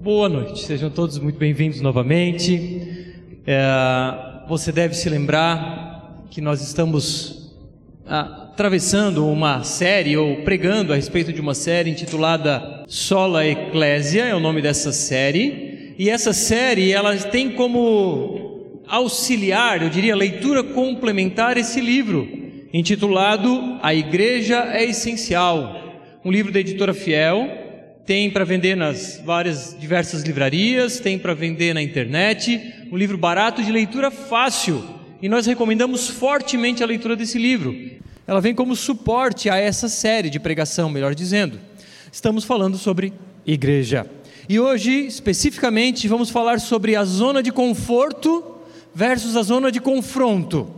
Boa 0.00 0.28
noite, 0.28 0.60
sejam 0.60 0.88
todos 0.88 1.18
muito 1.18 1.40
bem-vindos 1.40 1.80
novamente. 1.80 3.10
É, 3.44 4.46
você 4.48 4.70
deve 4.70 4.94
se 4.94 5.10
lembrar 5.10 6.22
que 6.30 6.40
nós 6.40 6.62
estamos 6.62 7.52
ah, 8.06 8.50
atravessando 8.52 9.26
uma 9.26 9.64
série 9.64 10.16
ou 10.16 10.36
pregando 10.42 10.92
a 10.92 10.96
respeito 10.96 11.32
de 11.32 11.40
uma 11.40 11.52
série 11.52 11.90
intitulada 11.90 12.84
Sola 12.86 13.44
Ecclesia, 13.44 14.24
é 14.24 14.34
o 14.36 14.38
nome 14.38 14.62
dessa 14.62 14.92
série. 14.92 15.96
E 15.98 16.08
essa 16.08 16.32
série 16.32 16.92
ela 16.92 17.16
tem 17.16 17.50
como 17.50 18.82
auxiliar, 18.86 19.82
eu 19.82 19.90
diria, 19.90 20.14
leitura 20.14 20.62
complementar 20.62 21.56
esse 21.56 21.80
livro 21.80 22.28
intitulado 22.72 23.80
A 23.82 23.92
Igreja 23.92 24.64
é 24.72 24.84
Essencial, 24.84 25.98
um 26.24 26.30
livro 26.30 26.52
da 26.52 26.60
editora 26.60 26.94
Fiel 26.94 27.57
tem 28.08 28.30
para 28.30 28.42
vender 28.42 28.74
nas 28.74 29.20
várias 29.22 29.76
diversas 29.78 30.22
livrarias, 30.22 30.98
tem 30.98 31.18
para 31.18 31.34
vender 31.34 31.74
na 31.74 31.82
internet, 31.82 32.88
um 32.90 32.96
livro 32.96 33.18
barato 33.18 33.62
de 33.62 33.70
leitura 33.70 34.10
fácil. 34.10 34.82
E 35.20 35.28
nós 35.28 35.44
recomendamos 35.44 36.08
fortemente 36.08 36.82
a 36.82 36.86
leitura 36.86 37.14
desse 37.14 37.38
livro. 37.38 37.76
Ela 38.26 38.40
vem 38.40 38.54
como 38.54 38.74
suporte 38.74 39.50
a 39.50 39.58
essa 39.58 39.90
série 39.90 40.30
de 40.30 40.40
pregação, 40.40 40.88
melhor 40.88 41.14
dizendo. 41.14 41.60
Estamos 42.10 42.44
falando 42.44 42.78
sobre 42.78 43.12
igreja. 43.44 44.06
E 44.48 44.58
hoje, 44.58 45.06
especificamente, 45.06 46.08
vamos 46.08 46.30
falar 46.30 46.60
sobre 46.60 46.96
a 46.96 47.04
zona 47.04 47.42
de 47.42 47.52
conforto 47.52 48.42
versus 48.94 49.36
a 49.36 49.42
zona 49.42 49.70
de 49.70 49.82
confronto. 49.82 50.74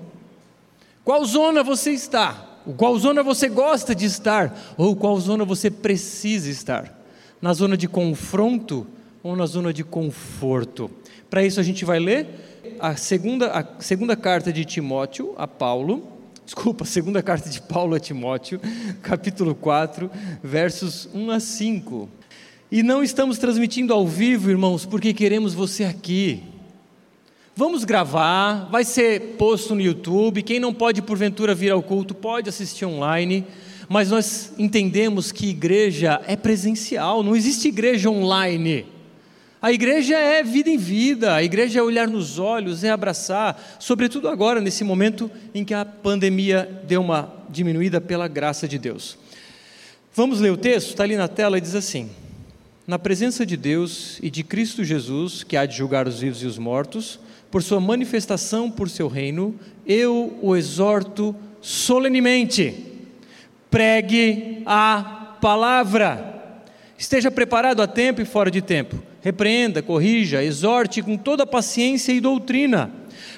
Qual 1.05 1.25
zona 1.25 1.63
você 1.63 1.93
está? 1.93 2.59
Qual 2.77 2.99
zona 2.99 3.23
você 3.23 3.49
gosta 3.49 3.95
de 3.95 4.07
estar? 4.07 4.75
Ou 4.77 4.97
qual 4.97 5.17
zona 5.21 5.45
você 5.45 5.71
precisa 5.71 6.51
estar? 6.51 6.99
Na 7.41 7.53
zona 7.53 7.77
de 7.77 7.89
confronto 7.89 8.87
ou 9.23 9.35
na 9.37 9.47
zona 9.47 9.73
de 9.73 9.85
conforto. 9.85 10.91
Para 11.29 11.45
isso 11.45 11.61
a 11.61 11.63
gente 11.63 11.85
vai 11.85 11.99
ler 11.99 12.27
a 12.79 12.97
segunda, 12.97 13.51
a 13.53 13.83
segunda 13.83 14.17
carta 14.17 14.53
de 14.53 14.65
Timóteo 14.65 15.35
a 15.37 15.47
Paulo, 15.47 16.07
desculpa, 16.45 16.85
segunda 16.85 17.23
carta 17.23 17.49
de 17.49 17.61
Paulo 17.61 17.95
a 17.95 18.01
Timóteo, 18.01 18.61
capítulo 19.03 19.55
4, 19.55 20.11
versos 20.43 21.09
1 21.15 21.31
a 21.31 21.41
5. 21.41 22.09
E 22.73 22.83
não 22.83 23.03
estamos 23.03 23.39
transmitindo 23.39 23.93
ao 23.93 24.07
vivo, 24.07 24.51
irmãos, 24.51 24.87
porque 24.87 25.13
queremos 25.13 25.55
você 25.55 25.85
aqui. 25.85 26.43
Vamos 27.57 27.85
gravar, 27.85 28.69
vai 28.71 28.85
ser 28.85 29.35
posto 29.37 29.75
no 29.75 29.81
YouTube. 29.81 30.43
Quem 30.43 30.61
não 30.61 30.73
pode 30.73 31.03
porventura 31.03 31.55
vir 31.55 31.73
ao 31.73 31.83
culto 31.83 32.15
pode 32.15 32.49
assistir 32.49 32.85
online 32.85 33.45
mas 33.93 34.09
nós 34.09 34.53
entendemos 34.57 35.33
que 35.33 35.49
igreja 35.49 36.23
é 36.29 36.37
presencial, 36.37 37.25
não 37.25 37.35
existe 37.35 37.67
igreja 37.67 38.09
online. 38.09 38.87
A 39.61 39.73
igreja 39.73 40.17
é 40.17 40.45
vida 40.45 40.71
em 40.71 40.77
vida, 40.77 41.35
a 41.35 41.43
igreja 41.43 41.81
é 41.81 41.83
olhar 41.83 42.07
nos 42.07 42.39
olhos, 42.39 42.85
é 42.85 42.91
abraçar, 42.91 43.61
sobretudo 43.81 44.29
agora, 44.29 44.61
nesse 44.61 44.85
momento 44.85 45.29
em 45.53 45.65
que 45.65 45.75
a 45.75 45.85
pandemia 45.85 46.85
deu 46.87 47.01
uma 47.01 47.35
diminuída 47.49 48.01
pela 48.01 48.29
graça 48.29 48.69
de 48.69 48.79
Deus. 48.79 49.19
Vamos 50.15 50.39
ler 50.39 50.53
o 50.53 50.57
texto? 50.57 50.91
Está 50.91 51.03
ali 51.03 51.17
na 51.17 51.27
tela 51.27 51.59
e 51.59 51.61
diz 51.61 51.75
assim: 51.75 52.11
Na 52.87 52.97
presença 52.97 53.45
de 53.45 53.57
Deus 53.57 54.21
e 54.23 54.31
de 54.31 54.45
Cristo 54.45 54.85
Jesus, 54.85 55.43
que 55.43 55.57
há 55.57 55.67
de 55.67 55.77
julgar 55.77 56.07
os 56.07 56.21
vivos 56.21 56.45
e 56.45 56.47
os 56.47 56.59
mortos, 56.59 57.19
por 57.51 57.61
sua 57.61 57.81
manifestação 57.81 58.71
por 58.71 58.89
seu 58.89 59.09
reino, 59.09 59.53
eu 59.85 60.39
o 60.41 60.55
exorto 60.55 61.35
solenemente 61.61 62.90
pregue 63.71 64.63
a 64.67 65.37
palavra. 65.41 66.31
Esteja 66.99 67.31
preparado 67.31 67.81
a 67.81 67.87
tempo 67.87 68.21
e 68.21 68.27
fora 68.27 68.51
de 68.51 68.61
tempo. 68.61 69.03
Repreenda, 69.23 69.83
corrija, 69.83 70.43
exorte 70.43 71.03
com 71.03 71.17
toda 71.17 71.47
paciência 71.47 72.13
e 72.13 72.21
doutrina. 72.21 72.91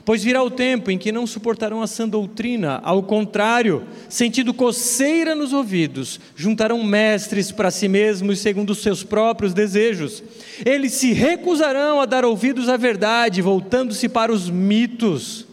Pois 0.05 0.25
virá 0.25 0.43
o 0.43 0.51
tempo 0.51 0.91
em 0.91 0.99
que 0.99 1.13
não 1.13 1.27
suportarão 1.27 1.81
a 1.81 1.87
sã 1.87 2.09
doutrina, 2.09 2.81
ao 2.83 3.03
contrário, 3.05 3.85
sentindo 4.09 4.53
coceira 4.53 5.35
nos 5.35 5.53
ouvidos, 5.53 6.21
juntarão 6.35 6.83
mestres 6.83 7.53
para 7.53 7.71
si 7.71 7.87
mesmos 7.87 8.41
segundo 8.41 8.71
os 8.71 8.83
seus 8.83 9.05
próprios 9.05 9.55
desejos. 9.55 10.23
Eles 10.65 10.93
se 10.93 11.13
recusarão 11.13 12.01
a 12.01 12.07
dar 12.07 12.25
ouvidos 12.25 12.69
à 12.69 12.77
verdade, 12.77 13.43
voltando-se 13.43 14.09
para 14.09 14.33
os 14.33 14.51
mitos. 14.51 15.47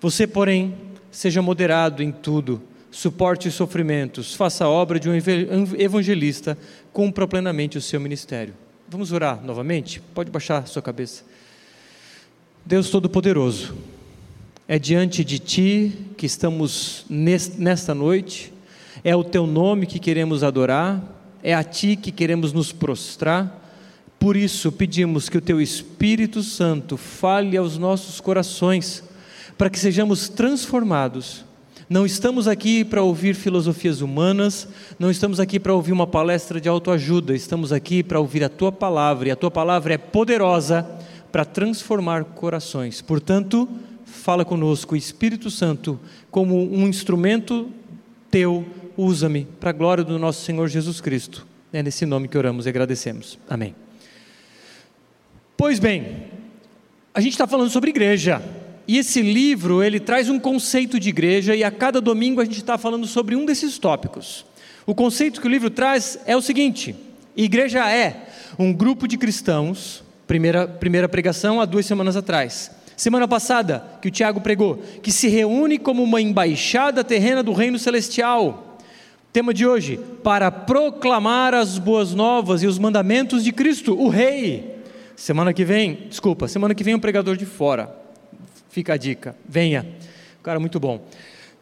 Você, 0.00 0.26
porém, 0.26 0.74
seja 1.10 1.40
moderado 1.40 2.02
em 2.02 2.12
tudo 2.12 2.69
suporte 2.90 3.48
os 3.48 3.54
sofrimentos, 3.54 4.34
faça 4.34 4.64
a 4.64 4.68
obra 4.68 4.98
de 4.98 5.08
um 5.08 5.14
evangelista, 5.78 6.58
cumpra 6.92 7.26
plenamente 7.26 7.78
o 7.78 7.80
seu 7.80 8.00
ministério. 8.00 8.54
Vamos 8.88 9.12
orar 9.12 9.40
novamente? 9.44 10.00
Pode 10.14 10.30
baixar 10.30 10.66
sua 10.66 10.82
cabeça. 10.82 11.22
Deus 12.66 12.90
Todo-Poderoso, 12.90 13.74
é 14.66 14.78
diante 14.78 15.24
de 15.24 15.38
Ti 15.38 15.92
que 16.16 16.26
estamos 16.26 17.04
nesta 17.08 17.94
noite, 17.94 18.52
é 19.02 19.14
o 19.14 19.24
Teu 19.24 19.46
nome 19.46 19.86
que 19.86 19.98
queremos 19.98 20.42
adorar, 20.42 21.02
é 21.42 21.54
a 21.54 21.64
Ti 21.64 21.96
que 21.96 22.12
queremos 22.12 22.52
nos 22.52 22.72
prostrar. 22.72 23.58
Por 24.18 24.36
isso 24.36 24.70
pedimos 24.70 25.28
que 25.28 25.38
o 25.38 25.40
Teu 25.40 25.60
Espírito 25.60 26.42
Santo 26.42 26.96
fale 26.96 27.56
aos 27.56 27.78
nossos 27.78 28.20
corações, 28.20 29.02
para 29.56 29.70
que 29.70 29.78
sejamos 29.78 30.28
transformados 30.28 31.44
não 31.90 32.06
estamos 32.06 32.46
aqui 32.46 32.84
para 32.84 33.02
ouvir 33.02 33.34
filosofias 33.34 34.00
humanas, 34.00 34.68
não 34.96 35.10
estamos 35.10 35.40
aqui 35.40 35.58
para 35.58 35.74
ouvir 35.74 35.90
uma 35.90 36.06
palestra 36.06 36.60
de 36.60 36.68
autoajuda, 36.68 37.34
estamos 37.34 37.72
aqui 37.72 38.00
para 38.00 38.20
ouvir 38.20 38.44
a 38.44 38.48
tua 38.48 38.70
palavra, 38.70 39.26
e 39.26 39.30
a 39.32 39.36
tua 39.36 39.50
palavra 39.50 39.94
é 39.94 39.98
poderosa 39.98 40.88
para 41.32 41.44
transformar 41.44 42.22
corações. 42.26 43.02
Portanto, 43.02 43.68
fala 44.04 44.44
conosco, 44.44 44.94
Espírito 44.94 45.50
Santo, 45.50 45.98
como 46.30 46.62
um 46.72 46.86
instrumento 46.86 47.68
teu, 48.30 48.64
usa-me 48.96 49.48
para 49.58 49.70
a 49.70 49.72
glória 49.72 50.04
do 50.04 50.16
nosso 50.16 50.44
Senhor 50.44 50.68
Jesus 50.68 51.00
Cristo. 51.00 51.44
É 51.72 51.82
nesse 51.82 52.06
nome 52.06 52.28
que 52.28 52.38
oramos 52.38 52.66
e 52.66 52.68
agradecemos. 52.68 53.36
Amém. 53.48 53.74
Pois 55.56 55.80
bem, 55.80 56.28
a 57.12 57.20
gente 57.20 57.32
está 57.32 57.48
falando 57.48 57.70
sobre 57.70 57.90
igreja. 57.90 58.40
E 58.90 58.98
esse 58.98 59.22
livro, 59.22 59.84
ele 59.84 60.00
traz 60.00 60.28
um 60.28 60.36
conceito 60.36 60.98
de 60.98 61.10
igreja 61.10 61.54
e 61.54 61.62
a 61.62 61.70
cada 61.70 62.00
domingo 62.00 62.40
a 62.40 62.44
gente 62.44 62.58
está 62.58 62.76
falando 62.76 63.06
sobre 63.06 63.36
um 63.36 63.44
desses 63.44 63.78
tópicos. 63.78 64.44
O 64.84 64.96
conceito 64.96 65.40
que 65.40 65.46
o 65.46 65.48
livro 65.48 65.70
traz 65.70 66.18
é 66.26 66.36
o 66.36 66.42
seguinte: 66.42 66.96
igreja 67.36 67.88
é 67.88 68.26
um 68.58 68.72
grupo 68.72 69.06
de 69.06 69.16
cristãos, 69.16 70.02
primeira, 70.26 70.66
primeira 70.66 71.08
pregação 71.08 71.60
há 71.60 71.64
duas 71.66 71.86
semanas 71.86 72.16
atrás. 72.16 72.72
Semana 72.96 73.28
passada, 73.28 73.84
que 74.02 74.08
o 74.08 74.10
Tiago 74.10 74.40
pregou, 74.40 74.82
que 75.00 75.12
se 75.12 75.28
reúne 75.28 75.78
como 75.78 76.02
uma 76.02 76.20
embaixada 76.20 77.04
terrena 77.04 77.44
do 77.44 77.52
reino 77.52 77.78
celestial. 77.78 78.76
Tema 79.32 79.54
de 79.54 79.64
hoje: 79.64 80.00
para 80.24 80.50
proclamar 80.50 81.54
as 81.54 81.78
boas 81.78 82.12
novas 82.12 82.60
e 82.64 82.66
os 82.66 82.76
mandamentos 82.76 83.44
de 83.44 83.52
Cristo, 83.52 83.96
o 83.96 84.08
Rei. 84.08 84.78
Semana 85.14 85.52
que 85.52 85.64
vem, 85.64 86.08
desculpa, 86.08 86.48
semana 86.48 86.74
que 86.74 86.82
vem 86.82 86.96
um 86.96 86.98
pregador 86.98 87.36
de 87.36 87.46
fora. 87.46 87.99
Fica 88.70 88.94
a 88.94 88.96
dica. 88.96 89.36
Venha. 89.46 89.86
Cara, 90.42 90.58
muito 90.58 90.80
bom. 90.80 91.06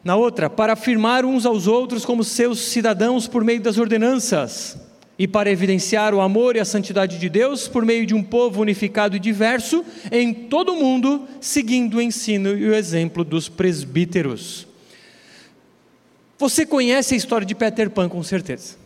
Na 0.04 0.14
outra, 0.14 0.48
para 0.48 0.74
afirmar 0.74 1.24
uns 1.24 1.44
aos 1.44 1.66
outros 1.66 2.04
como 2.04 2.22
seus 2.22 2.60
cidadãos 2.60 3.26
por 3.26 3.42
meio 3.42 3.60
das 3.60 3.78
ordenanças, 3.78 4.78
e 5.19 5.26
para 5.26 5.50
evidenciar 5.50 6.14
o 6.14 6.20
amor 6.20 6.54
e 6.54 6.60
a 6.60 6.64
santidade 6.64 7.19
de 7.19 7.28
Deus 7.28 7.66
por 7.66 7.84
meio 7.84 8.06
de 8.06 8.14
um 8.14 8.22
povo 8.22 8.62
unificado 8.62 9.16
e 9.16 9.19
diverso 9.19 9.84
em 10.12 10.32
todo 10.32 10.72
o 10.72 10.76
mundo, 10.76 11.26
seguindo 11.41 11.96
o 11.96 12.00
ensino 12.00 12.56
e 12.56 12.69
o 12.69 12.74
exemplo 12.74 13.25
dos 13.25 13.48
presbíteros. 13.48 14.69
Você 16.38 16.64
conhece 16.64 17.14
a 17.14 17.16
história 17.16 17.44
de 17.44 17.54
Peter 17.54 17.90
Pan 17.90 18.08
com 18.08 18.22
certeza. 18.22 18.76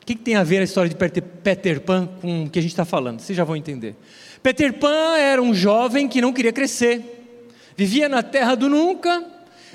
O 0.00 0.06
que, 0.06 0.14
tem 0.14 0.36
a 0.36 0.42
ver 0.42 0.60
a 0.60 0.64
história 0.64 0.88
de 0.88 0.96
Peter 0.96 1.80
Pan 1.80 2.08
com 2.20 2.44
o 2.44 2.50
que 2.50 2.58
a 2.58 2.62
gente 2.62 2.72
está 2.72 2.84
falando? 2.86 3.20
Vocês 3.20 3.36
já 3.36 3.44
vão 3.44 3.56
entender. 3.56 3.94
Peter 4.44 4.74
Pan 4.74 5.16
era 5.16 5.40
um 5.40 5.54
jovem 5.54 6.06
que 6.06 6.20
não 6.20 6.30
queria 6.30 6.52
crescer, 6.52 7.00
vivia 7.74 8.10
na 8.10 8.22
terra 8.22 8.54
do 8.54 8.68
nunca 8.68 9.24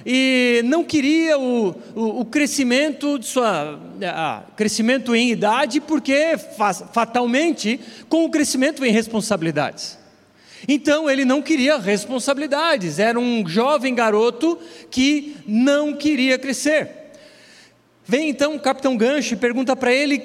e 0.06 0.62
não 0.63 0.83
queria 0.83 1.39
o, 1.39 1.69
o, 1.95 2.19
o 2.19 2.25
crescimento 2.25 3.18
de 3.18 3.25
sua 3.25 3.80
a, 4.04 4.44
crescimento 4.56 5.16
em 5.16 5.31
idade, 5.31 5.81
porque 5.81 6.38
fatalmente 6.94 7.80
com 8.07 8.25
o 8.25 8.30
crescimento 8.30 8.80
vem 8.80 8.92
responsabilidades. 8.92 9.98
Então 10.68 11.10
ele 11.10 11.25
não 11.25 11.42
queria 11.42 11.80
responsabilidades, 11.80 13.00
era 13.00 13.19
um 13.19 13.44
jovem 13.48 13.95
garoto 13.95 14.56
que 14.92 15.36
não 15.48 15.95
queria 15.95 16.38
crescer. 16.38 16.92
Vem 18.06 18.30
então 18.30 18.54
o 18.54 18.60
capitão 18.60 18.95
Gancho 18.95 19.33
e 19.33 19.38
pergunta 19.38 19.75
para 19.75 19.92
ele: 19.92 20.22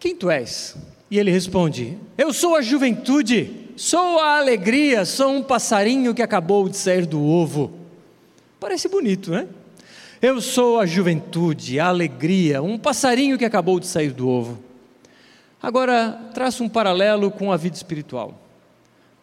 Quem 0.00 0.16
tu 0.16 0.30
és? 0.30 0.74
E 1.10 1.18
ele 1.18 1.30
responde: 1.30 1.98
Eu 2.16 2.32
sou 2.32 2.56
a 2.56 2.62
juventude 2.62 3.63
Sou 3.76 4.20
a 4.20 4.38
alegria, 4.38 5.04
sou 5.04 5.32
um 5.32 5.42
passarinho 5.42 6.14
que 6.14 6.22
acabou 6.22 6.68
de 6.68 6.76
sair 6.76 7.06
do 7.06 7.20
ovo. 7.20 7.72
Parece 8.60 8.88
bonito, 8.88 9.32
né? 9.32 9.48
Eu 10.22 10.40
sou 10.40 10.78
a 10.78 10.86
juventude, 10.86 11.80
a 11.80 11.88
alegria, 11.88 12.62
um 12.62 12.78
passarinho 12.78 13.36
que 13.36 13.44
acabou 13.44 13.80
de 13.80 13.88
sair 13.88 14.12
do 14.12 14.28
ovo. 14.28 14.60
Agora, 15.60 16.12
traça 16.32 16.62
um 16.62 16.68
paralelo 16.68 17.32
com 17.32 17.50
a 17.50 17.56
vida 17.56 17.74
espiritual. 17.74 18.40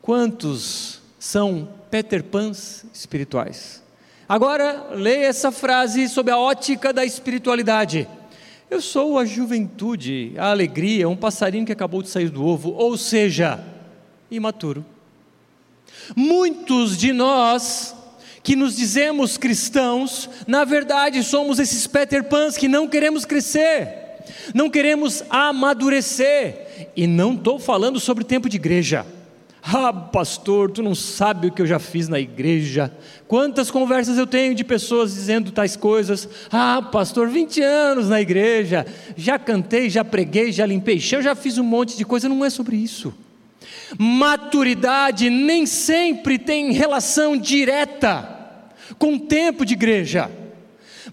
Quantos 0.02 1.02
são 1.18 1.70
Peter 1.90 2.22
Pans 2.22 2.84
espirituais? 2.94 3.82
Agora, 4.28 4.90
leia 4.92 5.28
essa 5.28 5.52
frase 5.52 6.10
sob 6.10 6.30
a 6.30 6.38
ótica 6.38 6.92
da 6.92 7.06
espiritualidade. 7.06 8.06
Eu 8.70 8.82
sou 8.82 9.18
a 9.18 9.24
juventude, 9.24 10.34
a 10.38 10.52
alegria, 10.52 11.08
um 11.08 11.16
passarinho 11.16 11.66
que 11.66 11.72
acabou 11.72 12.02
de 12.02 12.10
sair 12.10 12.30
do 12.30 12.46
ovo, 12.46 12.72
ou 12.72 12.98
seja, 12.98 13.64
imaturo. 14.32 14.86
Muitos 16.16 16.98
de 16.98 17.12
nós 17.14 17.96
que 18.42 18.56
nos 18.56 18.76
dizemos 18.76 19.38
cristãos, 19.38 20.30
na 20.48 20.66
verdade 20.66 21.24
somos 21.24 21.60
esses 21.60 21.86
Peter 21.86 22.24
Pans 22.24 22.58
que 22.58 22.68
não 22.68 22.88
queremos 22.88 23.24
crescer, 23.24 23.88
não 24.56 24.70
queremos 24.70 25.24
amadurecer, 25.30 26.90
e 26.96 27.06
não 27.06 27.34
estou 27.34 27.60
falando 27.60 28.00
sobre 28.00 28.24
tempo 28.24 28.50
de 28.50 28.58
igreja. 28.58 29.06
Ah, 29.64 29.94
pastor, 29.94 30.72
tu 30.72 30.82
não 30.82 30.96
sabe 30.96 31.48
o 31.48 31.52
que 31.52 31.62
eu 31.62 31.68
já 31.68 31.78
fiz 31.78 32.08
na 32.08 32.20
igreja. 32.20 32.92
Quantas 33.28 33.70
conversas 33.70 34.18
eu 34.18 34.26
tenho 34.26 34.56
de 34.56 34.64
pessoas 34.64 35.14
dizendo 35.14 35.52
tais 35.52 35.76
coisas. 35.76 36.28
Ah, 36.52 36.82
pastor, 36.82 37.28
20 37.28 37.62
anos 37.62 38.10
na 38.10 38.20
igreja. 38.20 38.88
Já 39.16 39.38
cantei, 39.38 39.88
já 39.88 40.04
preguei, 40.04 40.52
já 40.52 40.66
limpei 40.66 41.00
chão, 41.00 41.22
já 41.22 41.36
fiz 41.36 41.60
um 41.60 41.64
monte 41.64 41.96
de 41.96 42.04
coisa. 42.04 42.28
Não 42.28 42.44
é 42.44 42.50
sobre 42.50 42.76
isso. 42.76 43.14
Maturidade 43.98 45.30
nem 45.30 45.66
sempre 45.66 46.38
tem 46.38 46.72
relação 46.72 47.36
direta 47.36 48.40
com 48.98 49.18
tempo 49.18 49.66
de 49.66 49.74
igreja. 49.74 50.30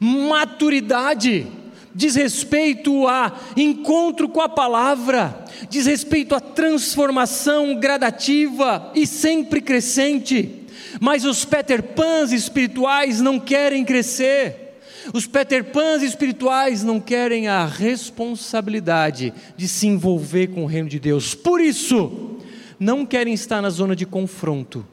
Maturidade 0.01 1.47
diz 1.95 2.15
respeito 2.15 3.09
a 3.09 3.33
encontro 3.57 4.29
com 4.29 4.41
a 4.41 4.49
palavra, 4.49 5.45
diz 5.69 5.87
respeito 5.87 6.35
a 6.35 6.41
transformação 6.41 7.75
gradativa 7.75 8.93
e 8.95 9.07
sempre 9.07 9.61
crescente. 9.61 10.67
Mas 11.01 11.25
os 11.25 11.45
Peter 11.45 11.83
Pans 11.83 12.33
espirituais 12.33 13.21
não 13.21 13.39
querem 13.41 13.85
crescer. 13.85 14.79
Os 15.13 15.27
Peter 15.27 15.65
Pans 15.65 16.03
espirituais 16.03 16.83
não 16.83 17.01
querem 17.01 17.49
a 17.49 17.65
responsabilidade 17.65 19.33
de 19.57 19.67
se 19.67 19.87
envolver 19.87 20.49
com 20.49 20.65
o 20.65 20.67
reino 20.67 20.89
de 20.89 21.01
Deus. 21.01 21.35
Por 21.35 21.61
isso, 21.61 22.38
não 22.79 23.05
querem 23.05 23.35
estar 23.35 23.61
na 23.61 23.71
zona 23.71 23.97
de 23.97 24.07
confronto, 24.07 24.87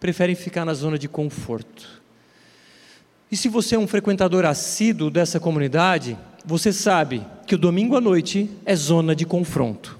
preferem 0.00 0.34
ficar 0.34 0.64
na 0.64 0.74
zona 0.74 0.98
de 0.98 1.08
conforto. 1.08 1.98
E 3.30 3.36
se 3.36 3.48
você 3.48 3.74
é 3.74 3.78
um 3.78 3.86
frequentador 3.86 4.44
assíduo 4.46 5.10
dessa 5.10 5.38
comunidade, 5.38 6.16
você 6.44 6.72
sabe 6.72 7.22
que 7.46 7.54
o 7.54 7.58
domingo 7.58 7.96
à 7.96 8.00
noite 8.00 8.50
é 8.64 8.74
zona 8.74 9.14
de 9.14 9.26
confronto. 9.26 9.98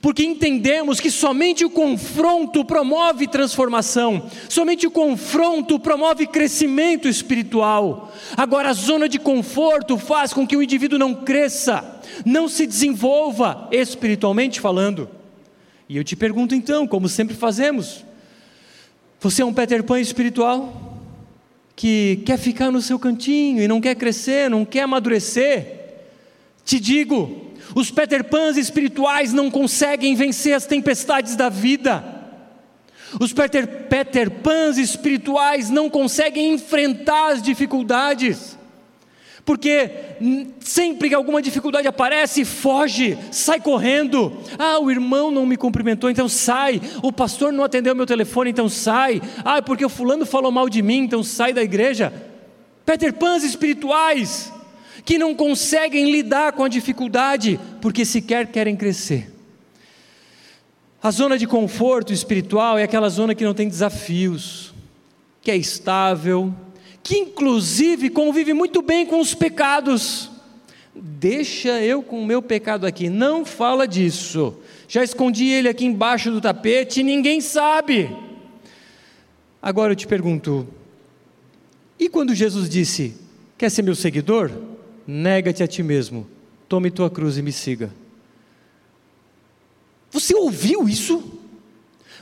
Porque 0.00 0.24
entendemos 0.24 1.00
que 1.00 1.10
somente 1.10 1.64
o 1.64 1.70
confronto 1.70 2.64
promove 2.64 3.26
transformação, 3.26 4.30
somente 4.48 4.86
o 4.86 4.90
confronto 4.90 5.78
promove 5.78 6.26
crescimento 6.26 7.06
espiritual. 7.06 8.10
Agora, 8.34 8.70
a 8.70 8.72
zona 8.72 9.06
de 9.06 9.18
conforto 9.18 9.98
faz 9.98 10.32
com 10.32 10.46
que 10.46 10.56
o 10.56 10.62
indivíduo 10.62 10.98
não 10.98 11.14
cresça, 11.14 12.00
não 12.24 12.48
se 12.48 12.66
desenvolva 12.66 13.68
espiritualmente 13.70 14.60
falando. 14.60 15.08
E 15.92 15.96
eu 15.98 16.02
te 16.02 16.16
pergunto 16.16 16.54
então, 16.54 16.86
como 16.86 17.06
sempre 17.06 17.36
fazemos, 17.36 18.02
você 19.20 19.42
é 19.42 19.44
um 19.44 19.52
Peter 19.52 19.84
Pan 19.84 20.00
espiritual? 20.00 20.90
que 21.76 22.22
quer 22.24 22.38
ficar 22.38 22.70
no 22.70 22.80
seu 22.80 22.98
cantinho 22.98 23.62
e 23.62 23.68
não 23.68 23.78
quer 23.78 23.94
crescer, 23.94 24.48
não 24.48 24.64
quer 24.64 24.84
amadurecer, 24.84 25.66
te 26.64 26.80
digo, 26.80 27.52
os 27.74 27.90
Peter 27.90 28.24
Pans 28.24 28.56
espirituais 28.56 29.34
não 29.34 29.50
conseguem 29.50 30.14
vencer 30.14 30.54
as 30.54 30.64
tempestades 30.64 31.36
da 31.36 31.50
vida. 31.50 32.02
Os 33.20 33.34
Peter, 33.34 33.66
Peter 33.66 34.30
Pans 34.30 34.78
espirituais 34.78 35.68
não 35.68 35.90
conseguem 35.90 36.54
enfrentar 36.54 37.32
as 37.32 37.42
dificuldades 37.42 38.56
porque 39.44 39.90
sempre 40.60 41.08
que 41.08 41.14
alguma 41.14 41.42
dificuldade 41.42 41.88
aparece, 41.88 42.44
foge, 42.44 43.18
sai 43.32 43.60
correndo. 43.60 44.32
Ah, 44.56 44.78
o 44.78 44.90
irmão 44.90 45.30
não 45.32 45.44
me 45.44 45.56
cumprimentou, 45.56 46.08
então 46.08 46.28
sai. 46.28 46.80
O 47.02 47.12
pastor 47.12 47.52
não 47.52 47.64
atendeu 47.64 47.94
meu 47.94 48.06
telefone, 48.06 48.50
então 48.50 48.68
sai. 48.68 49.20
Ah, 49.44 49.60
porque 49.60 49.84
o 49.84 49.88
fulano 49.88 50.24
falou 50.24 50.52
mal 50.52 50.68
de 50.68 50.80
mim, 50.80 50.98
então 50.98 51.24
sai 51.24 51.52
da 51.52 51.62
igreja. 51.62 52.12
Peter 52.86 53.12
Pans 53.12 53.42
espirituais 53.42 54.52
que 55.04 55.18
não 55.18 55.34
conseguem 55.34 56.12
lidar 56.12 56.52
com 56.52 56.62
a 56.62 56.68
dificuldade 56.68 57.58
porque 57.80 58.04
sequer 58.04 58.46
querem 58.46 58.76
crescer. 58.76 59.32
A 61.02 61.10
zona 61.10 61.36
de 61.36 61.48
conforto 61.48 62.12
espiritual 62.12 62.78
é 62.78 62.84
aquela 62.84 63.08
zona 63.08 63.34
que 63.34 63.44
não 63.44 63.54
tem 63.54 63.68
desafios, 63.68 64.72
que 65.40 65.50
é 65.50 65.56
estável, 65.56 66.54
que 67.02 67.16
inclusive 67.16 68.10
convive 68.10 68.52
muito 68.52 68.80
bem 68.80 69.04
com 69.06 69.20
os 69.20 69.34
pecados. 69.34 70.30
Deixa 70.94 71.80
eu 71.80 72.02
com 72.02 72.22
o 72.22 72.26
meu 72.26 72.42
pecado 72.42 72.86
aqui, 72.86 73.08
não 73.08 73.44
fala 73.44 73.88
disso. 73.88 74.56
Já 74.86 75.02
escondi 75.02 75.46
ele 75.46 75.68
aqui 75.68 75.84
embaixo 75.84 76.30
do 76.30 76.40
tapete 76.40 77.00
e 77.00 77.02
ninguém 77.02 77.40
sabe. 77.40 78.14
Agora 79.60 79.92
eu 79.92 79.96
te 79.96 80.06
pergunto: 80.06 80.66
e 81.98 82.08
quando 82.08 82.34
Jesus 82.34 82.68
disse: 82.68 83.14
Quer 83.56 83.70
ser 83.70 83.82
meu 83.82 83.94
seguidor? 83.94 84.50
Nega-te 85.06 85.62
a 85.62 85.68
ti 85.68 85.82
mesmo, 85.82 86.26
tome 86.68 86.90
tua 86.90 87.08
cruz 87.08 87.38
e 87.38 87.42
me 87.42 87.52
siga. 87.52 87.92
Você 90.10 90.34
ouviu 90.34 90.88
isso? 90.88 91.40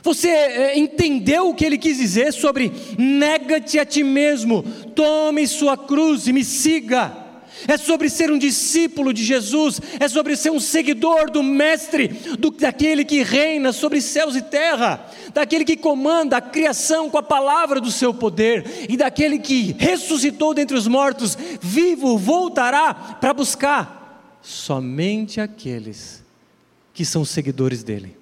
Você 0.03 0.27
é, 0.27 0.77
entendeu 0.77 1.49
o 1.49 1.53
que 1.53 1.65
ele 1.65 1.77
quis 1.77 1.97
dizer 1.97 2.33
sobre 2.33 2.71
nega-te 2.97 3.77
a 3.79 3.85
ti 3.85 4.03
mesmo, 4.03 4.63
tome 4.95 5.47
sua 5.47 5.77
cruz 5.77 6.27
e 6.27 6.33
me 6.33 6.43
siga? 6.43 7.21
É 7.67 7.77
sobre 7.77 8.09
ser 8.09 8.31
um 8.31 8.39
discípulo 8.39 9.13
de 9.13 9.23
Jesus, 9.23 9.79
é 9.99 10.07
sobre 10.07 10.35
ser 10.35 10.51
um 10.51 10.59
seguidor 10.59 11.29
do 11.29 11.43
Mestre, 11.43 12.07
do, 12.39 12.49
daquele 12.49 13.05
que 13.05 13.21
reina 13.21 13.71
sobre 13.71 14.01
céus 14.01 14.35
e 14.35 14.41
terra, 14.41 15.05
daquele 15.33 15.63
que 15.63 15.77
comanda 15.77 16.37
a 16.37 16.41
criação 16.41 17.09
com 17.09 17.19
a 17.19 17.23
palavra 17.23 17.79
do 17.79 17.91
seu 17.91 18.13
poder, 18.13 18.87
e 18.89 18.97
daquele 18.97 19.37
que 19.37 19.75
ressuscitou 19.77 20.55
dentre 20.55 20.75
os 20.75 20.87
mortos, 20.87 21.37
vivo 21.61 22.17
voltará 22.17 22.93
para 22.93 23.33
buscar 23.33 24.01
somente 24.41 25.39
aqueles 25.39 26.23
que 26.93 27.05
são 27.05 27.23
seguidores 27.23 27.83
dele. 27.83 28.20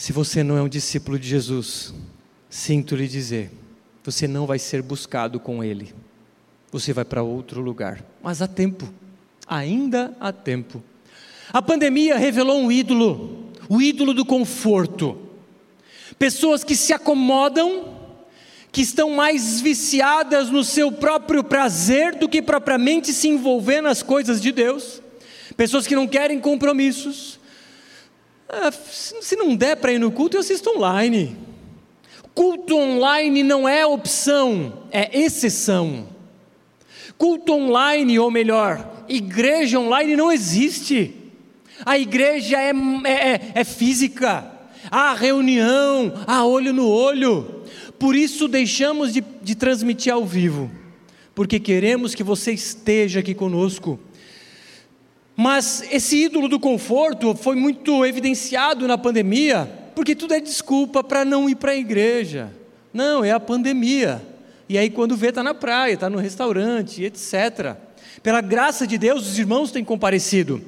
Se 0.00 0.14
você 0.14 0.42
não 0.42 0.56
é 0.56 0.62
um 0.62 0.68
discípulo 0.68 1.18
de 1.18 1.28
Jesus, 1.28 1.92
sinto 2.48 2.96
lhe 2.96 3.06
dizer, 3.06 3.50
você 4.02 4.26
não 4.26 4.46
vai 4.46 4.58
ser 4.58 4.80
buscado 4.80 5.38
com 5.38 5.62
Ele. 5.62 5.92
Você 6.72 6.90
vai 6.90 7.04
para 7.04 7.22
outro 7.22 7.60
lugar. 7.60 8.02
Mas 8.22 8.40
há 8.40 8.48
tempo, 8.48 8.90
ainda 9.46 10.16
há 10.18 10.32
tempo. 10.32 10.82
A 11.52 11.60
pandemia 11.60 12.16
revelou 12.16 12.58
um 12.62 12.72
ídolo, 12.72 13.50
o 13.68 13.82
ídolo 13.82 14.14
do 14.14 14.24
conforto. 14.24 15.18
Pessoas 16.18 16.64
que 16.64 16.74
se 16.74 16.94
acomodam, 16.94 17.94
que 18.72 18.80
estão 18.80 19.10
mais 19.10 19.60
viciadas 19.60 20.48
no 20.48 20.64
seu 20.64 20.90
próprio 20.90 21.44
prazer 21.44 22.14
do 22.14 22.26
que 22.26 22.40
propriamente 22.40 23.12
se 23.12 23.28
envolver 23.28 23.82
nas 23.82 24.02
coisas 24.02 24.40
de 24.40 24.50
Deus. 24.50 25.02
Pessoas 25.58 25.86
que 25.86 25.94
não 25.94 26.08
querem 26.08 26.40
compromissos, 26.40 27.38
ah, 28.52 28.72
se 28.72 29.36
não 29.36 29.54
der 29.54 29.76
para 29.76 29.92
ir 29.92 30.00
no 30.00 30.10
culto, 30.10 30.36
eu 30.36 30.40
assisto 30.40 30.70
online. 30.70 31.36
Culto 32.34 32.76
online 32.76 33.42
não 33.44 33.68
é 33.68 33.86
opção, 33.86 34.84
é 34.90 35.20
exceção. 35.20 36.08
Culto 37.16 37.52
online, 37.52 38.18
ou 38.18 38.30
melhor, 38.30 39.04
igreja 39.08 39.78
online 39.78 40.16
não 40.16 40.32
existe. 40.32 41.14
A 41.86 41.98
igreja 41.98 42.60
é, 42.60 42.72
é, 43.04 43.52
é 43.54 43.64
física, 43.64 44.50
há 44.90 45.14
reunião, 45.14 46.12
há 46.26 46.44
olho 46.44 46.72
no 46.72 46.88
olho. 46.88 47.62
Por 47.98 48.16
isso 48.16 48.48
deixamos 48.48 49.12
de, 49.12 49.22
de 49.42 49.54
transmitir 49.54 50.12
ao 50.12 50.24
vivo, 50.24 50.70
porque 51.34 51.60
queremos 51.60 52.14
que 52.14 52.22
você 52.22 52.52
esteja 52.52 53.20
aqui 53.20 53.34
conosco 53.34 53.98
mas 55.42 55.82
esse 55.90 56.24
ídolo 56.24 56.50
do 56.50 56.60
conforto 56.60 57.34
foi 57.34 57.56
muito 57.56 58.04
evidenciado 58.04 58.86
na 58.86 58.98
pandemia, 58.98 59.66
porque 59.94 60.14
tudo 60.14 60.34
é 60.34 60.38
desculpa 60.40 61.02
para 61.02 61.24
não 61.24 61.48
ir 61.48 61.54
para 61.54 61.70
a 61.70 61.76
igreja. 61.76 62.52
Não, 62.92 63.24
é 63.24 63.30
a 63.30 63.40
pandemia. 63.40 64.20
E 64.68 64.76
aí, 64.76 64.90
quando 64.90 65.16
vê, 65.16 65.30
está 65.30 65.42
na 65.42 65.54
praia, 65.54 65.94
está 65.94 66.10
no 66.10 66.18
restaurante, 66.18 67.02
etc. 67.02 67.74
Pela 68.22 68.42
graça 68.42 68.86
de 68.86 68.98
Deus, 68.98 69.26
os 69.26 69.38
irmãos 69.38 69.70
têm 69.70 69.82
comparecido. 69.82 70.60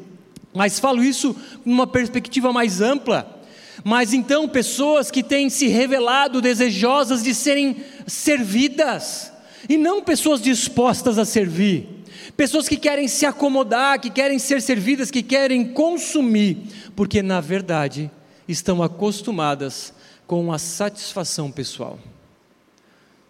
Mas 0.55 0.81
falo 0.81 1.05
isso 1.05 1.37
numa 1.67 1.87
perspectiva 1.87 2.51
mais 2.51 2.81
ampla. 2.81 3.43
Mas 3.85 4.15
então, 4.15 4.49
pessoas 4.49 5.11
que 5.11 5.23
têm 5.23 5.51
se 5.51 5.67
revelado 5.67 6.41
desejosas 6.41 7.23
de 7.23 7.35
serem 7.35 7.77
servidas, 8.07 9.31
e 9.69 9.77
não 9.77 10.03
pessoas 10.03 10.41
dispostas 10.41 11.19
a 11.19 11.27
servir 11.27 12.02
pessoas 12.37 12.69
que 12.69 12.77
querem 12.77 13.09
se 13.09 13.27
acomodar, 13.27 14.01
que 14.01 14.11
querem 14.11 14.39
ser 14.39 14.63
servidas, 14.63 15.11
que 15.11 15.23
querem 15.23 15.65
consumir, 15.65 16.59
porque 16.97 17.23
na 17.23 17.41
verdade 17.41 18.11
estão 18.49 18.83
acostumadas 18.83 19.93
com 20.27 20.53
a 20.53 20.59
satisfação 20.59 21.51
pessoal. 21.51 21.99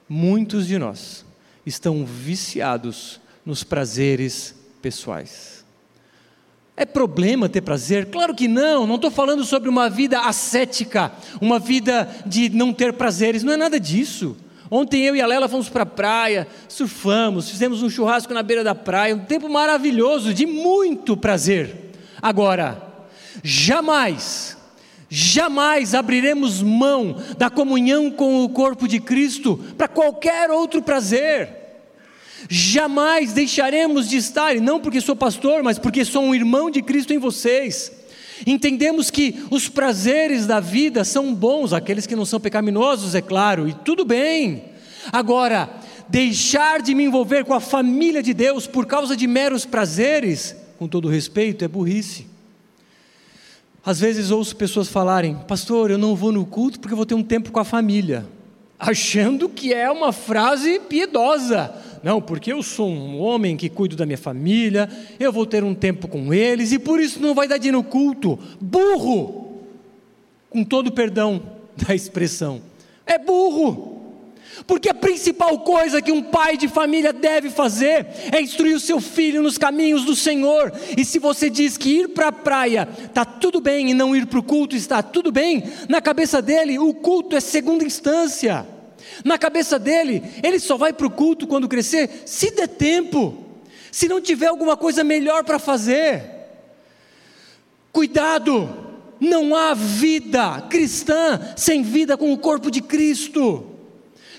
Muitos 0.08 0.66
de 0.66 0.78
nós 0.78 1.24
estão 1.64 2.04
viciados 2.04 3.20
nos 3.44 3.64
prazeres 3.64 4.54
pessoais. 4.80 5.64
É 6.76 6.84
problema 6.84 7.48
ter 7.48 7.60
prazer? 7.60 8.06
Claro 8.06 8.34
que 8.34 8.48
não, 8.48 8.86
não 8.86 8.96
estou 8.96 9.10
falando 9.10 9.44
sobre 9.44 9.68
uma 9.68 9.90
vida 9.90 10.20
ascética, 10.20 11.12
uma 11.40 11.58
vida 11.58 12.08
de 12.26 12.48
não 12.48 12.72
ter 12.72 12.94
prazeres, 12.94 13.42
não 13.42 13.52
é 13.52 13.56
nada 13.56 13.78
disso. 13.78 14.36
Ontem 14.74 15.04
eu 15.04 15.14
e 15.14 15.20
a 15.20 15.26
Lela 15.26 15.50
fomos 15.50 15.68
para 15.68 15.82
a 15.82 15.84
praia, 15.84 16.48
surfamos, 16.66 17.50
fizemos 17.50 17.82
um 17.82 17.90
churrasco 17.90 18.32
na 18.32 18.42
beira 18.42 18.64
da 18.64 18.74
praia, 18.74 19.14
um 19.14 19.18
tempo 19.18 19.46
maravilhoso, 19.46 20.32
de 20.32 20.46
muito 20.46 21.14
prazer. 21.14 21.90
Agora, 22.22 22.82
jamais, 23.44 24.56
jamais 25.10 25.94
abriremos 25.94 26.62
mão 26.62 27.18
da 27.36 27.50
comunhão 27.50 28.10
com 28.10 28.42
o 28.42 28.48
corpo 28.48 28.88
de 28.88 28.98
Cristo 28.98 29.60
para 29.76 29.88
qualquer 29.88 30.50
outro 30.50 30.80
prazer. 30.80 31.50
Jamais 32.48 33.34
deixaremos 33.34 34.08
de 34.08 34.16
estar, 34.16 34.56
e 34.56 34.60
não 34.60 34.80
porque 34.80 35.02
sou 35.02 35.14
pastor, 35.14 35.62
mas 35.62 35.78
porque 35.78 36.02
sou 36.02 36.22
um 36.22 36.34
irmão 36.34 36.70
de 36.70 36.80
Cristo 36.80 37.12
em 37.12 37.18
vocês. 37.18 37.92
Entendemos 38.46 39.10
que 39.10 39.44
os 39.50 39.68
prazeres 39.68 40.46
da 40.46 40.60
vida 40.60 41.04
são 41.04 41.34
bons, 41.34 41.72
aqueles 41.72 42.06
que 42.06 42.16
não 42.16 42.24
são 42.24 42.40
pecaminosos, 42.40 43.14
é 43.14 43.20
claro, 43.20 43.68
e 43.68 43.72
tudo 43.72 44.04
bem. 44.04 44.64
Agora, 45.12 45.70
deixar 46.08 46.82
de 46.82 46.94
me 46.94 47.04
envolver 47.04 47.44
com 47.44 47.54
a 47.54 47.60
família 47.60 48.22
de 48.22 48.34
Deus 48.34 48.66
por 48.66 48.86
causa 48.86 49.16
de 49.16 49.26
meros 49.26 49.64
prazeres, 49.64 50.56
com 50.78 50.88
todo 50.88 51.08
respeito, 51.08 51.64
é 51.64 51.68
burrice. 51.68 52.26
Às 53.84 53.98
vezes 53.98 54.30
ouço 54.30 54.54
pessoas 54.54 54.88
falarem, 54.88 55.34
pastor, 55.48 55.90
eu 55.90 55.98
não 55.98 56.14
vou 56.14 56.30
no 56.30 56.46
culto 56.46 56.78
porque 56.78 56.92
eu 56.92 56.96
vou 56.96 57.06
ter 57.06 57.14
um 57.14 57.22
tempo 57.22 57.50
com 57.50 57.58
a 57.58 57.64
família, 57.64 58.26
achando 58.78 59.48
que 59.48 59.72
é 59.72 59.90
uma 59.90 60.12
frase 60.12 60.80
piedosa. 60.80 61.74
Não, 62.02 62.20
porque 62.20 62.52
eu 62.52 62.62
sou 62.62 62.88
um 62.88 63.20
homem 63.20 63.56
que 63.56 63.68
cuido 63.68 63.94
da 63.94 64.04
minha 64.04 64.18
família, 64.18 64.88
eu 65.20 65.32
vou 65.32 65.46
ter 65.46 65.62
um 65.62 65.74
tempo 65.74 66.08
com 66.08 66.34
eles 66.34 66.72
e 66.72 66.78
por 66.78 67.00
isso 67.00 67.20
não 67.20 67.34
vai 67.34 67.46
dar 67.46 67.58
de 67.58 67.68
ir 67.68 67.72
no 67.72 67.84
culto. 67.84 68.38
Burro! 68.60 69.60
Com 70.50 70.64
todo 70.64 70.88
o 70.88 70.92
perdão 70.92 71.42
da 71.76 71.94
expressão. 71.94 72.60
É 73.06 73.18
burro! 73.18 73.92
Porque 74.66 74.88
a 74.88 74.94
principal 74.94 75.60
coisa 75.60 76.02
que 76.02 76.12
um 76.12 76.22
pai 76.22 76.56
de 76.56 76.68
família 76.68 77.12
deve 77.12 77.50
fazer 77.50 78.06
é 78.30 78.40
instruir 78.40 78.76
o 78.76 78.80
seu 78.80 79.00
filho 79.00 79.42
nos 79.42 79.56
caminhos 79.56 80.04
do 80.04 80.14
Senhor. 80.14 80.72
E 80.96 81.04
se 81.04 81.18
você 81.18 81.48
diz 81.48 81.76
que 81.76 82.00
ir 82.00 82.08
para 82.08 82.28
a 82.28 82.32
praia 82.32 82.88
está 83.04 83.24
tudo 83.24 83.60
bem 83.60 83.90
e 83.90 83.94
não 83.94 84.14
ir 84.14 84.26
para 84.26 84.38
o 84.38 84.42
culto 84.42 84.76
está 84.76 85.02
tudo 85.02 85.32
bem, 85.32 85.64
na 85.88 86.00
cabeça 86.00 86.42
dele 86.42 86.78
o 86.78 86.92
culto 86.92 87.36
é 87.36 87.40
segunda 87.40 87.84
instância. 87.84 88.66
Na 89.24 89.38
cabeça 89.38 89.78
dele, 89.78 90.22
ele 90.42 90.58
só 90.58 90.76
vai 90.76 90.92
para 90.92 91.06
o 91.06 91.10
culto 91.10 91.46
quando 91.46 91.68
crescer, 91.68 92.22
se 92.26 92.50
der 92.50 92.68
tempo, 92.68 93.36
se 93.90 94.08
não 94.08 94.20
tiver 94.20 94.46
alguma 94.46 94.76
coisa 94.76 95.04
melhor 95.04 95.44
para 95.44 95.58
fazer. 95.58 96.24
Cuidado, 97.92 98.68
não 99.20 99.54
há 99.54 99.74
vida 99.74 100.62
cristã 100.68 101.40
sem 101.56 101.82
vida 101.82 102.16
com 102.16 102.32
o 102.32 102.38
corpo 102.38 102.70
de 102.70 102.80
Cristo. 102.80 103.66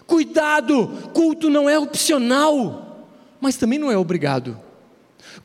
Cuidado, 0.06 1.10
culto 1.14 1.50
não 1.50 1.70
é 1.70 1.80
opcional, 1.80 3.08
mas 3.40 3.56
também 3.56 3.80
não 3.80 3.92
é 3.92 3.98
obrigado. 3.98 4.60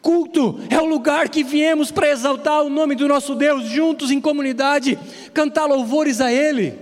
Culto 0.02 0.58
é 0.70 0.80
o 0.80 0.84
lugar 0.84 1.28
que 1.28 1.44
viemos 1.44 1.90
para 1.90 2.10
exaltar 2.10 2.62
o 2.62 2.70
nome 2.70 2.94
do 2.94 3.06
nosso 3.08 3.34
Deus 3.34 3.64
juntos 3.64 4.10
em 4.10 4.20
comunidade, 4.20 4.98
cantar 5.32 5.66
louvores 5.66 6.20
a 6.20 6.32
Ele. 6.32 6.74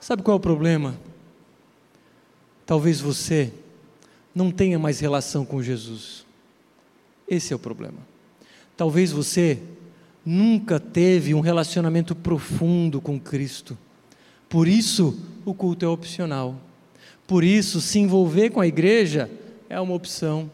Sabe 0.00 0.22
qual 0.22 0.36
é 0.36 0.38
o 0.38 0.40
problema? 0.40 0.94
Talvez 2.66 3.00
você 3.00 3.52
não 4.34 4.50
tenha 4.50 4.78
mais 4.78 5.00
relação 5.00 5.44
com 5.44 5.62
Jesus. 5.62 6.24
Esse 7.28 7.52
é 7.52 7.56
o 7.56 7.58
problema. 7.58 7.98
Talvez 8.76 9.12
você 9.12 9.58
nunca 10.24 10.80
teve 10.80 11.34
um 11.34 11.40
relacionamento 11.40 12.14
profundo 12.14 13.00
com 13.00 13.20
Cristo. 13.20 13.76
Por 14.48 14.66
isso, 14.66 15.18
o 15.44 15.54
culto 15.54 15.84
é 15.84 15.88
opcional. 15.88 16.58
Por 17.26 17.44
isso, 17.44 17.80
se 17.80 17.98
envolver 17.98 18.50
com 18.50 18.60
a 18.60 18.66
igreja 18.66 19.30
é 19.68 19.78
uma 19.80 19.94
opção. 19.94 20.50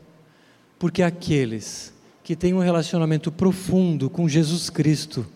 Porque 0.79 1.03
aqueles 1.03 1.93
que 2.25 2.35
têm 2.35 2.55
um 2.55 2.61
relacionamento 2.61 3.31
profundo 3.31 4.11
com 4.11 4.29
Jesus 4.29 4.69
Cristo, 4.71 5.27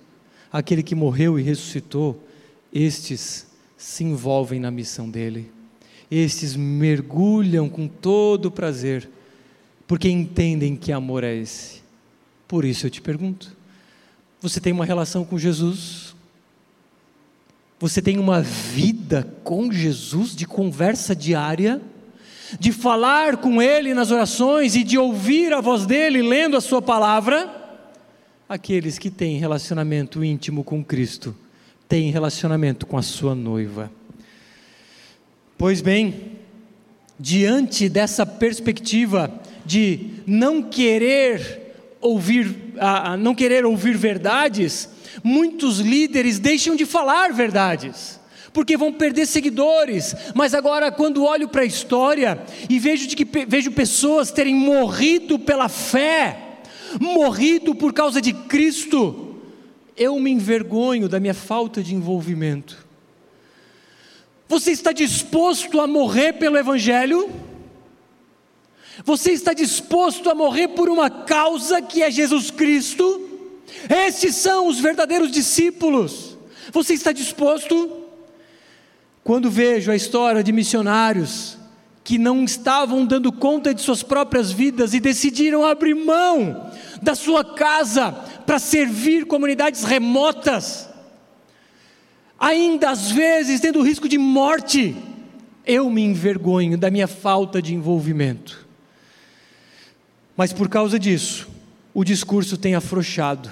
aquele 0.53 0.83
que 0.83 0.95
morreu 0.95 1.39
e 1.39 1.43
ressuscitou, 1.43 2.23
estes 2.73 3.47
se 3.77 4.05
envolvem 4.05 4.59
na 4.59 4.71
missão 4.71 5.09
dele 5.09 5.54
estes 6.19 6.55
mergulham 6.55 7.69
com 7.69 7.89
todo 7.89 8.51
prazer, 8.51 9.09
porque 9.87 10.09
entendem 10.09 10.77
que 10.77 10.93
amor 10.93 11.25
é 11.25 11.35
esse. 11.35 11.83
Por 12.47 12.65
isso 12.65 12.87
eu 12.87 12.91
te 12.91 13.01
pergunto: 13.01 13.57
você 14.41 14.61
tem 14.61 14.73
uma 14.73 14.85
relação 14.85 15.25
com 15.25 15.39
Jesus? 15.39 16.15
Você 17.81 18.01
tem 18.01 18.19
uma 18.19 18.41
vida 18.41 19.27
com 19.43 19.71
Jesus 19.73 20.37
de 20.37 20.47
conversa 20.47 21.15
diária? 21.15 21.83
De 22.61 22.71
falar 22.71 23.39
com 23.39 23.61
Ele 23.61 23.95
nas 23.95 24.11
orações 24.11 24.77
e 24.77 24.85
de 24.85 24.97
ouvir 24.97 25.53
a 25.53 25.61
voz 25.61 25.85
dEle 25.85 26.23
lendo 26.23 26.57
a 26.57 26.61
Sua 26.61 26.81
palavra? 26.81 27.51
Aqueles 28.49 28.99
que 28.99 29.11
têm 29.11 29.39
relacionamento 29.39 30.23
íntimo 30.23 30.63
com 30.63 30.85
Cristo 30.85 31.35
têm 31.89 32.11
relacionamento 32.11 32.87
com 32.87 32.97
a 32.97 33.03
Sua 33.03 33.35
noiva. 33.35 33.91
Pois 35.57 35.81
bem, 35.81 36.33
diante 37.19 37.89
dessa 37.89 38.27
perspectiva 38.27 39.33
de 39.65 40.23
não 40.27 40.63
querer 40.63 41.97
ouvir, 42.01 42.55
não 43.19 43.35
querer 43.35 43.65
ouvir 43.65 43.97
verdades, 43.97 44.89
muitos 45.23 45.79
líderes 45.79 46.39
deixam 46.39 46.77
de 46.77 46.85
falar 46.85 47.33
verdades 47.33 48.21
porque 48.55 48.77
vão 48.77 48.93
perder 48.93 49.27
seguidores. 49.27 50.15
Mas 50.33 50.55
agora, 50.55 50.93
quando 50.93 51.25
olho 51.25 51.49
para 51.49 51.63
a 51.63 51.67
história 51.67 52.41
e 52.71 52.79
vejo, 52.79 53.09
de 53.09 53.17
que, 53.17 53.27
vejo 53.45 53.73
pessoas 53.73 54.31
terem 54.31 54.55
morrido 54.55 55.41
pela 55.41 55.69
fé, 55.69 56.39
morrido 57.01 57.75
por 57.75 57.93
causa 57.93 58.21
de 58.23 58.33
Cristo, 58.33 59.35
eu 59.97 60.19
me 60.21 60.31
envergonho 60.31 61.09
da 61.09 61.19
minha 61.19 61.35
falta 61.35 61.83
de 61.83 61.97
envolvimento. 61.97 62.84
Você 64.49 64.73
está 64.73 64.93
disposto 64.93 65.81
a 65.81 65.87
morrer 65.87 66.35
pelo 66.35 66.59
Evangelho? 66.59 67.31
Você 69.05 69.33
está 69.33 69.53
disposto 69.53 70.31
a 70.31 70.35
morrer 70.35 70.69
por 70.69 70.89
uma 70.89 71.11
causa 71.11 71.83
que 71.83 72.03
é 72.03 72.11
Jesus 72.11 72.51
Cristo? 72.51 73.29
Esses 73.89 74.37
são 74.37 74.69
os 74.69 74.79
verdadeiros 74.79 75.31
discípulos. 75.31 76.37
Você 76.73 76.95
está 76.95 77.13
disposto? 77.13 78.05
Quando 79.23 79.51
vejo 79.51 79.91
a 79.91 79.97
história 79.97 80.43
de 80.43 80.53
missionários 80.53 81.57
que 82.05 82.19
não 82.19 82.45
estavam 82.45 83.07
dando 83.07 83.33
conta 83.33 83.73
de 83.73 83.81
suas 83.81 84.03
próprias 84.03 84.53
vidas 84.53 84.93
e 84.93 85.01
decidiram 85.01 85.65
abrir 85.65 85.95
mão 85.95 86.71
da 87.01 87.15
sua 87.15 87.43
casa 87.43 88.13
para 88.45 88.59
servir 88.59 89.25
comunidades 89.25 89.85
remotas, 89.85 90.89
ainda 92.39 92.91
às 92.91 93.11
vezes 93.11 93.61
tendo 93.61 93.83
risco 93.83 94.09
de 94.09 94.19
morte, 94.19 94.97
eu 95.67 95.89
me 95.91 96.03
envergonho 96.03 96.77
da 96.77 96.91
minha 96.91 97.09
falta 97.09 97.61
de 97.61 97.75
envolvimento. 97.75 98.67
Mas 100.37 100.53
por 100.53 100.69
causa 100.69 100.99
disso, 100.99 101.49
o 101.93 102.05
discurso 102.05 102.57
tem 102.59 102.75
afrouxado, 102.75 103.51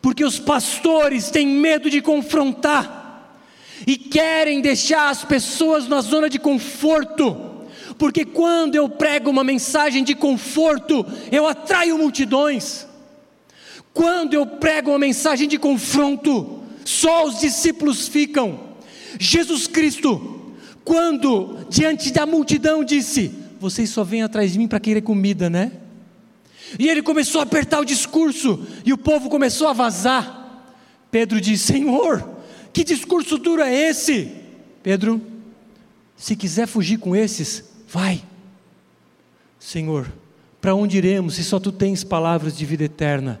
porque 0.00 0.24
os 0.24 0.38
pastores 0.38 1.30
têm 1.30 1.46
medo 1.46 1.90
de 1.90 2.00
confrontar 2.00 3.04
e 3.86 3.96
querem 3.96 4.60
deixar 4.60 5.10
as 5.10 5.24
pessoas 5.24 5.86
na 5.88 6.00
zona 6.00 6.28
de 6.28 6.38
conforto. 6.38 7.52
Porque 7.98 8.24
quando 8.24 8.74
eu 8.74 8.88
prego 8.88 9.30
uma 9.30 9.44
mensagem 9.44 10.02
de 10.02 10.14
conforto, 10.14 11.06
eu 11.30 11.46
atraio 11.46 11.98
multidões. 11.98 12.86
Quando 13.92 14.34
eu 14.34 14.46
prego 14.46 14.90
uma 14.90 14.98
mensagem 14.98 15.46
de 15.46 15.58
confronto, 15.58 16.53
só 16.84 17.26
os 17.26 17.40
discípulos 17.40 18.08
ficam. 18.08 18.74
Jesus 19.18 19.66
Cristo, 19.66 20.54
quando 20.84 21.66
diante 21.68 22.12
da 22.12 22.26
multidão 22.26 22.84
disse: 22.84 23.32
Vocês 23.60 23.90
só 23.90 24.04
vêm 24.04 24.22
atrás 24.22 24.52
de 24.52 24.58
mim 24.58 24.68
para 24.68 24.80
querer 24.80 25.02
comida, 25.02 25.48
né? 25.48 25.72
E 26.78 26.88
ele 26.88 27.02
começou 27.02 27.40
a 27.40 27.44
apertar 27.44 27.80
o 27.80 27.84
discurso, 27.84 28.66
e 28.84 28.92
o 28.92 28.98
povo 28.98 29.28
começou 29.28 29.68
a 29.68 29.72
vazar. 29.72 30.66
Pedro 31.10 31.40
disse: 31.40 31.72
Senhor, 31.72 32.28
que 32.72 32.84
discurso 32.84 33.38
duro 33.38 33.62
é 33.62 33.72
esse? 33.72 34.30
Pedro, 34.82 35.22
se 36.16 36.36
quiser 36.36 36.66
fugir 36.66 36.98
com 36.98 37.14
esses, 37.14 37.64
vai. 37.88 38.22
Senhor, 39.58 40.12
Para 40.60 40.74
onde 40.74 40.96
iremos 40.96 41.34
se 41.34 41.44
só 41.44 41.60
tu 41.60 41.70
tens 41.70 42.02
palavras 42.02 42.56
de 42.56 42.64
vida 42.64 42.84
eterna? 42.84 43.38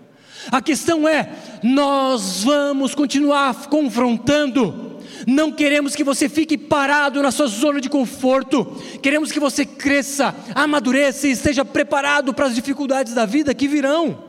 A 0.50 0.60
questão 0.60 1.08
é: 1.08 1.30
nós 1.62 2.42
vamos 2.44 2.94
continuar 2.94 3.66
confrontando. 3.66 4.94
Não 5.26 5.50
queremos 5.50 5.94
que 5.94 6.04
você 6.04 6.28
fique 6.28 6.58
parado 6.58 7.22
na 7.22 7.30
sua 7.30 7.46
zona 7.46 7.80
de 7.80 7.88
conforto. 7.88 8.64
Queremos 9.02 9.32
que 9.32 9.40
você 9.40 9.64
cresça, 9.64 10.34
amadureça 10.54 11.26
e 11.26 11.30
esteja 11.30 11.64
preparado 11.64 12.34
para 12.34 12.46
as 12.46 12.54
dificuldades 12.54 13.14
da 13.14 13.24
vida 13.24 13.54
que 13.54 13.68
virão. 13.68 14.24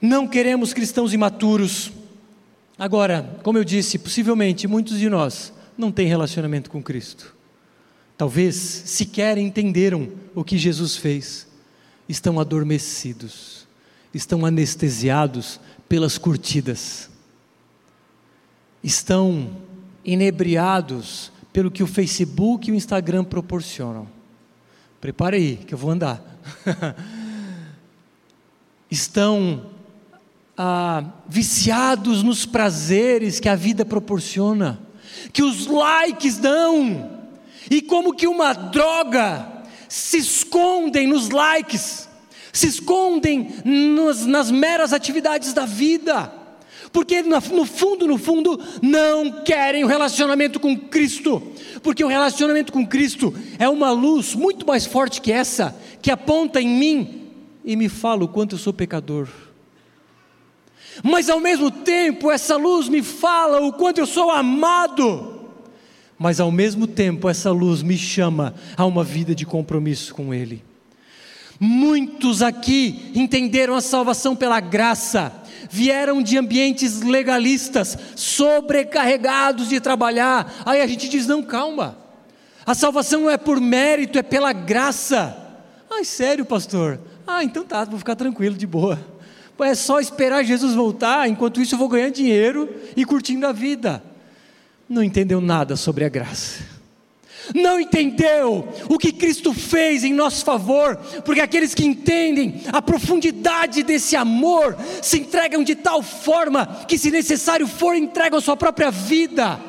Não 0.00 0.26
queremos 0.26 0.72
cristãos 0.72 1.12
imaturos. 1.12 1.90
Agora, 2.78 3.38
como 3.42 3.58
eu 3.58 3.64
disse, 3.64 3.98
possivelmente 3.98 4.66
muitos 4.66 4.98
de 4.98 5.08
nós 5.08 5.52
não 5.76 5.90
têm 5.90 6.06
relacionamento 6.06 6.70
com 6.70 6.82
Cristo. 6.82 7.34
Talvez 8.16 8.54
sequer 8.54 9.38
entenderam 9.38 10.08
o 10.34 10.44
que 10.44 10.56
Jesus 10.58 10.96
fez. 10.96 11.48
Estão 12.08 12.40
adormecidos, 12.40 13.59
estão 14.12 14.44
anestesiados 14.44 15.60
pelas 15.88 16.18
curtidas, 16.18 17.08
estão 18.82 19.56
inebriados 20.04 21.32
pelo 21.52 21.70
que 21.70 21.82
o 21.82 21.86
Facebook 21.86 22.68
e 22.68 22.72
o 22.72 22.76
Instagram 22.76 23.24
proporcionam. 23.24 24.08
Prepare 25.00 25.36
aí, 25.36 25.56
que 25.56 25.74
eu 25.74 25.78
vou 25.78 25.90
andar. 25.90 26.22
estão 28.90 29.66
ah, 30.56 31.04
viciados 31.28 32.22
nos 32.22 32.44
prazeres 32.44 33.40
que 33.40 33.48
a 33.48 33.54
vida 33.54 33.84
proporciona, 33.84 34.80
que 35.32 35.42
os 35.42 35.66
likes 35.66 36.38
dão, 36.38 37.18
e 37.70 37.80
como 37.80 38.14
que 38.14 38.26
uma 38.26 38.52
droga 38.52 39.46
se 39.88 40.18
escondem 40.18 41.06
nos 41.06 41.30
likes, 41.30 42.08
se 42.52 42.66
escondem 42.66 43.48
nos, 43.64 44.26
nas 44.26 44.50
meras 44.50 44.92
atividades 44.92 45.52
da 45.52 45.66
vida, 45.66 46.32
porque 46.92 47.22
no 47.22 47.64
fundo, 47.64 48.06
no 48.06 48.18
fundo, 48.18 48.60
não 48.82 49.42
querem 49.44 49.84
o 49.84 49.86
relacionamento 49.86 50.58
com 50.58 50.76
Cristo, 50.76 51.40
porque 51.82 52.04
o 52.04 52.08
relacionamento 52.08 52.72
com 52.72 52.86
Cristo 52.86 53.32
é 53.58 53.68
uma 53.68 53.90
luz 53.90 54.34
muito 54.34 54.66
mais 54.66 54.86
forte 54.86 55.20
que 55.20 55.30
essa, 55.30 55.76
que 56.02 56.10
aponta 56.10 56.60
em 56.60 56.68
mim 56.68 57.28
e 57.64 57.76
me 57.76 57.88
fala 57.88 58.24
o 58.24 58.28
quanto 58.28 58.54
eu 58.54 58.58
sou 58.58 58.72
pecador 58.72 59.28
mas 61.02 61.30
ao 61.30 61.40
mesmo 61.40 61.70
tempo 61.70 62.30
essa 62.30 62.56
luz 62.56 62.88
me 62.88 63.02
fala 63.02 63.60
o 63.60 63.72
quanto 63.72 63.98
eu 63.98 64.06
sou 64.06 64.30
amado. 64.30 65.38
Mas 66.18 66.40
ao 66.40 66.50
mesmo 66.50 66.86
tempo 66.86 67.28
essa 67.28 67.50
luz 67.50 67.82
me 67.82 67.96
chama 67.96 68.54
a 68.76 68.84
uma 68.84 69.02
vida 69.02 69.34
de 69.34 69.46
compromisso 69.46 70.14
com 70.14 70.34
Ele. 70.34 70.62
Muitos 71.60 72.40
aqui 72.40 73.12
entenderam 73.14 73.74
a 73.74 73.82
salvação 73.82 74.34
pela 74.34 74.58
graça, 74.60 75.30
vieram 75.70 76.22
de 76.22 76.38
ambientes 76.38 77.02
legalistas, 77.02 77.98
sobrecarregados 78.16 79.68
de 79.68 79.78
trabalhar. 79.78 80.50
Aí 80.64 80.80
a 80.80 80.86
gente 80.86 81.06
diz: 81.08 81.26
não, 81.26 81.42
calma, 81.42 81.98
a 82.64 82.74
salvação 82.74 83.22
não 83.22 83.30
é 83.30 83.36
por 83.36 83.60
mérito, 83.60 84.18
é 84.18 84.22
pela 84.22 84.54
graça. 84.54 85.36
Ai, 85.90 86.04
sério, 86.04 86.46
pastor? 86.46 86.98
Ah, 87.26 87.44
então 87.44 87.62
tá, 87.62 87.84
vou 87.84 87.98
ficar 87.98 88.16
tranquilo, 88.16 88.56
de 88.56 88.66
boa 88.66 88.98
é 89.64 89.74
só 89.74 90.00
esperar 90.00 90.44
Jesus 90.44 90.74
voltar, 90.74 91.28
enquanto 91.28 91.60
isso 91.60 91.74
eu 91.74 91.78
vou 91.78 91.88
ganhando 91.88 92.14
dinheiro 92.14 92.68
e 92.96 93.04
curtindo 93.04 93.46
a 93.46 93.52
vida. 93.52 94.02
Não 94.88 95.02
entendeu 95.02 95.40
nada 95.40 95.76
sobre 95.76 96.04
a 96.04 96.08
graça. 96.08 96.64
Não 97.54 97.80
entendeu 97.80 98.68
o 98.88 98.98
que 98.98 99.12
Cristo 99.12 99.52
fez 99.52 100.04
em 100.04 100.12
nosso 100.12 100.44
favor, 100.44 100.96
porque 101.24 101.40
aqueles 101.40 101.74
que 101.74 101.84
entendem 101.84 102.62
a 102.72 102.80
profundidade 102.80 103.82
desse 103.82 104.14
amor 104.14 104.76
se 105.02 105.18
entregam 105.18 105.64
de 105.64 105.74
tal 105.74 106.02
forma 106.02 106.84
que, 106.86 106.98
se 106.98 107.10
necessário 107.10 107.66
for, 107.66 107.94
entregam 107.96 108.40
sua 108.40 108.56
própria 108.56 108.90
vida, 108.90 109.60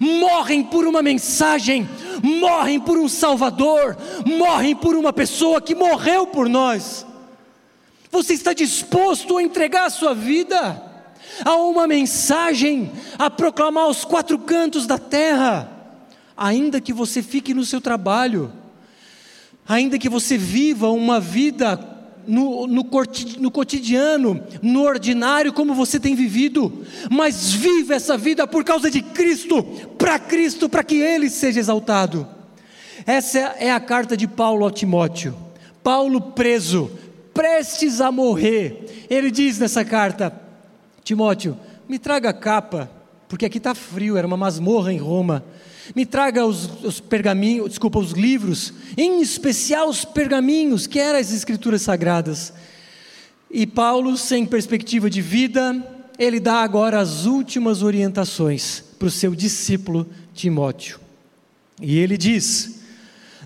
morrem 0.00 0.62
por 0.62 0.86
uma 0.86 1.02
mensagem, 1.02 1.88
morrem 2.22 2.80
por 2.80 2.98
um 2.98 3.08
Salvador, 3.08 3.96
morrem 4.24 4.74
por 4.74 4.96
uma 4.96 5.12
pessoa 5.12 5.60
que 5.60 5.74
morreu 5.74 6.26
por 6.26 6.48
nós. 6.48 7.06
Você 8.10 8.32
está 8.32 8.52
disposto 8.52 9.36
a 9.36 9.42
entregar 9.42 9.86
a 9.86 9.90
sua 9.90 10.14
vida 10.14 10.82
a 11.44 11.56
uma 11.56 11.86
mensagem, 11.86 12.90
a 13.18 13.30
proclamar 13.30 13.84
aos 13.84 14.04
quatro 14.04 14.38
cantos 14.38 14.86
da 14.86 14.98
terra, 14.98 15.77
ainda 16.38 16.80
que 16.80 16.92
você 16.92 17.20
fique 17.20 17.52
no 17.52 17.64
seu 17.64 17.80
trabalho, 17.80 18.52
ainda 19.68 19.98
que 19.98 20.08
você 20.08 20.38
viva 20.38 20.88
uma 20.88 21.18
vida 21.18 21.76
no, 22.26 22.66
no, 22.66 22.86
no, 23.38 23.50
cotidiano, 23.50 24.42
no 24.62 24.82
ordinário, 24.82 25.52
como 25.52 25.74
você 25.74 25.98
tem 25.98 26.14
vivido, 26.14 26.86
mas 27.10 27.52
viva 27.52 27.94
essa 27.94 28.16
vida 28.16 28.46
por 28.46 28.62
causa 28.62 28.90
de 28.90 29.02
Cristo, 29.02 29.62
para 29.98 30.18
Cristo, 30.18 30.68
para 30.68 30.84
que 30.84 30.96
Ele 30.96 31.28
seja 31.28 31.58
exaltado. 31.58 32.26
Essa 33.04 33.38
é 33.58 33.72
a 33.72 33.80
carta 33.80 34.16
de 34.16 34.28
Paulo 34.28 34.64
ao 34.64 34.70
Timóteo. 34.70 35.34
Paulo 35.82 36.20
preso, 36.20 36.90
prestes 37.32 38.00
a 38.00 38.12
morrer, 38.12 39.06
ele 39.08 39.30
diz 39.30 39.58
nessa 39.58 39.84
carta: 39.84 40.32
Timóteo, 41.02 41.56
me 41.88 41.98
traga 41.98 42.28
a 42.28 42.34
capa, 42.34 42.90
porque 43.28 43.46
aqui 43.46 43.58
está 43.58 43.74
frio, 43.74 44.16
era 44.16 44.26
uma 44.26 44.36
masmorra 44.36 44.92
em 44.92 44.98
Roma. 44.98 45.42
Me 45.94 46.04
traga 46.04 46.44
os, 46.44 46.84
os 46.84 47.00
pergaminhos, 47.00 47.70
desculpa, 47.70 47.98
os 47.98 48.12
livros, 48.12 48.72
em 48.96 49.20
especial 49.20 49.88
os 49.88 50.04
pergaminhos, 50.04 50.86
que 50.86 50.98
eram 50.98 51.18
as 51.18 51.32
escrituras 51.32 51.82
sagradas. 51.82 52.52
E 53.50 53.66
Paulo, 53.66 54.16
sem 54.16 54.44
perspectiva 54.44 55.08
de 55.08 55.22
vida, 55.22 55.84
ele 56.18 56.40
dá 56.40 56.62
agora 56.62 56.98
as 56.98 57.24
últimas 57.24 57.82
orientações 57.82 58.84
para 58.98 59.08
o 59.08 59.10
seu 59.10 59.34
discípulo 59.34 60.06
Timóteo. 60.34 60.98
E 61.80 61.98
ele 61.98 62.18
diz: 62.18 62.78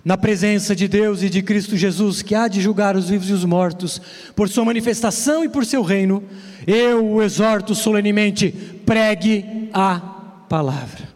na 0.05 0.16
presença 0.16 0.74
de 0.74 0.88
Deus 0.88 1.22
e 1.22 1.31
de 1.31 1.42
Cristo 1.42 1.76
Jesus, 1.76 2.22
que 2.22 2.35
há 2.35 2.48
de 2.48 2.61
julgar 2.61 2.96
os 2.96 3.09
vivos 3.09 3.31
e 3.31 3.33
os 3.33 3.44
mortos, 3.44 4.00
por 4.35 4.48
sua 4.48 4.64
manifestação 4.64 5.44
e 5.44 5.48
por 5.48 5.64
seu 5.64 5.83
reino, 5.83 6.24
eu 6.66 7.05
o 7.05 7.22
exorto 7.22 7.74
solenemente: 7.74 8.50
pregue 8.85 9.68
a 9.72 10.00
palavra. 10.48 11.12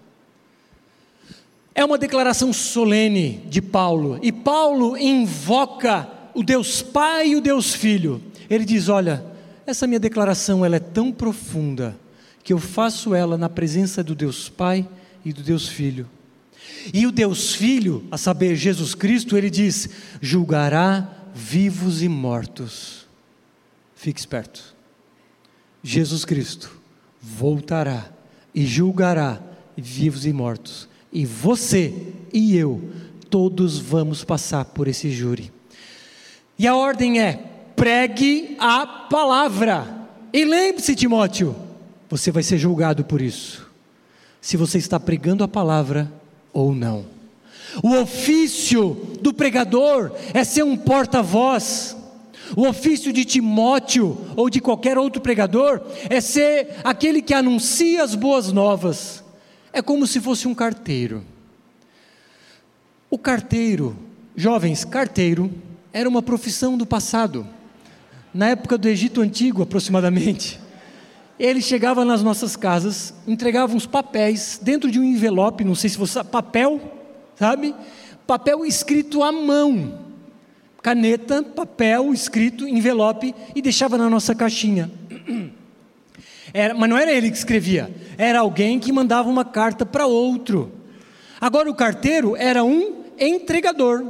É 1.77 1.85
uma 1.85 1.99
declaração 1.99 2.55
solene 2.55 3.43
de 3.51 3.61
Paulo, 3.61 4.19
e 4.23 4.33
Paulo 4.33 4.97
invoca 4.97 6.09
o 6.35 6.43
Deus 6.43 6.81
Pai 6.81 7.29
e 7.29 7.37
o 7.37 7.41
Deus 7.43 7.75
Filho. 7.75 8.23
Ele 8.49 8.65
diz: 8.65 8.89
Olha, 8.89 9.23
essa 9.67 9.87
minha 9.87 10.01
declaração 10.01 10.65
ela 10.65 10.77
é 10.77 10.81
tão 10.81 11.13
profunda 11.13 11.95
que 12.43 12.51
eu 12.51 12.59
faço 12.59 13.15
ela 13.15 13.37
na 13.37 13.51
presença 13.51 14.03
do 14.03 14.15
Deus 14.15 14.49
Pai 14.49 14.89
e 15.23 15.35
do 15.35 15.43
Deus 15.43 15.69
Filho. 15.69 16.09
E 16.95 17.07
o 17.07 17.13
Deus 17.13 17.55
Filho, 17.55 18.07
a 18.11 18.17
saber, 18.17 18.57
Jesus 18.57 18.95
Cristo, 18.95 19.37
ele 19.37 19.51
diz: 19.51 19.91
julgará 20.19 21.07
vivos 21.35 22.03
e 22.03 22.09
mortos. 22.09 23.07
Fique 23.95 24.19
esperto. 24.19 24.75
Jesus 25.83 26.25
Cristo 26.25 26.81
voltará 27.21 28.11
e 28.55 28.65
julgará 28.65 29.43
vivos 29.77 30.25
e 30.25 30.33
mortos. 30.33 30.89
E 31.17 31.25
você 31.25 31.95
e 32.31 32.59
eu, 32.59 32.91
todos 33.31 33.79
vamos 33.79 34.23
passar 34.23 34.67
por 34.67 34.87
esse 34.87 35.11
júri. 35.11 35.51
E 36.59 36.67
a 36.67 36.77
ordem 36.77 37.23
é: 37.23 37.41
pregue 37.75 38.55
a 38.59 38.87
palavra. 38.87 40.09
E 40.31 40.45
lembre-se, 40.45 40.95
Timóteo, 40.95 41.57
você 42.07 42.31
vai 42.31 42.43
ser 42.43 42.59
julgado 42.59 43.03
por 43.03 43.23
isso. 43.23 43.67
Se 44.43 44.59
você 44.59 44.77
está 44.77 45.01
pregando 45.01 45.43
a 45.43 45.49
palavra, 45.49 46.13
ou 46.53 46.75
não. 46.75 47.07
O 47.83 47.95
ofício 47.95 49.17
do 49.23 49.33
pregador 49.33 50.13
é 50.35 50.45
ser 50.45 50.65
um 50.65 50.77
porta-voz. 50.77 51.97
O 52.55 52.69
ofício 52.69 53.11
de 53.11 53.25
Timóteo 53.25 54.19
ou 54.37 54.51
de 54.51 54.61
qualquer 54.61 54.99
outro 54.99 55.23
pregador 55.23 55.81
é 56.11 56.21
ser 56.21 56.77
aquele 56.85 57.23
que 57.23 57.33
anuncia 57.33 58.05
as 58.05 58.15
boas 58.15 58.53
novas. 58.53 59.25
É 59.77 59.83
como 59.83 60.07
se 60.07 60.23
fosse 60.23 60.49
um 60.49 60.55
carteiro. 60.55 61.23
O 63.11 63.19
carteiro, 63.19 63.95
jovens, 64.35 64.87
carteiro, 64.87 65.53
era 65.93 66.09
uma 66.09 66.23
profissão 66.23 66.79
do 66.79 66.87
passado. 66.87 67.47
Na 68.33 68.49
época 68.49 68.79
do 68.79 68.89
Egito 68.89 69.21
Antigo, 69.21 69.61
aproximadamente. 69.61 70.59
Ele 71.39 71.61
chegava 71.61 72.07
nas 72.07 72.23
nossas 72.23 72.57
casas, 72.57 73.13
entregava 73.27 73.77
uns 73.77 73.85
papéis 73.85 74.59
dentro 74.63 74.91
de 74.91 74.99
um 74.99 75.05
envelope, 75.05 75.63
não 75.63 75.75
sei 75.75 75.91
se 75.91 75.99
você 75.99 76.25
papel, 76.25 76.81
sabe? 77.35 77.75
Papel 78.27 78.65
escrito 78.65 79.23
à 79.23 79.31
mão. 79.31 80.01
Caneta, 80.83 81.43
papel 81.43 82.15
escrito, 82.15 82.67
envelope 82.67 83.35
e 83.55 83.61
deixava 83.61 83.99
na 83.99 84.09
nossa 84.09 84.35
caixinha. 84.35 84.91
Era, 86.53 86.75
mas 86.75 86.89
não 86.89 86.97
era 86.97 87.13
ele 87.13 87.31
que 87.31 87.37
escrevia, 87.37 87.91
era 88.17 88.41
alguém 88.41 88.79
que 88.79 88.93
mandava 88.93 89.29
uma 89.29 89.45
carta 89.45 89.85
para 89.85 90.07
outro. 90.07 90.73
Agora 91.41 91.71
o 91.71 91.75
carteiro 91.75 92.37
era 92.37 92.65
um 92.65 93.05
entregador. 93.19 94.05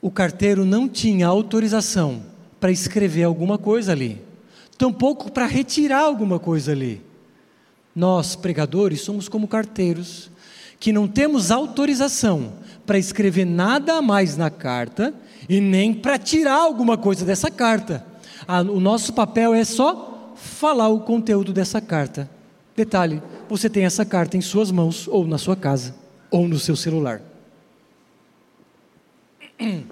o 0.00 0.10
carteiro 0.10 0.64
não 0.64 0.88
tinha 0.88 1.26
autorização 1.26 2.22
para 2.60 2.70
escrever 2.70 3.24
alguma 3.24 3.58
coisa 3.58 3.92
ali, 3.92 4.22
tampouco 4.78 5.32
para 5.32 5.46
retirar 5.46 6.00
alguma 6.00 6.38
coisa 6.38 6.72
ali. 6.72 7.02
Nós, 7.94 8.36
pregadores, 8.36 9.00
somos 9.00 9.28
como 9.28 9.48
carteiros, 9.48 10.30
que 10.78 10.92
não 10.92 11.08
temos 11.08 11.50
autorização 11.50 12.52
para 12.84 12.98
escrever 12.98 13.46
nada 13.46 14.00
mais 14.00 14.36
na 14.36 14.50
carta 14.50 15.14
e 15.48 15.60
nem 15.60 15.92
para 15.92 16.18
tirar 16.18 16.56
alguma 16.56 16.96
coisa 16.96 17.24
dessa 17.24 17.50
carta. 17.50 18.04
o 18.70 18.78
nosso 18.78 19.12
papel 19.12 19.54
é 19.54 19.64
só 19.64 20.15
falar 20.36 20.88
o 20.88 21.00
conteúdo 21.00 21.52
dessa 21.52 21.80
carta. 21.80 22.30
Detalhe: 22.76 23.22
você 23.48 23.68
tem 23.68 23.84
essa 23.84 24.04
carta 24.04 24.36
em 24.36 24.40
suas 24.40 24.70
mãos, 24.70 25.08
ou 25.08 25.26
na 25.26 25.38
sua 25.38 25.56
casa, 25.56 25.94
ou 26.30 26.46
no 26.46 26.58
seu 26.58 26.76
celular. 26.76 27.22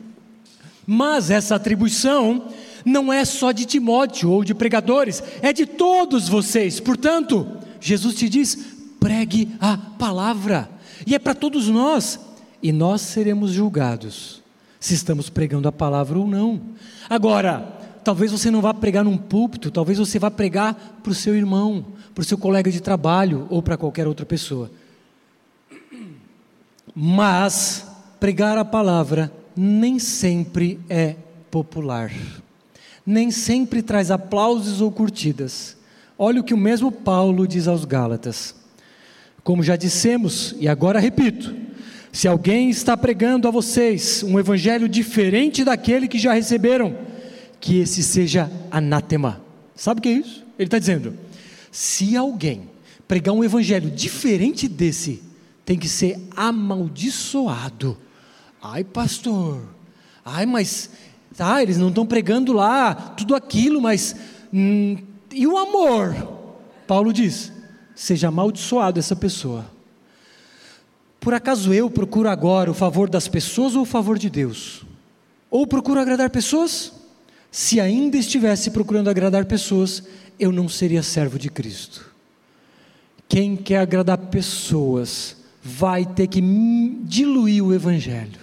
Mas 0.87 1.31
essa 1.31 1.55
atribuição 1.55 2.49
não 2.85 3.11
é 3.11 3.25
só 3.25 3.53
de 3.53 3.65
Timóteo 3.65 4.31
ou 4.31 4.45
de 4.45 4.55
pregadores, 4.55 5.23
é 5.41 5.53
de 5.53 5.65
todos 5.65 6.29
vocês. 6.29 6.79
Portanto, 6.79 7.47
Jesus 7.81 8.15
te 8.15 8.29
diz: 8.29 8.77
pregue 9.01 9.57
a 9.61 9.77
palavra, 9.77 10.69
e 11.07 11.15
é 11.15 11.19
para 11.19 11.35
todos 11.35 11.69
nós, 11.69 12.21
e 12.63 12.71
nós 12.73 13.01
seremos 13.01 13.51
julgados 13.51 14.45
se 14.85 14.93
estamos 14.93 15.31
pregando 15.31 15.67
a 15.67 15.73
palavra 15.73 16.19
ou 16.19 16.27
não. 16.27 16.61
Agora, 17.09 17.74
talvez 18.05 18.31
você 18.31 18.51
não 18.51 18.61
vá 18.61 18.75
pregar 18.75 19.05
num 19.05 19.17
púlpito, 19.17 19.71
talvez 19.71 19.99
você 19.99 20.19
vá 20.19 20.31
pregar 20.31 20.99
para 21.03 21.11
o 21.11 21.15
seu 21.15 21.35
irmão, 21.35 21.85
para 22.15 22.23
o 22.23 22.25
seu 22.25 22.37
colega 22.39 22.71
de 22.71 22.81
trabalho 22.81 23.47
ou 23.51 23.63
para 23.63 23.77
qualquer 23.77 24.07
outra 24.07 24.27
pessoa. 24.27 24.71
Mas 26.95 27.87
pregar 28.21 28.57
a 28.59 28.65
palavra 28.65 29.33
nem 29.57 29.99
sempre 29.99 30.79
é 30.89 31.17
popular, 31.51 32.13
nem 33.05 33.31
sempre 33.31 33.83
traz 33.83 34.11
aplausos 34.11 34.81
ou 34.81 34.93
curtidas. 34.93 35.77
Olha 36.19 36.41
o 36.41 36.45
que 36.45 36.55
o 36.55 36.59
mesmo 36.59 36.93
Paulo 36.93 37.49
diz 37.49 37.67
aos 37.67 37.85
Gálatas. 37.85 38.55
Como 39.43 39.63
já 39.63 39.77
dissemos, 39.77 40.55
e 40.59 40.69
agora 40.69 41.01
repito: 41.01 41.55
se 42.13 42.29
alguém 42.29 42.71
está 42.71 42.97
pregando 42.97 43.49
a 43.49 43.51
vocês 43.51 44.23
um 44.23 44.39
evangelho 44.39 44.89
diferente 44.89 45.65
daquele 45.65 46.07
que 46.07 46.19
já 46.19 46.33
receberam, 46.33 46.97
que 47.65 47.79
esse 47.79 48.03
seja 48.03 48.53
anátema. 48.71 49.41
Sabe 49.75 49.99
o 49.99 50.03
que 50.03 50.09
é 50.11 50.13
isso? 50.13 50.45
Ele 50.59 50.67
está 50.67 50.79
dizendo: 50.79 51.17
se 51.73 52.15
alguém 52.15 52.69
pregar 53.09 53.35
um 53.35 53.43
evangelho 53.43 53.91
diferente 53.91 54.69
desse, 54.69 55.23
tem 55.65 55.79
que 55.79 55.89
ser 55.89 56.21
amaldiçoado. 56.37 57.97
Ai, 58.63 58.85
pastor, 58.85 59.63
ai, 60.23 60.45
mas 60.45 60.91
tá, 61.35 61.63
eles 61.63 61.79
não 61.79 61.89
estão 61.89 62.05
pregando 62.05 62.53
lá 62.53 62.95
tudo 62.95 63.35
aquilo, 63.35 63.81
mas 63.81 64.15
hum, 64.53 64.99
e 65.33 65.47
o 65.47 65.57
amor? 65.57 66.15
Paulo 66.87 67.15
diz: 67.15 67.51
seja 67.95 68.29
amaldiçoado 68.29 68.99
essa 68.99 69.17
pessoa. 69.17 69.65
Por 71.19 71.33
acaso 71.33 71.73
eu 71.73 71.89
procuro 71.89 72.29
agora 72.29 72.71
o 72.71 72.75
favor 72.75 73.09
das 73.09 73.27
pessoas 73.27 73.75
ou 73.75 73.85
o 73.85 73.87
favor 73.87 74.19
de 74.19 74.29
Deus? 74.29 74.85
Ou 75.51 75.67
procuro 75.67 75.99
agradar 75.99 76.29
pessoas? 76.29 77.04
Se 77.55 77.79
ainda 77.79 78.17
estivesse 78.17 78.73
procurando 78.73 79.09
agradar 79.09 79.45
pessoas, 79.45 80.03
eu 80.41 80.51
não 80.51 80.69
seria 80.69 81.05
servo 81.05 81.39
de 81.39 81.49
Cristo. 81.49 82.13
Quem 83.29 83.55
quer 83.55 83.79
agradar 83.79 84.19
pessoas 84.19 85.37
vai 85.63 86.05
ter 86.05 86.27
que 86.27 86.41
diluir 87.05 87.65
o 87.65 87.73
Evangelho 87.73 88.43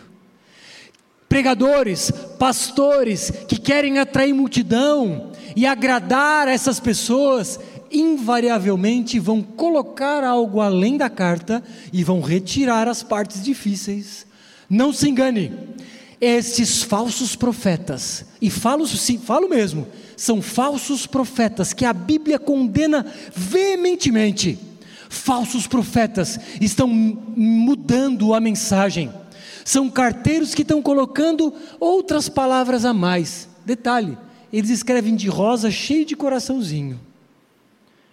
pregadores, 1.32 2.12
pastores 2.38 3.32
que 3.48 3.58
querem 3.58 4.00
atrair 4.00 4.34
multidão 4.34 5.32
e 5.56 5.66
agradar 5.66 6.50
essas 6.50 6.78
pessoas, 6.78 7.58
invariavelmente 7.90 9.18
vão 9.18 9.42
colocar 9.42 10.26
algo 10.26 10.60
além 10.60 10.98
da 10.98 11.10
carta 11.10 11.64
e 11.94 12.04
vão 12.04 12.20
retirar 12.20 12.90
as 12.90 13.02
partes 13.02 13.42
difíceis. 13.42 14.28
Não 14.70 14.92
se 14.92 15.08
engane, 15.08 15.54
estes 16.22 16.84
falsos 16.84 17.36
profetas, 17.36 18.24
e 18.40 18.50
falo 18.50 18.88
sim, 18.88 19.18
falo 19.18 19.50
mesmo, 19.50 19.88
são 20.16 20.42
falsos 20.42 21.08
profetas 21.08 21.74
que 21.74 21.84
a 21.84 21.92
Bíblia 21.92 22.38
condena 22.38 23.06
veementemente. 23.36 24.58
Falsos 25.10 25.68
profetas 25.68 26.40
estão 26.62 26.88
mudando 26.88 28.34
a 28.34 28.40
mensagem 28.40 29.12
são 29.64 29.90
carteiros 29.90 30.54
que 30.54 30.62
estão 30.62 30.82
colocando 30.82 31.54
outras 31.80 32.30
palavras 32.30 32.86
a 32.86 32.94
mais. 32.94 33.48
Detalhe, 33.66 34.18
eles 34.52 34.70
escrevem 34.70 35.16
de 35.16 35.28
rosa 35.28 35.70
cheio 35.70 36.06
de 36.06 36.16
coraçãozinho. 36.16 37.00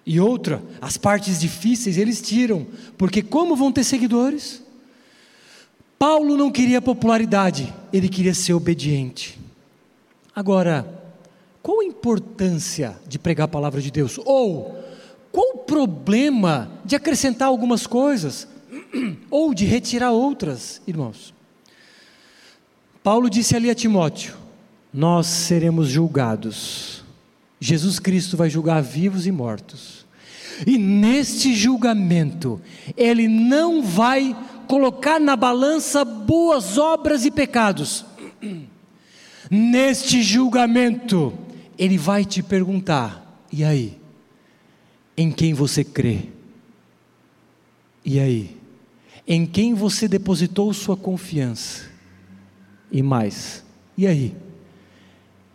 E 0.05 0.19
outra, 0.21 0.63
as 0.81 0.97
partes 0.97 1.39
difíceis 1.39 1.99
eles 1.99 2.23
tiram, 2.23 2.67
porque 2.97 3.23
como 3.23 3.55
vão 3.55 3.71
ter 3.71 3.85
seguidores? 3.85 4.63
Paulo 5.99 6.37
não 6.37 6.51
queria 6.51 6.81
popularidade, 6.81 7.75
ele 7.93 8.09
queria 8.09 8.35
ser 8.35 8.53
obediente. 8.53 9.39
Agora, 10.35 10.87
qual 11.63 11.81
a 11.81 11.85
importância 11.85 12.97
de 13.07 13.19
pregar 13.19 13.47
a 13.47 13.49
palavra 13.49 13.81
de 13.81 13.91
Deus? 13.91 14.19
Ou 14.25 14.79
qual 15.33 15.55
o 15.55 15.59
problema 15.59 16.71
de 16.85 16.95
acrescentar 16.95 17.49
algumas 17.49 17.87
coisas? 17.87 18.47
Ou 19.31 19.53
de 19.53 19.65
retirar 19.65 20.13
outras, 20.13 20.81
irmãos? 20.87 21.35
Paulo 23.03 23.29
disse 23.29 23.57
ali 23.57 23.69
a 23.69 23.75
Timóteo: 23.75 24.35
Nós 24.93 25.27
seremos 25.27 25.89
julgados. 25.89 27.05
Jesus 27.61 27.99
Cristo 27.99 28.37
vai 28.37 28.49
julgar 28.49 28.81
vivos 28.83 29.27
e 29.27 29.33
mortos. 29.33 30.07
E 30.67 30.79
neste 30.79 31.55
julgamento, 31.55 32.61
Ele 32.97 33.29
não 33.29 33.83
vai 33.83 34.37
colocar 34.69 35.19
na 35.19 35.35
balança 35.35 36.05
boas 36.05 36.79
obras 36.79 37.25
e 37.25 37.31
pecados. 37.31 38.05
Neste 39.51 40.23
julgamento, 40.23 41.37
Ele 41.77 41.99
vai 41.99 42.25
te 42.25 42.43
perguntar: 42.43 43.43
e 43.53 43.65
aí? 43.65 43.99
Em 45.17 45.33
quem 45.33 45.53
você 45.53 45.83
crê? 45.83 46.27
E 48.05 48.21
aí? 48.21 48.57
Em 49.27 49.45
quem 49.45 49.75
você 49.75 50.07
depositou 50.07 50.73
sua 50.73 50.97
confiança? 50.97 51.89
e 52.91 53.03
mais. 53.03 53.65
E 53.97 54.07
aí? 54.07 54.37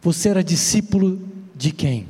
Você 0.02 0.30
era 0.30 0.44
discípulo 0.44 1.22
de 1.56 1.72
quem? 1.72 2.08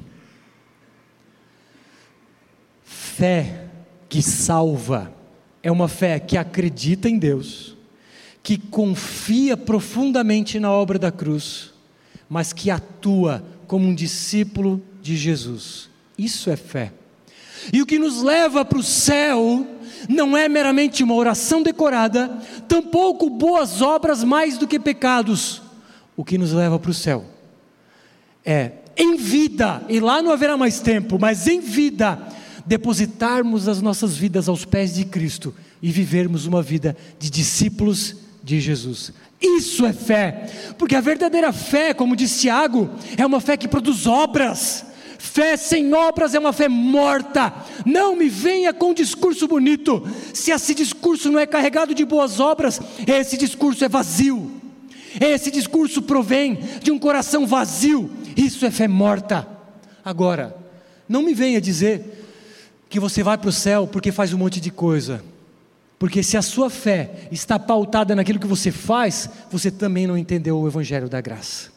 Fé 2.84 3.68
que 4.10 4.22
salva 4.22 5.14
é 5.64 5.72
uma 5.72 5.88
fé 5.88 6.20
que 6.20 6.38
acredita 6.38 7.10
em 7.10 7.18
Deus, 7.18 7.76
que 8.44 8.58
confia 8.58 9.58
profundamente 9.58 10.60
na 10.60 10.70
obra 10.70 11.00
da 11.00 11.12
cruz, 11.12 11.72
mas 12.30 12.52
que 12.52 12.70
atua 12.70 13.44
como 13.66 13.88
um 13.88 13.96
discípulo 13.96 14.84
de 15.02 15.16
Jesus. 15.16 15.90
Isso 16.18 16.50
é 16.50 16.58
fé. 16.58 16.92
E 17.72 17.82
o 17.82 17.86
que 17.86 17.98
nos 17.98 18.22
leva 18.22 18.66
para 18.66 18.78
o 18.78 18.84
céu 18.84 19.66
não 20.10 20.36
é 20.36 20.50
meramente 20.50 21.02
uma 21.02 21.16
oração 21.16 21.64
decorada, 21.64 22.28
tampouco 22.68 23.30
boas 23.30 23.82
obras 23.82 24.24
mais 24.24 24.58
do 24.58 24.68
que 24.68 24.78
pecados. 24.78 25.62
O 26.16 26.26
que 26.26 26.38
nos 26.38 26.52
leva 26.52 26.78
para 26.78 26.92
o 26.92 26.94
céu 26.94 27.26
é, 28.46 28.72
em 28.98 29.16
vida, 29.16 29.82
e 29.88 30.00
lá 30.00 30.22
não 30.22 30.32
haverá 30.32 30.58
mais 30.58 30.80
tempo, 30.80 31.18
mas 31.20 31.48
em 31.48 31.60
vida, 31.60 32.20
depositarmos 32.66 33.68
as 33.68 33.82
nossas 33.82 34.16
vidas 34.16 34.48
aos 34.48 34.66
pés 34.66 34.96
de 34.96 35.06
Cristo 35.06 35.54
e 35.82 35.92
vivermos 35.92 36.46
uma 36.46 36.62
vida 36.62 36.96
de 37.20 37.30
discípulos 37.30 38.16
de 38.44 38.60
Jesus. 38.60 39.14
Isso 39.42 39.86
é 39.86 39.92
fé, 39.92 40.50
porque 40.78 40.96
a 40.96 41.02
verdadeira 41.02 41.52
fé, 41.52 41.94
como 41.94 42.16
diz 42.16 42.40
Tiago, 42.40 42.90
é 43.18 43.26
uma 43.26 43.42
fé 43.42 43.58
que 43.58 43.68
produz 43.68 44.08
obras 44.08 44.86
Fé 45.24 45.56
sem 45.56 45.94
obras 45.94 46.36
é 46.36 46.40
uma 46.40 46.52
fé 46.52 46.68
morta. 46.68 47.54
Não 47.86 48.14
me 48.14 48.28
venha 48.28 48.74
com 48.74 48.90
um 48.90 48.94
discurso 48.94 49.48
bonito. 49.48 50.06
Se 50.34 50.52
esse 50.52 50.76
discurso 50.76 51.32
não 51.32 51.40
é 51.40 51.48
carregado 51.48 51.96
de 51.96 52.04
boas 52.04 52.42
obras, 52.42 52.82
esse 53.08 53.38
discurso 53.38 53.86
é 53.86 53.90
vazio. 53.90 54.52
Esse 55.22 55.50
discurso 55.50 56.02
provém 56.02 56.60
de 56.84 56.92
um 56.92 57.00
coração 57.00 57.48
vazio. 57.48 58.12
Isso 58.36 58.66
é 58.66 58.70
fé 58.70 58.86
morta. 58.86 59.48
Agora, 60.04 60.54
não 61.08 61.24
me 61.24 61.34
venha 61.34 61.62
dizer 61.62 62.23
que 62.94 63.00
você 63.00 63.24
vai 63.24 63.40
para 63.40 63.50
o 63.50 63.52
céu 63.52 63.88
porque 63.88 64.12
faz 64.12 64.34
um 64.34 64.38
monte 64.38 64.62
de 64.62 64.70
coisa. 64.70 65.24
Porque 65.98 66.22
se 66.22 66.38
a 66.38 66.44
sua 66.44 66.70
fé 66.70 67.28
está 67.32 67.58
pautada 67.58 68.16
naquilo 68.16 68.38
que 68.38 68.46
você 68.46 68.72
faz, 68.72 69.28
você 69.50 69.72
também 69.72 70.06
não 70.06 70.16
entendeu 70.16 70.60
o 70.60 70.68
Evangelho 70.68 71.10
da 71.10 71.20
graça. 71.20 71.72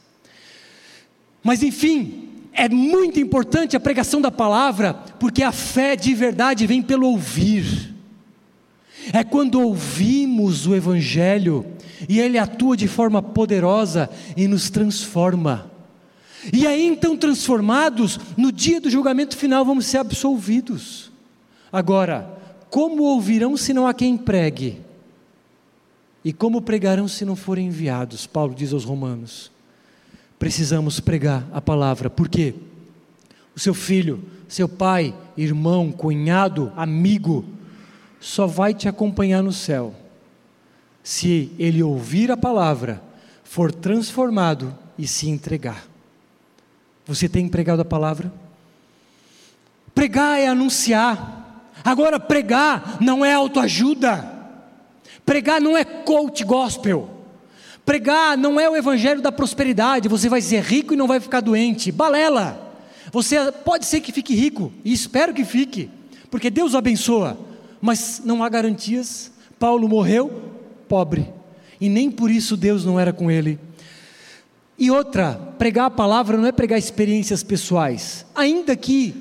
Mas 1.43 1.63
enfim, 1.63 2.29
é 2.53 2.69
muito 2.69 3.19
importante 3.19 3.75
a 3.75 3.81
pregação 3.81 4.21
da 4.21 4.31
palavra, 4.31 4.93
porque 5.19 5.43
a 5.43 5.53
fé 5.53 5.97
de 5.97 6.13
verdade 6.13 6.67
vem 6.67 6.83
pelo 6.83 7.07
ouvir. 7.07 7.95
É 9.11 9.25
quando 9.25 9.59
ouvimos 9.59 10.67
o 10.67 10.75
Evangelho 10.75 11.65
e 12.07 12.21
Ele 12.21 12.37
atua 12.37 12.77
de 12.77 12.89
forma 12.89 13.23
poderosa 13.23 14.11
e 14.37 14.47
nos 14.47 14.69
transforma. 14.69 15.71
E 16.53 16.67
aí, 16.67 16.87
então, 16.87 17.17
transformados, 17.17 18.19
no 18.37 18.53
dia 18.53 18.81
do 18.81 18.91
julgamento 18.91 19.37
final, 19.37 19.65
vamos 19.65 19.87
ser 19.87 19.99
absolvidos. 19.99 21.11
Agora, 21.73 22.31
como 22.71 23.03
ouvirão 23.05 23.57
se 23.57 23.73
não 23.73 23.87
há 23.87 23.95
quem 23.95 24.17
pregue? 24.17 24.81
E 26.25 26.33
como 26.33 26.63
pregarão 26.63 27.07
se 27.07 27.25
não 27.25 27.37
forem 27.37 27.69
enviados? 27.69 28.27
Paulo 28.27 28.55
diz 28.55 28.73
aos 28.73 28.85
Romanos. 28.85 29.51
Precisamos 30.39 31.01
pregar 31.01 31.47
a 31.53 31.61
palavra, 31.61 32.11
por 32.11 32.29
quê? 32.29 32.55
O 33.55 33.61
seu 33.61 33.73
filho, 33.73 34.23
seu 34.49 34.69
pai, 34.69 35.15
irmão, 35.37 35.91
cunhado, 35.91 36.73
amigo, 36.77 37.45
só 38.21 38.47
vai 38.47 38.75
te 38.75 38.89
acompanhar 38.89 39.43
no 39.43 39.53
céu 39.53 39.95
se 41.03 41.53
ele 41.57 41.85
ouvir 41.85 42.33
a 42.33 42.37
palavra, 42.37 43.01
for 43.45 43.71
transformado 43.71 44.77
e 44.99 45.07
se 45.07 45.29
entregar. 45.29 45.87
Você 47.07 47.29
tem 47.29 47.49
pregado 47.49 47.83
a 47.83 47.85
palavra? 47.85 48.33
Pregar 49.95 50.41
é 50.41 50.47
anunciar. 50.47 51.73
Agora, 51.85 52.19
pregar 52.19 52.99
não 53.01 53.25
é 53.25 53.33
autoajuda. 53.33 54.33
Pregar 55.25 55.61
não 55.61 55.77
é 55.77 55.85
coach 55.85 56.45
gospel. 56.45 57.11
Pregar 57.85 58.37
não 58.37 58.59
é 58.59 58.69
o 58.69 58.77
evangelho 58.77 59.23
da 59.23 59.31
prosperidade. 59.31 60.09
Você 60.09 60.29
vai 60.29 60.41
ser 60.41 60.63
rico 60.63 60.93
e 60.93 60.97
não 60.97 61.07
vai 61.07 61.21
ficar 61.21 61.41
doente. 61.41 61.93
Balela. 61.93 62.67
Você 63.13 63.53
pode 63.53 63.87
ser 63.87 64.01
que 64.01 64.13
fique 64.13 64.35
rico, 64.35 64.73
e 64.85 64.93
espero 64.93 65.33
que 65.33 65.45
fique, 65.45 65.89
porque 66.31 66.51
Deus 66.51 66.75
o 66.75 66.77
abençoa, 66.77 67.39
mas 67.81 68.21
não 68.25 68.43
há 68.43 68.49
garantias. 68.49 69.31
Paulo 69.59 69.89
morreu 69.89 70.43
pobre, 70.89 71.33
e 71.81 71.89
nem 71.89 72.11
por 72.11 72.31
isso 72.31 72.57
Deus 72.57 72.85
não 72.85 72.99
era 72.99 73.13
com 73.13 73.31
ele. 73.31 73.59
E 74.79 74.91
outra, 74.91 75.35
pregar 75.59 75.87
a 75.87 75.91
palavra 75.91 76.37
não 76.37 76.47
é 76.47 76.53
pregar 76.53 76.79
experiências 76.79 77.43
pessoais. 77.43 78.27
Ainda 78.35 78.77
que, 78.77 79.15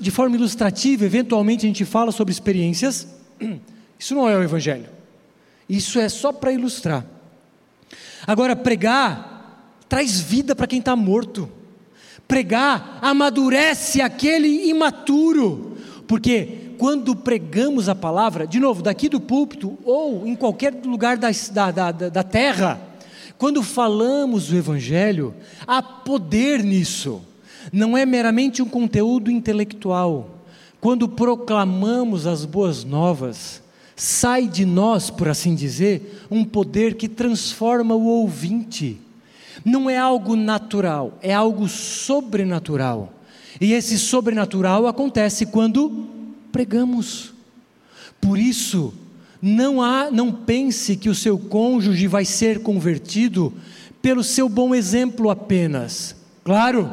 de 0.00 0.10
forma 0.10 0.36
ilustrativa, 0.36 1.04
eventualmente 1.04 1.66
a 1.66 1.68
gente 1.68 1.84
fala 1.84 2.10
sobre 2.10 2.32
experiências, 2.32 3.06
isso 3.98 4.14
não 4.14 4.28
é 4.28 4.36
o 4.36 4.42
Evangelho. 4.42 4.88
Isso 5.68 5.98
é 5.98 6.08
só 6.08 6.32
para 6.32 6.52
ilustrar. 6.52 7.04
Agora, 8.26 8.56
pregar 8.56 9.34
traz 9.88 10.18
vida 10.18 10.56
para 10.56 10.66
quem 10.66 10.78
está 10.78 10.96
morto. 10.96 11.48
Pregar 12.26 12.98
amadurece 13.02 14.00
aquele 14.00 14.68
imaturo, 14.68 15.76
porque 16.08 16.72
quando 16.78 17.14
pregamos 17.14 17.88
a 17.88 17.94
palavra, 17.94 18.46
de 18.46 18.58
novo, 18.58 18.82
daqui 18.82 19.08
do 19.08 19.20
púlpito 19.20 19.78
ou 19.84 20.26
em 20.26 20.34
qualquer 20.34 20.74
lugar 20.84 21.16
da, 21.16 21.28
da, 21.52 21.70
da, 21.70 22.08
da 22.08 22.22
terra, 22.22 22.80
quando 23.38 23.62
falamos 23.62 24.50
o 24.50 24.56
Evangelho, 24.56 25.34
há 25.66 25.82
poder 25.82 26.62
nisso, 26.62 27.20
não 27.72 27.96
é 27.96 28.06
meramente 28.06 28.62
um 28.62 28.68
conteúdo 28.68 29.30
intelectual. 29.30 30.30
Quando 30.80 31.08
proclamamos 31.08 32.26
as 32.26 32.44
boas 32.44 32.84
novas, 32.84 33.62
sai 33.96 34.46
de 34.46 34.64
nós, 34.64 35.10
por 35.10 35.28
assim 35.28 35.54
dizer, 35.54 36.26
um 36.30 36.44
poder 36.44 36.94
que 36.94 37.08
transforma 37.08 37.94
o 37.94 38.06
ouvinte 38.06 39.00
não 39.64 39.88
é 39.88 39.96
algo 39.96 40.36
natural, 40.36 41.18
é 41.22 41.32
algo 41.32 41.68
sobrenatural. 41.68 43.12
E 43.60 43.72
esse 43.72 43.98
sobrenatural 43.98 44.86
acontece 44.86 45.46
quando 45.46 46.08
pregamos. 46.50 47.32
Por 48.20 48.38
isso, 48.38 48.92
não 49.46 49.82
há, 49.82 50.10
não 50.10 50.32
pense 50.32 50.96
que 50.96 51.10
o 51.10 51.14
seu 51.14 51.38
cônjuge 51.38 52.06
vai 52.06 52.24
ser 52.24 52.60
convertido 52.60 53.52
pelo 54.00 54.24
seu 54.24 54.48
bom 54.48 54.74
exemplo 54.74 55.28
apenas. 55.28 56.16
Claro, 56.42 56.90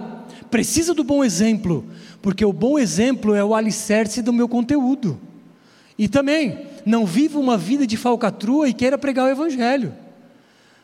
precisa 0.50 0.94
do 0.94 1.02
bom 1.02 1.24
exemplo, 1.24 1.86
porque 2.22 2.44
o 2.44 2.52
bom 2.52 2.78
exemplo 2.78 3.34
é 3.34 3.42
o 3.42 3.56
alicerce 3.56 4.22
do 4.22 4.34
meu 4.34 4.50
conteúdo. 4.50 5.18
E 5.98 6.10
também, 6.10 6.66
não 6.86 7.06
viva 7.06 7.40
uma 7.40 7.58
vida 7.58 7.88
de 7.88 7.96
falcatrua 7.96 8.68
e 8.68 8.74
queira 8.74 8.98
pregar 8.98 9.28
o 9.28 9.32
evangelho. 9.32 9.94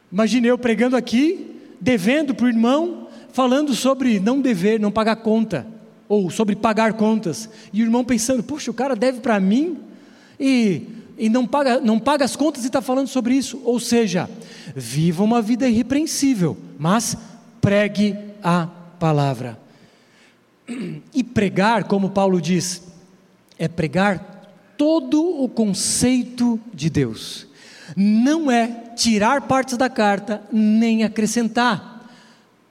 Imagine 0.09 0.47
eu 0.47 0.57
pregando 0.57 0.95
aqui 0.95 1.53
devendo 1.81 2.33
para 2.33 2.45
o 2.45 2.49
irmão, 2.49 3.09
falando 3.33 3.75
sobre 3.75 4.21
não 4.21 4.39
dever, 4.39 4.79
não 4.79 4.89
pagar 4.89 5.17
conta, 5.17 5.67
ou 6.07 6.29
sobre 6.29 6.55
pagar 6.55 6.93
contas, 6.93 7.49
e 7.73 7.81
o 7.81 7.85
irmão 7.85 8.05
pensando, 8.05 8.41
puxa, 8.41 8.71
o 8.71 8.73
cara 8.73 8.95
deve 8.95 9.19
para 9.19 9.37
mim 9.37 9.79
e, 10.39 10.83
e 11.17 11.29
não, 11.29 11.45
paga, 11.47 11.79
não 11.79 11.99
paga 11.99 12.23
as 12.23 12.35
contas 12.35 12.63
e 12.63 12.67
está 12.67 12.81
falando 12.81 13.07
sobre 13.07 13.33
isso. 13.35 13.61
Ou 13.63 13.79
seja, 13.79 14.29
viva 14.75 15.23
uma 15.23 15.41
vida 15.41 15.67
irrepreensível, 15.67 16.57
mas 16.77 17.17
pregue 17.59 18.15
a 18.43 18.67
palavra. 18.99 19.59
E 21.13 21.23
pregar, 21.23 21.85
como 21.85 22.09
Paulo 22.09 22.41
diz, 22.41 22.83
é 23.57 23.67
pregar 23.67 24.53
todo 24.77 25.41
o 25.41 25.49
conceito 25.49 26.59
de 26.73 26.89
Deus 26.89 27.47
não 27.95 28.51
é 28.51 28.67
tirar 28.95 29.41
partes 29.41 29.77
da 29.77 29.89
carta 29.89 30.41
nem 30.51 31.03
acrescentar. 31.03 32.09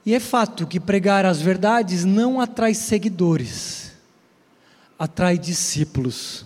E 0.05 0.15
é 0.15 0.21
fato 0.21 0.67
que 0.67 0.79
pregar 0.79 1.25
as 1.25 1.41
verdades 1.41 2.05
não 2.05 2.41
atrai 2.41 2.75
seguidores, 2.75 3.93
atrai 4.99 5.39
discípulos. 5.39 6.45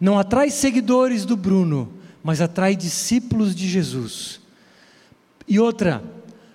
Não 0.00 0.18
atrai 0.18 0.48
seguidores 0.50 1.26
do 1.26 1.36
Bruno, 1.36 1.92
mas 2.22 2.40
atrai 2.40 2.74
discípulos 2.74 3.54
de 3.54 3.68
Jesus. 3.68 4.40
E 5.46 5.58
outra, 5.58 6.02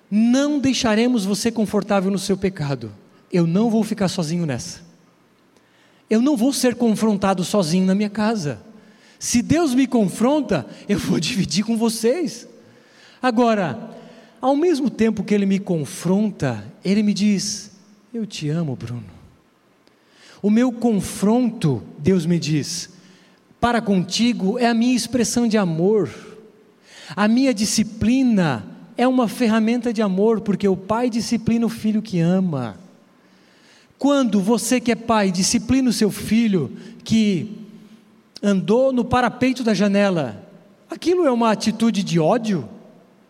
não 0.09 0.59
deixaremos 0.59 1.25
você 1.25 1.51
confortável 1.51 2.09
no 2.09 2.17
seu 2.17 2.37
pecado. 2.37 2.91
Eu 3.31 3.45
não 3.45 3.69
vou 3.69 3.83
ficar 3.83 4.07
sozinho 4.07 4.45
nessa. 4.45 4.81
Eu 6.09 6.21
não 6.21 6.37
vou 6.37 6.53
ser 6.53 6.75
confrontado 6.75 7.43
sozinho 7.43 7.85
na 7.85 7.93
minha 7.93 8.09
casa. 8.09 8.59
Se 9.19 9.41
Deus 9.41 9.73
me 9.73 9.87
confronta, 9.87 10.65
eu 10.89 10.97
vou 10.97 11.19
dividir 11.19 11.63
com 11.63 11.77
vocês. 11.77 12.47
Agora, 13.21 13.91
ao 14.39 14.55
mesmo 14.55 14.89
tempo 14.89 15.23
que 15.23 15.33
Ele 15.33 15.45
me 15.45 15.59
confronta, 15.59 16.63
Ele 16.83 17.03
me 17.03 17.13
diz: 17.13 17.71
Eu 18.13 18.25
te 18.25 18.49
amo, 18.49 18.75
Bruno. 18.75 19.15
O 20.41 20.49
meu 20.49 20.71
confronto, 20.71 21.81
Deus 21.97 22.25
me 22.25 22.37
diz, 22.37 22.91
para 23.65 23.81
contigo 23.81 24.59
é 24.59 24.67
a 24.67 24.75
minha 24.75 24.95
expressão 24.95 25.47
de 25.47 25.57
amor. 25.57 26.07
A 27.15 27.27
minha 27.27 27.51
disciplina 27.51 28.63
é 28.95 29.07
uma 29.07 29.27
ferramenta 29.27 29.91
de 29.91 30.03
amor, 30.03 30.41
porque 30.41 30.67
o 30.67 30.77
pai 30.77 31.09
disciplina 31.09 31.65
o 31.65 31.69
filho 31.69 31.99
que 31.99 32.19
ama. 32.19 32.77
Quando 33.97 34.39
você 34.39 34.79
que 34.79 34.91
é 34.91 34.95
pai 34.95 35.31
disciplina 35.31 35.89
o 35.89 35.93
seu 35.93 36.11
filho 36.11 36.77
que 37.03 37.57
andou 38.39 38.93
no 38.93 39.03
parapeito 39.03 39.63
da 39.63 39.73
janela, 39.73 40.47
aquilo 40.87 41.25
é 41.25 41.31
uma 41.31 41.49
atitude 41.49 42.03
de 42.03 42.19
ódio? 42.19 42.69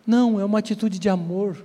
Não, 0.06 0.38
é 0.38 0.44
uma 0.44 0.58
atitude 0.58 0.98
de 0.98 1.08
amor. 1.08 1.64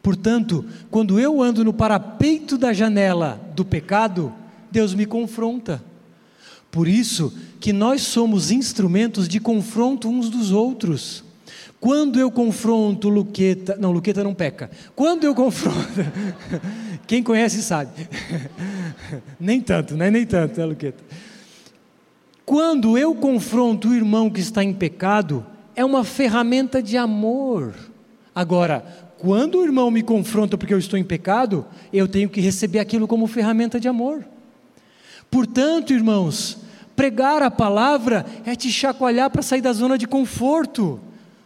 Portanto, 0.00 0.64
quando 0.92 1.18
eu 1.18 1.42
ando 1.42 1.64
no 1.64 1.72
parapeito 1.72 2.56
da 2.56 2.72
janela 2.72 3.40
do 3.56 3.64
pecado, 3.64 4.32
Deus 4.70 4.94
me 4.94 5.06
confronta. 5.06 5.82
Por 6.70 6.86
isso 6.86 7.32
que 7.62 7.72
nós 7.72 8.02
somos 8.02 8.50
instrumentos 8.50 9.28
de 9.28 9.38
confronto 9.38 10.08
uns 10.08 10.28
dos 10.28 10.50
outros. 10.50 11.22
Quando 11.78 12.18
eu 12.18 12.28
confronto 12.28 13.08
Luqueta, 13.08 13.76
não, 13.78 13.92
Luqueta 13.92 14.24
não 14.24 14.34
peca. 14.34 14.68
Quando 14.96 15.22
eu 15.22 15.32
confronto, 15.32 15.78
quem 17.06 17.22
conhece 17.22 17.62
sabe. 17.62 18.08
nem 19.38 19.60
tanto, 19.60 19.96
né? 19.96 20.10
Nem 20.10 20.26
tanto, 20.26 20.58
né, 20.58 20.66
Luqueta? 20.66 21.04
Quando 22.44 22.98
eu 22.98 23.14
confronto 23.14 23.90
o 23.90 23.94
irmão 23.94 24.28
que 24.28 24.40
está 24.40 24.64
em 24.64 24.74
pecado, 24.74 25.46
é 25.76 25.84
uma 25.84 26.02
ferramenta 26.02 26.82
de 26.82 26.96
amor. 26.96 27.74
Agora, 28.34 28.84
quando 29.18 29.58
o 29.58 29.64
irmão 29.64 29.88
me 29.88 30.02
confronta 30.02 30.58
porque 30.58 30.74
eu 30.74 30.78
estou 30.80 30.98
em 30.98 31.04
pecado, 31.04 31.64
eu 31.92 32.08
tenho 32.08 32.28
que 32.28 32.40
receber 32.40 32.80
aquilo 32.80 33.06
como 33.06 33.28
ferramenta 33.28 33.78
de 33.78 33.86
amor. 33.86 34.24
Portanto, 35.30 35.92
irmãos, 35.92 36.58
pregar 36.94 37.42
a 37.42 37.50
palavra 37.50 38.26
é 38.44 38.54
te 38.54 38.70
chacoalhar 38.70 39.30
para 39.30 39.42
sair 39.42 39.60
da 39.60 39.72
zona 39.72 39.96
de 39.96 40.06
conforto, 40.06 41.00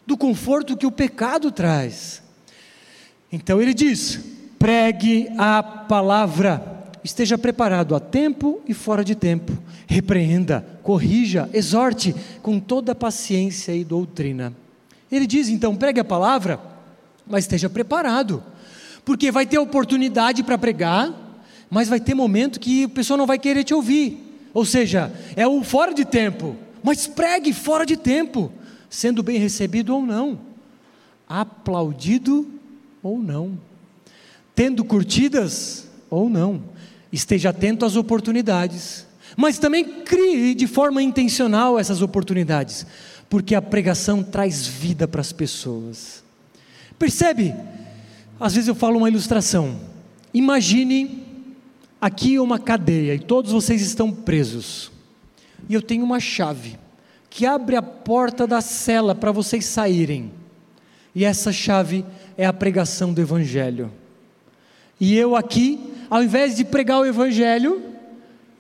do 0.07 0.17
conforto 0.17 0.77
que 0.77 0.87
o 0.87 0.93
pecado 0.93 1.51
traz. 1.51 2.23
Então 3.31 3.61
ele 3.61 3.75
diz: 3.75 4.21
pregue 4.59 5.29
a 5.37 5.63
palavra 5.63 6.77
esteja 7.07 7.39
preparado 7.39 7.95
a 7.95 8.01
tempo 8.01 8.61
e 8.67 8.75
fora 8.75 9.05
de 9.05 9.15
tempo, 9.15 9.57
repreenda, 9.87 10.67
corrija, 10.83 11.49
exorte 11.53 12.15
com 12.43 12.59
toda 12.59 12.95
paciência 12.95 13.75
e 13.75 13.85
doutrina. 13.85 14.53
Ele 15.11 15.27
diz 15.27 15.49
então: 15.49 15.77
pregue 15.77 16.01
a 16.01 16.05
palavra, 16.05 16.61
mas 17.27 17.45
esteja 17.45 17.71
preparado, 17.71 18.43
porque 19.05 19.31
vai 19.31 19.47
ter 19.47 19.59
oportunidade 19.59 20.43
para 20.43 20.59
pregar, 20.59 21.15
mas 21.71 21.89
vai 21.89 22.01
ter 22.01 22.15
momento 22.15 22.61
que 22.61 22.85
o 22.85 22.89
pessoal 22.89 23.17
não 23.17 23.27
vai 23.27 23.39
querer 23.39 23.63
te 23.63 23.73
ouvir, 23.73 24.26
ou 24.57 24.64
seja, 24.64 25.12
é 25.37 25.47
o 25.47 25.62
fora 25.62 25.92
de 25.92 26.03
tempo, 26.03 26.57
mas 26.83 27.07
pregue 27.07 27.53
fora 27.53 27.85
de 27.85 27.95
tempo, 27.95 28.51
sendo 28.88 29.23
bem 29.23 29.37
recebido 29.37 29.95
ou 29.95 30.01
não. 30.01 30.40
aplaudido 31.29 32.49
ou 33.03 33.19
não, 33.19 33.59
tendo 34.55 34.83
curtidas 34.83 35.87
ou 36.09 36.31
não. 36.31 36.62
Esteja 37.12 37.51
atento 37.51 37.85
às 37.85 37.97
oportunidades, 37.97 39.07
mas 39.37 39.59
também 39.59 40.03
crie 40.03 40.55
de 40.55 40.66
forma 40.66 41.03
intencional 41.03 41.79
essas 41.79 42.01
oportunidades, 42.01 42.87
porque 43.29 43.55
a 43.55 43.61
pregação 43.61 44.23
traz 44.23 44.66
vida 44.66 45.07
para 45.07 45.21
as 45.21 45.33
pessoas. 45.33 46.25
Percebe? 46.99 47.55
Às 48.40 48.55
vezes 48.55 48.69
eu 48.69 48.75
falo 48.75 48.97
uma 48.97 49.11
ilustração. 49.11 49.79
Imagine 50.33 51.26
aqui 52.01 52.39
uma 52.39 52.59
cadeia 52.59 53.15
e 53.15 53.19
todos 53.19 53.53
vocês 53.53 53.83
estão 53.83 54.13
presos. 54.13 54.91
E 55.69 55.75
eu 55.75 55.83
tenho 55.83 56.05
uma 56.05 56.21
chave 56.21 56.79
que 57.29 57.45
abre 57.45 57.77
a 57.77 57.83
porta 57.83 58.47
da 58.47 58.61
cela 58.61 59.15
para 59.15 59.33
vocês 59.33 59.65
saírem. 59.67 60.31
E 61.15 61.25
essa 61.25 61.53
chave 61.53 62.05
é 62.37 62.47
a 62.47 62.53
pregação 62.53 63.13
do 63.13 63.21
Evangelho. 63.21 63.93
E 65.01 65.15
eu 65.17 65.37
aqui, 65.37 65.79
ao 66.09 66.23
invés 66.23 66.57
de 66.57 66.65
pregar 66.65 67.01
o 67.01 67.07
Evangelho, 67.07 67.83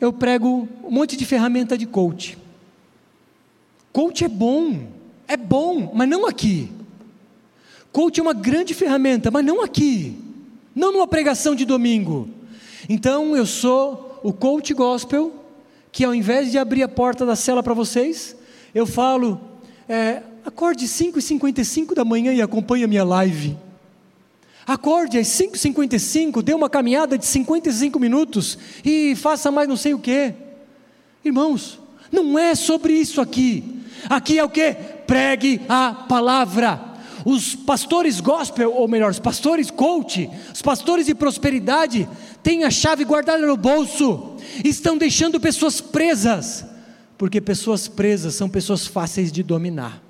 eu 0.00 0.12
prego 0.12 0.68
um 0.84 0.90
monte 0.90 1.16
de 1.16 1.24
ferramenta 1.24 1.76
de 1.78 1.86
coach. 1.86 2.36
Coach 3.92 4.24
é 4.24 4.28
bom, 4.28 4.88
é 5.26 5.36
bom, 5.36 5.92
mas 5.94 6.08
não 6.08 6.26
aqui. 6.26 6.70
Coach 7.92 8.20
é 8.20 8.22
uma 8.22 8.34
grande 8.34 8.74
ferramenta, 8.74 9.30
mas 9.30 9.44
não 9.44 9.62
aqui. 9.62 10.18
Não 10.74 10.92
numa 10.92 11.06
pregação 11.06 11.54
de 11.54 11.64
domingo. 11.64 12.28
Então 12.88 13.36
eu 13.36 13.46
sou 13.46 14.20
o 14.22 14.32
coach 14.32 14.72
gospel, 14.74 15.34
que 15.90 16.04
ao 16.04 16.14
invés 16.14 16.50
de 16.50 16.58
abrir 16.58 16.82
a 16.82 16.88
porta 16.88 17.24
da 17.24 17.34
cela 17.34 17.62
para 17.62 17.74
vocês, 17.74 18.36
eu 18.74 18.86
falo, 18.86 19.40
é, 19.88 20.22
acorde 20.44 20.86
5h55 20.86 21.94
da 21.94 22.04
manhã 22.04 22.32
e 22.32 22.42
acompanhe 22.42 22.84
a 22.84 22.88
minha 22.88 23.04
live. 23.04 23.56
Acorde 24.66 25.18
às 25.18 25.28
5h55, 25.28 26.42
dê 26.42 26.52
uma 26.52 26.68
caminhada 26.68 27.16
de 27.16 27.24
55 27.24 28.00
minutos 28.00 28.58
e 28.84 29.14
faça 29.14 29.50
mais 29.50 29.68
não 29.68 29.76
sei 29.76 29.94
o 29.94 29.98
que. 29.98 30.34
Irmãos, 31.24 31.80
não 32.10 32.38
é 32.38 32.54
sobre 32.54 32.92
isso 32.92 33.20
aqui. 33.20 33.82
Aqui 34.08 34.38
é 34.38 34.44
o 34.44 34.48
que? 34.48 34.74
Pregue 35.06 35.60
a 35.68 35.92
palavra. 36.08 36.95
Os 37.26 37.56
pastores 37.56 38.20
gospel, 38.20 38.72
ou 38.72 38.86
melhor, 38.86 39.10
os 39.10 39.18
pastores 39.18 39.70
coach, 39.70 40.30
os 40.54 40.62
pastores 40.62 41.06
de 41.06 41.14
prosperidade, 41.14 42.08
têm 42.40 42.62
a 42.62 42.70
chave 42.70 43.04
guardada 43.04 43.44
no 43.44 43.56
bolso, 43.56 44.36
estão 44.64 44.96
deixando 44.96 45.40
pessoas 45.40 45.80
presas 45.80 46.64
porque 47.18 47.40
pessoas 47.40 47.88
presas 47.88 48.34
são 48.34 48.48
pessoas 48.48 48.86
fáceis 48.86 49.32
de 49.32 49.42
dominar. 49.42 50.02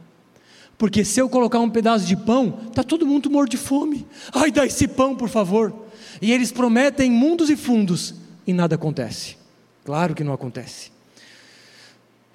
Porque 0.77 1.05
se 1.05 1.21
eu 1.21 1.29
colocar 1.29 1.61
um 1.61 1.71
pedaço 1.71 2.05
de 2.05 2.17
pão, 2.17 2.59
está 2.69 2.83
todo 2.83 3.07
mundo 3.07 3.31
morto 3.31 3.53
de 3.53 3.57
fome. 3.57 4.07
Ai, 4.35 4.51
dá 4.51 4.67
esse 4.67 4.87
pão, 4.87 5.17
por 5.17 5.29
favor. 5.29 5.73
E 6.21 6.33
eles 6.33 6.53
prometem 6.53 7.11
mundos 7.11 7.49
e 7.49 7.57
fundos 7.57 8.15
e 8.47 8.53
nada 8.53 8.75
acontece. 8.75 9.37
Claro 9.85 10.15
que 10.15 10.25
não 10.25 10.33
acontece. 10.33 10.91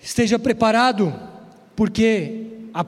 Esteja 0.01 0.39
preparado, 0.39 1.13
porque 1.75 2.50
a 2.73 2.85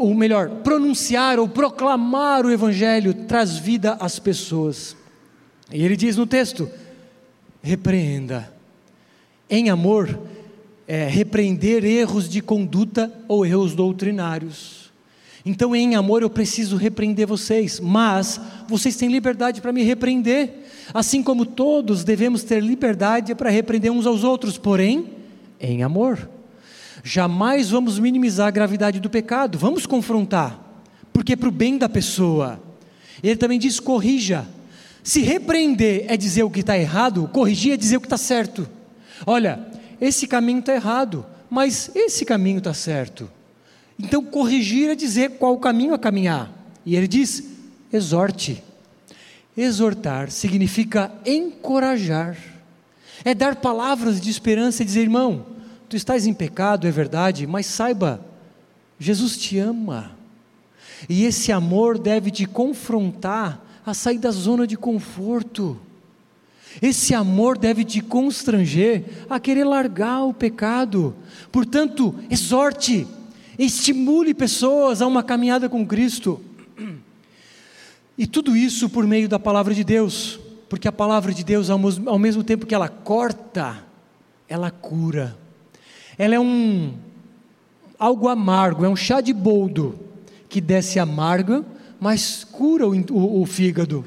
ou 0.00 0.14
melhor, 0.14 0.50
pronunciar 0.62 1.38
ou 1.38 1.48
proclamar 1.48 2.44
o 2.44 2.50
Evangelho 2.50 3.14
traz 3.14 3.56
vida 3.56 3.96
às 4.00 4.18
pessoas. 4.18 4.96
E 5.72 5.82
ele 5.82 5.96
diz 5.96 6.16
no 6.16 6.26
texto: 6.26 6.68
repreenda, 7.62 8.52
em 9.48 9.70
amor, 9.70 10.18
é, 10.86 11.06
repreender 11.06 11.84
erros 11.84 12.28
de 12.28 12.40
conduta 12.40 13.12
ou 13.26 13.46
erros 13.46 13.74
doutrinários. 13.74 14.84
Então, 15.46 15.76
em 15.76 15.94
amor, 15.94 16.22
eu 16.22 16.30
preciso 16.30 16.76
repreender 16.76 17.26
vocês, 17.26 17.78
mas 17.78 18.40
vocês 18.66 18.96
têm 18.96 19.10
liberdade 19.10 19.60
para 19.60 19.72
me 19.72 19.82
repreender, 19.82 20.50
assim 20.92 21.22
como 21.22 21.44
todos 21.44 22.02
devemos 22.02 22.42
ter 22.42 22.62
liberdade 22.62 23.34
para 23.34 23.50
repreender 23.50 23.92
uns 23.92 24.06
aos 24.06 24.24
outros, 24.24 24.56
porém, 24.56 25.10
em 25.60 25.82
amor. 25.82 26.30
Jamais 27.06 27.68
vamos 27.68 27.98
minimizar 27.98 28.48
a 28.48 28.50
gravidade 28.50 28.98
do 28.98 29.10
pecado, 29.10 29.58
vamos 29.58 29.84
confrontar, 29.84 30.58
porque 31.12 31.34
é 31.34 31.36
para 31.36 31.50
o 31.50 31.52
bem 31.52 31.76
da 31.76 31.86
pessoa. 31.86 32.58
Ele 33.22 33.36
também 33.36 33.58
diz: 33.58 33.78
corrija. 33.78 34.48
Se 35.02 35.20
repreender 35.20 36.06
é 36.08 36.16
dizer 36.16 36.44
o 36.44 36.50
que 36.50 36.60
está 36.60 36.78
errado, 36.78 37.28
corrigir 37.30 37.74
é 37.74 37.76
dizer 37.76 37.98
o 37.98 38.00
que 38.00 38.06
está 38.06 38.16
certo. 38.16 38.66
Olha, 39.26 39.60
esse 40.00 40.26
caminho 40.26 40.60
está 40.60 40.74
errado, 40.74 41.26
mas 41.50 41.90
esse 41.94 42.24
caminho 42.24 42.56
está 42.56 42.72
certo. 42.72 43.30
Então, 43.98 44.24
corrigir 44.24 44.88
é 44.88 44.94
dizer 44.94 45.32
qual 45.32 45.52
o 45.52 45.58
caminho 45.58 45.92
a 45.92 45.98
caminhar. 45.98 46.50
E 46.86 46.96
ele 46.96 47.06
diz: 47.06 47.44
exorte. 47.92 48.64
Exortar 49.54 50.30
significa 50.30 51.12
encorajar, 51.24 52.36
é 53.24 53.34
dar 53.34 53.56
palavras 53.56 54.20
de 54.20 54.30
esperança 54.30 54.82
e 54.82 54.86
dizer, 54.86 55.02
irmão, 55.02 55.53
tu 55.94 55.96
estás 55.96 56.26
em 56.26 56.34
pecado, 56.34 56.88
é 56.88 56.90
verdade, 56.90 57.46
mas 57.46 57.66
saiba, 57.66 58.20
Jesus 58.98 59.36
te 59.36 59.58
ama. 59.60 60.10
E 61.08 61.24
esse 61.24 61.52
amor 61.52 62.00
deve 62.00 62.32
te 62.32 62.46
confrontar 62.46 63.64
a 63.86 63.94
sair 63.94 64.18
da 64.18 64.32
zona 64.32 64.66
de 64.66 64.76
conforto. 64.76 65.78
Esse 66.82 67.14
amor 67.14 67.56
deve 67.56 67.84
te 67.84 68.00
constranger 68.00 69.04
a 69.30 69.38
querer 69.38 69.62
largar 69.62 70.24
o 70.24 70.34
pecado. 70.34 71.14
Portanto, 71.52 72.12
exorte, 72.28 73.06
estimule 73.56 74.34
pessoas 74.34 75.00
a 75.00 75.06
uma 75.06 75.22
caminhada 75.22 75.68
com 75.68 75.86
Cristo. 75.86 76.40
E 78.16 78.28
tudo 78.28 78.56
isso 78.56 78.88
por 78.88 79.04
meio 79.08 79.28
da 79.28 79.40
palavra 79.40 79.74
de 79.74 79.82
Deus, 79.82 80.38
porque 80.68 80.86
a 80.86 80.92
palavra 80.92 81.34
de 81.34 81.42
Deus, 81.42 81.68
ao 81.68 82.16
mesmo 82.16 82.44
tempo 82.44 82.64
que 82.64 82.72
ela 82.72 82.88
corta, 82.88 83.84
ela 84.48 84.70
cura. 84.70 85.36
Ela 86.18 86.34
é 86.34 86.40
um 86.40 86.94
algo 87.98 88.28
amargo, 88.28 88.84
é 88.84 88.88
um 88.88 88.96
chá 88.96 89.20
de 89.20 89.32
boldo 89.32 89.98
que 90.48 90.60
desce 90.60 90.98
amargo, 90.98 91.64
mas 91.98 92.44
cura 92.44 92.86
o, 92.86 92.94
o, 93.12 93.42
o 93.42 93.46
fígado. 93.46 94.04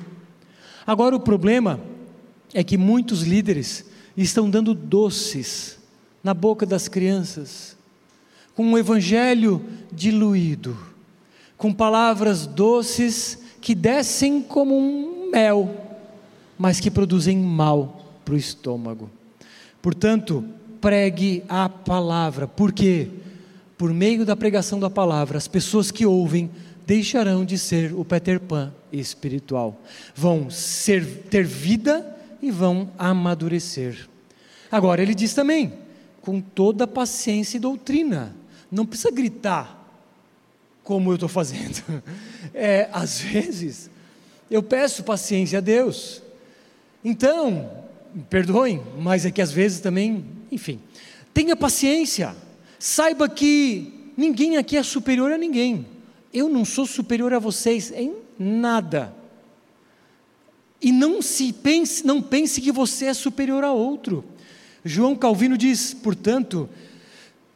Agora 0.86 1.16
o 1.16 1.20
problema 1.20 1.80
é 2.54 2.64
que 2.64 2.78
muitos 2.78 3.24
líderes 3.24 3.86
estão 4.16 4.50
dando 4.50 4.74
doces 4.74 5.78
na 6.24 6.34
boca 6.34 6.66
das 6.66 6.88
crianças, 6.88 7.78
com 8.56 8.64
um 8.64 8.78
evangelho 8.78 9.64
diluído, 9.92 10.78
com 11.58 11.74
palavras 11.74 12.48
doces 12.48 13.40
que 13.62 13.76
descem 13.76 14.42
como 14.42 14.78
um 14.78 15.30
mel, 15.32 15.76
mas 16.58 16.80
que 16.80 16.90
produzem 16.90 17.38
mal 17.38 18.06
para 18.24 18.34
o 18.34 18.38
estômago. 18.38 19.10
Portanto, 19.82 20.44
pregue 20.82 21.44
a 21.48 21.68
palavra, 21.68 22.48
porque 22.48 23.10
por 23.78 23.94
meio 23.94 24.26
da 24.26 24.36
pregação 24.36 24.80
da 24.80 24.90
palavra, 24.90 25.38
as 25.38 25.48
pessoas 25.48 25.92
que 25.92 26.06
ouvem 26.06 26.50
deixarão 26.86 27.44
de 27.44 27.58
ser 27.58 27.94
o 27.94 28.04
Peter 28.06 28.40
Pan 28.40 28.74
espiritual, 28.92 29.82
vão 30.16 30.50
ser, 30.50 31.06
ter 31.30 31.46
vida 31.46 32.16
e 32.42 32.50
vão 32.50 32.90
amadurecer. 32.98 34.08
Agora, 34.72 35.02
ele 35.02 35.14
diz 35.14 35.34
também, 35.34 35.74
com 36.22 36.42
toda 36.42 36.88
paciência 36.88 37.58
e 37.58 37.60
doutrina, 37.60 38.36
não 38.72 38.86
precisa 38.86 39.12
gritar 39.12 39.78
como 40.84 41.12
eu 41.12 41.16
estou 41.16 41.30
fazendo. 41.30 41.84
É, 42.54 42.90
às 42.92 43.20
vezes, 43.20 43.88
eu 44.50 44.64
peço 44.64 45.04
paciência 45.04 45.60
a 45.60 45.62
Deus. 45.62 46.24
Então, 47.04 47.70
perdoem, 48.30 48.82
mas 48.98 49.26
é 49.26 49.32
que 49.32 49.42
às 49.42 49.52
vezes 49.52 49.80
também, 49.80 50.26
enfim, 50.52 50.80
tenha 51.34 51.56
paciência. 51.56 52.36
Saiba 52.80 53.28
que 53.28 54.12
ninguém 54.16 54.58
aqui 54.58 54.78
é 54.78 54.84
superior 54.84 55.32
a 55.32 55.38
ninguém. 55.38 55.86
Eu 56.34 56.50
não 56.50 56.66
sou 56.66 56.86
superior 56.86 57.34
a 57.34 57.40
vocês 57.40 57.92
em 57.92 58.14
nada. 58.38 59.14
E 60.82 60.92
não 60.92 61.22
se 61.22 61.52
pense, 61.52 62.06
não 62.06 62.22
pense 62.22 62.62
que 62.62 62.72
você 62.72 63.06
é 63.06 63.14
superior 63.14 63.64
a 63.64 63.72
outro. 63.72 64.24
João 64.86 65.16
Calvino 65.16 65.58
diz, 65.58 65.94
portanto, 65.94 66.70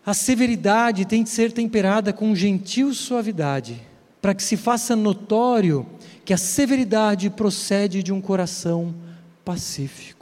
a 0.06 0.14
severidade 0.14 1.06
tem 1.06 1.24
de 1.24 1.30
ser 1.30 1.52
temperada 1.52 2.12
com 2.12 2.36
gentil 2.36 2.94
suavidade, 2.94 3.80
para 4.22 4.34
que 4.34 4.42
se 4.42 4.58
faça 4.58 4.96
notório 4.96 5.86
que 6.26 6.34
a 6.34 6.38
severidade 6.38 7.30
procede 7.30 8.02
de 8.02 8.12
um 8.12 8.20
coração 8.20 8.94
pacífico. 9.46 10.21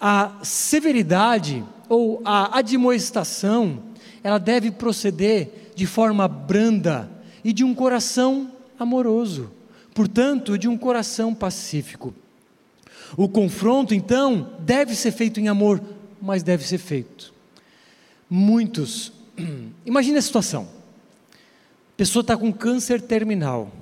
A 0.00 0.38
severidade 0.42 1.64
ou 1.88 2.20
a 2.24 2.58
admoestação, 2.58 3.82
ela 4.22 4.38
deve 4.38 4.70
proceder 4.70 5.72
de 5.74 5.86
forma 5.86 6.26
branda 6.26 7.10
e 7.44 7.52
de 7.52 7.64
um 7.64 7.74
coração 7.74 8.50
amoroso 8.78 9.56
portanto, 9.96 10.58
de 10.58 10.68
um 10.68 10.76
coração 10.76 11.34
pacífico. 11.34 12.14
O 13.16 13.26
confronto, 13.26 13.94
então, 13.94 14.52
deve 14.60 14.94
ser 14.94 15.10
feito 15.10 15.40
em 15.40 15.48
amor, 15.48 15.80
mas 16.20 16.42
deve 16.42 16.66
ser 16.66 16.76
feito. 16.76 17.32
Muitos, 18.28 19.10
imagine 19.86 20.18
a 20.18 20.22
situação. 20.22 20.68
pessoa 21.96 22.20
está 22.20 22.36
com 22.36 22.52
câncer 22.52 23.00
terminal, 23.00 23.72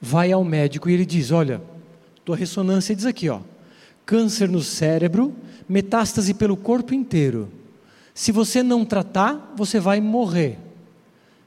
vai 0.00 0.32
ao 0.32 0.42
médico 0.42 0.90
e 0.90 0.94
ele 0.94 1.06
diz: 1.06 1.30
Olha, 1.30 1.62
tua 2.24 2.34
ressonância 2.34 2.96
diz 2.96 3.06
aqui, 3.06 3.28
ó, 3.28 3.38
câncer 4.10 4.48
no 4.48 4.60
cérebro, 4.60 5.32
metástase 5.68 6.34
pelo 6.34 6.56
corpo 6.56 6.92
inteiro. 6.92 7.48
Se 8.12 8.32
você 8.32 8.60
não 8.60 8.84
tratar, 8.84 9.54
você 9.56 9.78
vai 9.78 10.00
morrer. 10.00 10.58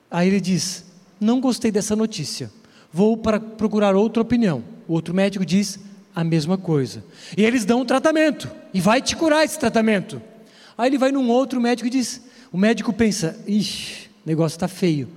Aí 0.09 0.30
ele 0.30 0.39
diz: 0.39 0.86
Não 1.20 1.41
gostei 1.41 1.70
dessa 1.70 1.93
notícia, 1.93 2.49
vou 2.89 3.18
para 3.18 3.38
procurar 3.38 3.97
outra 3.97 4.22
opinião. 4.22 4.64
O 4.88 4.93
outro 4.93 5.14
médico 5.14 5.45
diz 5.45 5.78
a 6.16 6.24
mesma 6.24 6.57
coisa. 6.57 7.03
E 7.36 7.43
eles 7.43 7.66
dão 7.66 7.82
um 7.82 7.86
tratamento, 7.86 8.49
e 8.74 8.80
vai 8.80 9.01
te 9.01 9.14
curar 9.14 9.43
esse 9.43 9.59
tratamento. 9.59 10.22
Aí 10.78 10.89
ele 10.89 10.97
vai 10.97 11.11
num 11.11 11.30
outro 11.30 11.59
médico 11.59 11.88
e 11.88 11.89
diz: 11.89 12.22
O 12.49 12.57
médico 12.57 12.93
pensa: 12.93 13.38
Ixi, 13.45 14.07
o 14.26 14.30
negócio 14.30 14.55
está 14.55 14.70
feio, 14.70 15.09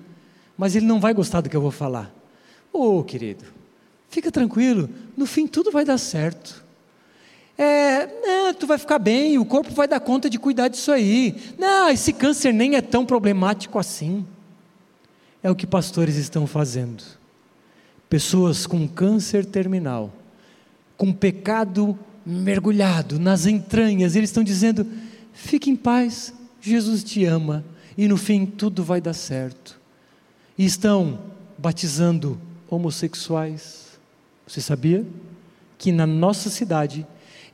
mas 0.58 0.74
ele 0.74 0.86
não 0.86 0.98
vai 0.98 1.14
gostar 1.14 1.42
do 1.42 1.48
que 1.48 1.56
eu 1.56 1.62
vou 1.62 1.70
falar. 1.70 2.12
Ô 2.72 2.98
oh, 2.98 3.04
querido, 3.04 3.44
fica 4.08 4.32
tranquilo, 4.32 4.90
no 5.16 5.26
fim 5.26 5.46
tudo 5.46 5.70
vai 5.70 5.84
dar 5.84 5.98
certo. 5.98 6.65
É, 7.58 8.06
não, 8.22 8.52
tu 8.52 8.66
vai 8.66 8.76
ficar 8.76 8.98
bem, 8.98 9.38
o 9.38 9.44
corpo 9.44 9.70
vai 9.72 9.88
dar 9.88 10.00
conta 10.00 10.28
de 10.28 10.38
cuidar 10.38 10.68
disso 10.68 10.92
aí. 10.92 11.34
Não, 11.58 11.88
esse 11.88 12.12
câncer 12.12 12.52
nem 12.52 12.76
é 12.76 12.82
tão 12.82 13.06
problemático 13.06 13.78
assim. 13.78 14.26
É 15.42 15.50
o 15.50 15.54
que 15.54 15.66
pastores 15.66 16.16
estão 16.16 16.46
fazendo. 16.46 17.02
Pessoas 18.10 18.66
com 18.66 18.86
câncer 18.86 19.44
terminal, 19.44 20.12
com 20.96 21.12
pecado 21.12 21.98
mergulhado 22.26 23.18
nas 23.18 23.46
entranhas, 23.46 24.16
eles 24.16 24.30
estão 24.30 24.44
dizendo: 24.44 24.86
fique 25.32 25.70
em 25.70 25.76
paz, 25.76 26.34
Jesus 26.60 27.02
te 27.02 27.24
ama, 27.24 27.64
e 27.96 28.06
no 28.06 28.16
fim 28.16 28.44
tudo 28.44 28.84
vai 28.84 29.00
dar 29.00 29.14
certo. 29.14 29.80
E 30.58 30.64
estão 30.64 31.18
batizando 31.56 32.38
homossexuais. 32.68 33.98
Você 34.46 34.60
sabia 34.60 35.06
que 35.78 35.92
na 35.92 36.06
nossa 36.06 36.50
cidade 36.50 37.06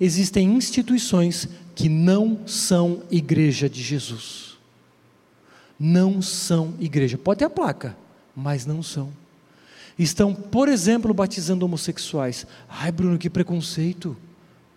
existem 0.05 0.53
instituições 0.53 1.49
que 1.77 1.89
não 1.89 2.41
são 2.45 3.05
igreja 3.09 3.71
de 3.71 3.81
Jesus. 3.81 4.59
Não 5.79 6.21
são 6.21 6.75
igreja. 6.81 7.17
Pode 7.17 7.39
ter 7.39 7.45
a 7.45 7.51
placa, 7.51 7.97
mas 8.35 8.67
não 8.67 8.83
são. 8.83 9.11
Estão, 9.97 10.35
por 10.35 10.69
exemplo, 10.69 11.15
batizando 11.15 11.65
homossexuais. 11.65 12.45
Ai, 12.69 12.91
Bruno, 12.91 13.17
que 13.17 13.31
preconceito. 13.31 14.17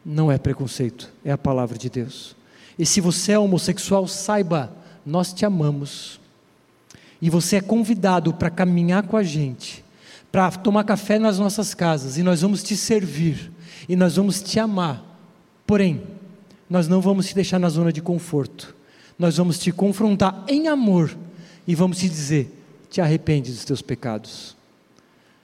Não 0.05 0.31
é 0.31 0.37
preconceito, 0.37 1.11
é 1.23 1.31
a 1.31 1.37
palavra 1.37 1.75
de 1.75 1.89
Deus. 1.89 2.35
E 2.77 2.85
se 2.85 3.01
você 3.01 3.31
é 3.31 3.39
homossexual, 3.39 4.07
saiba, 4.07 4.71
nós 5.03 5.33
te 5.33 5.43
amamos. 5.43 6.19
E 7.19 7.31
você 7.31 7.55
é 7.55 7.61
convidado 7.61 8.31
para 8.31 8.51
caminhar 8.51 9.07
com 9.07 9.17
a 9.17 9.23
gente, 9.23 9.83
para 10.31 10.51
tomar 10.51 10.83
café 10.83 11.17
nas 11.17 11.39
nossas 11.39 11.73
casas, 11.73 12.19
e 12.19 12.21
nós 12.21 12.41
vamos 12.41 12.61
te 12.61 12.77
servir, 12.77 13.51
e 13.89 13.95
nós 13.95 14.17
vamos 14.17 14.43
te 14.43 14.59
amar 14.59 15.14
Porém, 15.65 16.01
nós 16.69 16.87
não 16.87 17.01
vamos 17.01 17.27
te 17.27 17.35
deixar 17.35 17.59
na 17.59 17.69
zona 17.69 17.91
de 17.91 18.01
conforto. 18.01 18.75
Nós 19.17 19.37
vamos 19.37 19.57
te 19.57 19.71
confrontar 19.71 20.43
em 20.47 20.67
amor 20.67 21.15
e 21.67 21.73
vamos 21.73 21.97
te 21.97 22.09
dizer: 22.09 22.51
te 22.89 23.01
arrepende 23.01 23.51
dos 23.51 23.65
teus 23.65 23.81
pecados. 23.81 24.55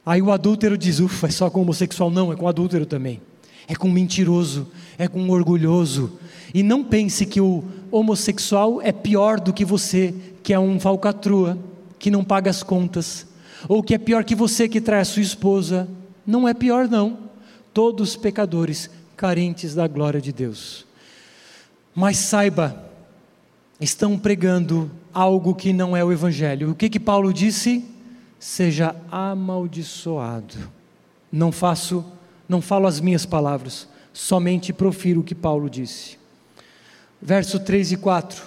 Aí 0.06 0.22
o 0.22 0.32
adúltero 0.32 0.78
diz: 0.78 1.00
ufa, 1.00 1.28
é 1.28 1.32
só 1.32 1.50
com 1.50 1.62
homossexual. 1.62 2.12
Não, 2.12 2.32
é 2.32 2.36
com 2.36 2.48
adúltero 2.48 2.86
também. 2.86 3.22
É 3.68 3.76
com 3.76 3.90
mentiroso, 3.90 4.68
é 4.98 5.08
com 5.08 5.30
orgulhoso. 5.30 6.20
E 6.54 6.64
não 6.64 6.84
pense 6.84 7.26
que 7.26 7.40
o 7.40 7.64
homossexual 7.90 8.82
é 8.82 8.92
pior 8.92 9.40
do 9.40 9.54
que 9.54 9.64
você, 9.64 10.14
que 10.44 10.54
é 10.54 10.60
um 10.60 10.80
falcatrua, 10.80 11.58
que 11.98 12.12
não 12.12 12.24
paga 12.24 12.50
as 12.50 12.64
contas. 12.64 13.28
Ou 13.70 13.82
que 13.82 13.94
é 13.94 13.98
pior 13.98 14.24
que 14.24 14.36
você 14.36 14.68
que 14.68 14.82
trai 14.82 15.02
a 15.02 15.06
sua 15.06 15.22
esposa. 15.22 15.88
Não 16.26 16.48
é 16.48 16.54
pior, 16.54 16.88
não. 16.88 17.18
Todos 17.74 18.16
pecadores 18.16 18.90
carentes 19.22 19.76
da 19.76 19.88
glória 19.88 20.20
de 20.20 20.34
Deus. 20.34 20.84
Mas 21.94 22.18
saiba, 22.18 22.90
estão 23.80 24.18
pregando 24.18 24.90
algo 25.14 25.54
que 25.54 25.72
não 25.72 25.96
é 25.96 26.04
o 26.04 26.12
Evangelho. 26.12 26.72
O 26.72 26.76
que 26.76 26.90
que 26.90 27.00
Paulo 27.00 27.32
disse? 27.32 27.86
Seja 28.40 28.96
amaldiçoado. 29.12 30.56
Não 31.32 31.52
faço, 31.52 32.04
não 32.50 32.64
falo 32.64 32.88
as 32.88 33.00
minhas 33.00 33.24
palavras, 33.24 33.88
somente 34.12 34.74
profiro 34.74 35.22
o 35.22 35.24
que 35.24 35.36
Paulo 35.36 35.70
disse. 35.70 36.18
Verso 37.22 37.60
3 37.60 37.92
e 37.92 37.98
4: 37.98 38.44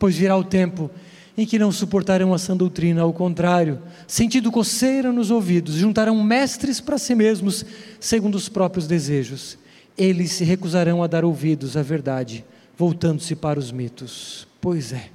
Pois 0.00 0.16
virá 0.16 0.36
o 0.36 0.42
tempo 0.42 0.90
em 1.36 1.46
que 1.46 1.60
não 1.60 1.70
suportarão 1.70 2.34
a 2.34 2.38
sã 2.38 2.56
doutrina, 2.56 3.02
ao 3.02 3.12
contrário, 3.12 3.80
sentindo 4.08 4.50
coceira 4.50 5.12
nos 5.12 5.30
ouvidos, 5.30 5.76
juntarão 5.76 6.20
mestres 6.24 6.80
para 6.80 6.98
si 6.98 7.14
mesmos, 7.14 7.64
segundo 8.00 8.34
os 8.34 8.48
próprios 8.48 8.88
desejos 8.88 9.56
eles 9.98 10.32
se 10.32 10.44
recusarão 10.44 11.02
a 11.02 11.08
dar 11.08 11.24
ouvidos 11.24 11.76
à 11.76 11.82
verdade, 11.82 12.44
voltando-se 12.76 13.34
para 13.34 13.58
os 13.58 13.72
mitos. 13.72 14.46
Pois 14.60 14.92
é. 14.92 15.10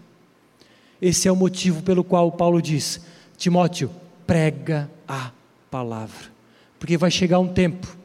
Esse 1.01 1.27
é 1.27 1.31
o 1.31 1.35
motivo 1.35 1.81
pelo 1.81 2.03
qual 2.03 2.31
Paulo 2.31 2.61
diz: 2.61 3.01
Timóteo, 3.37 3.89
prega 4.27 4.89
a 5.07 5.31
palavra. 5.71 6.31
Porque 6.77 6.97
vai 6.97 7.09
chegar 7.09 7.39
um 7.39 7.47
tempo 7.47 7.97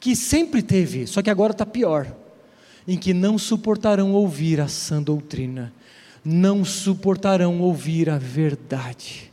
que 0.00 0.14
sempre 0.14 0.62
teve, 0.62 1.06
só 1.06 1.22
que 1.22 1.30
agora 1.30 1.52
está 1.52 1.66
pior, 1.66 2.06
em 2.86 2.96
que 2.96 3.12
não 3.12 3.36
suportarão 3.38 4.12
ouvir 4.12 4.60
a 4.60 4.68
sã 4.68 5.02
doutrina, 5.02 5.72
não 6.24 6.64
suportarão 6.64 7.60
ouvir 7.60 8.08
a 8.08 8.18
verdade. 8.18 9.32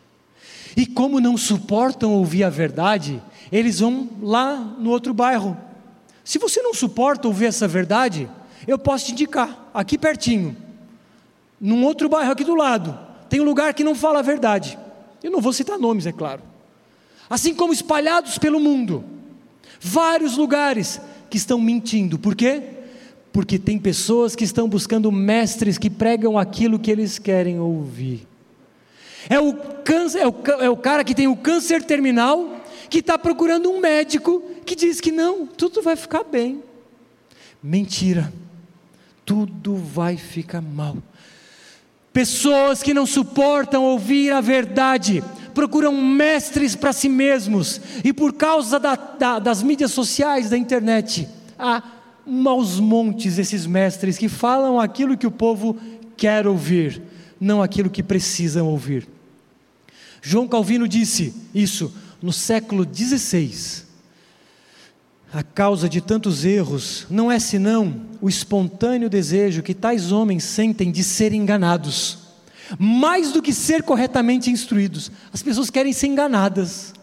E 0.75 0.85
como 0.85 1.19
não 1.19 1.37
suportam 1.37 2.13
ouvir 2.13 2.43
a 2.43 2.49
verdade, 2.49 3.21
eles 3.51 3.79
vão 3.79 4.09
lá 4.21 4.57
no 4.79 4.89
outro 4.89 5.13
bairro, 5.13 5.55
se 6.25 6.39
você 6.39 6.59
não 6.61 6.73
suporta 6.73 7.27
ouvir 7.27 7.45
essa 7.45 7.67
verdade, 7.67 8.27
eu 8.67 8.79
posso 8.79 9.05
te 9.05 9.11
indicar, 9.11 9.69
aqui 9.71 9.95
pertinho, 9.95 10.57
num 11.61 11.85
outro 11.85 12.09
bairro 12.09 12.31
aqui 12.31 12.43
do 12.43 12.55
lado, 12.55 12.97
tem 13.29 13.39
um 13.39 13.45
lugar 13.45 13.73
que 13.75 13.83
não 13.83 13.93
fala 13.93 14.19
a 14.19 14.23
verdade. 14.23 14.77
Eu 15.23 15.29
não 15.29 15.39
vou 15.39 15.53
citar 15.53 15.77
nomes, 15.77 16.07
é 16.07 16.11
claro. 16.11 16.41
Assim 17.29 17.53
como 17.53 17.71
espalhados 17.71 18.39
pelo 18.39 18.59
mundo, 18.59 19.03
vários 19.79 20.35
lugares 20.35 20.99
que 21.29 21.37
estão 21.37 21.59
mentindo. 21.61 22.17
Por 22.17 22.35
quê? 22.35 22.61
Porque 23.31 23.59
tem 23.59 23.77
pessoas 23.77 24.35
que 24.35 24.43
estão 24.43 24.67
buscando 24.67 25.11
mestres 25.11 25.77
que 25.77 25.89
pregam 25.91 26.39
aquilo 26.39 26.79
que 26.79 26.89
eles 26.89 27.19
querem 27.19 27.59
ouvir. 27.59 28.27
É 29.29 29.39
o, 29.39 29.53
câncer, 29.83 30.19
é 30.19 30.27
o, 30.27 30.35
é 30.61 30.69
o 30.69 30.77
cara 30.77 31.03
que 31.03 31.13
tem 31.13 31.27
o 31.27 31.35
câncer 31.35 31.83
terminal, 31.83 32.54
que 32.89 32.99
está 32.99 33.17
procurando 33.17 33.69
um 33.69 33.79
médico 33.79 34.41
que 34.65 34.75
diz 34.75 35.01
que 35.01 35.11
não, 35.11 35.45
tudo 35.45 35.81
vai 35.81 35.95
ficar 35.95 36.23
bem. 36.23 36.63
Mentira, 37.61 38.31
tudo 39.25 39.75
vai 39.75 40.17
ficar 40.17 40.61
mal. 40.61 40.97
Pessoas 42.13 42.81
que 42.81 42.93
não 42.93 43.05
suportam 43.05 43.83
ouvir 43.83 44.31
a 44.31 44.39
verdade, 44.39 45.23
procuram 45.53 45.91
mestres 46.01 46.75
para 46.75 46.93
si 46.93 47.09
mesmos, 47.09 47.81
e 48.03 48.13
por 48.13 48.33
causa 48.33 48.79
da, 48.79 48.95
da, 48.95 49.39
das 49.39 49.63
mídias 49.63 49.91
sociais, 49.91 50.49
da 50.49 50.57
internet, 50.57 51.27
há 51.57 51.83
maus 52.25 52.79
montes 52.79 53.37
esses 53.37 53.65
mestres 53.65 54.17
que 54.17 54.29
falam 54.29 54.79
aquilo 54.79 55.17
que 55.17 55.27
o 55.27 55.31
povo 55.31 55.77
quer 56.15 56.47
ouvir, 56.47 57.01
não 57.39 57.61
aquilo 57.61 57.89
que 57.89 58.03
precisam 58.03 58.67
ouvir. 58.67 59.07
João 60.21 60.47
Calvino 60.47 60.87
disse 60.87 61.33
isso 61.53 61.93
no 62.25 62.33
século 62.33 62.83
XVI 62.83 63.85
a 65.31 65.43
causa 65.43 65.87
de 65.87 66.01
tantos 66.01 66.43
erros 66.43 67.05
não 67.07 67.31
é 67.31 67.37
senão 67.37 68.01
o 68.19 68.27
espontâneo 68.27 69.07
desejo 69.07 69.61
que 69.61 69.75
tais 69.75 70.11
homens 70.11 70.43
sentem 70.43 70.91
de 70.91 71.03
ser 71.03 71.33
enganados, 71.33 72.17
mais 72.79 73.31
do 73.31 73.43
que 73.43 73.53
ser 73.53 73.83
corretamente 73.83 74.49
instruídos. 74.49 75.11
As 75.31 75.43
pessoas 75.43 75.69
querem 75.69 75.93
ser 75.93 76.07
enganadas. 76.07 76.93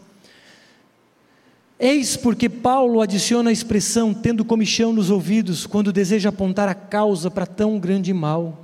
Eis 1.78 2.16
porque 2.16 2.48
Paulo 2.48 3.00
adiciona 3.00 3.50
a 3.50 3.52
expressão 3.52 4.12
tendo 4.12 4.44
comichão 4.44 4.92
nos 4.92 5.08
ouvidos 5.08 5.66
quando 5.66 5.92
deseja 5.92 6.30
apontar 6.30 6.68
a 6.68 6.74
causa 6.74 7.30
para 7.30 7.46
tão 7.46 7.78
grande 7.78 8.12
mal. 8.12 8.61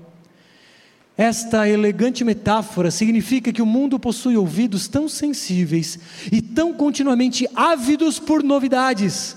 Esta 1.19 1.69
elegante 1.69 2.23
metáfora 2.23 2.93
significa 2.93 3.53
que 3.53 3.61
o 3.61 3.67
mundo 3.67 3.99
possui 3.99 4.37
ouvidos 4.37 4.87
tão 4.87 5.09
sensíveis 5.09 5.99
e 6.31 6.41
tão 6.41 6.73
continuamente 6.73 7.49
ávidos 7.57 8.21
por 8.21 8.41
novidades 8.41 9.37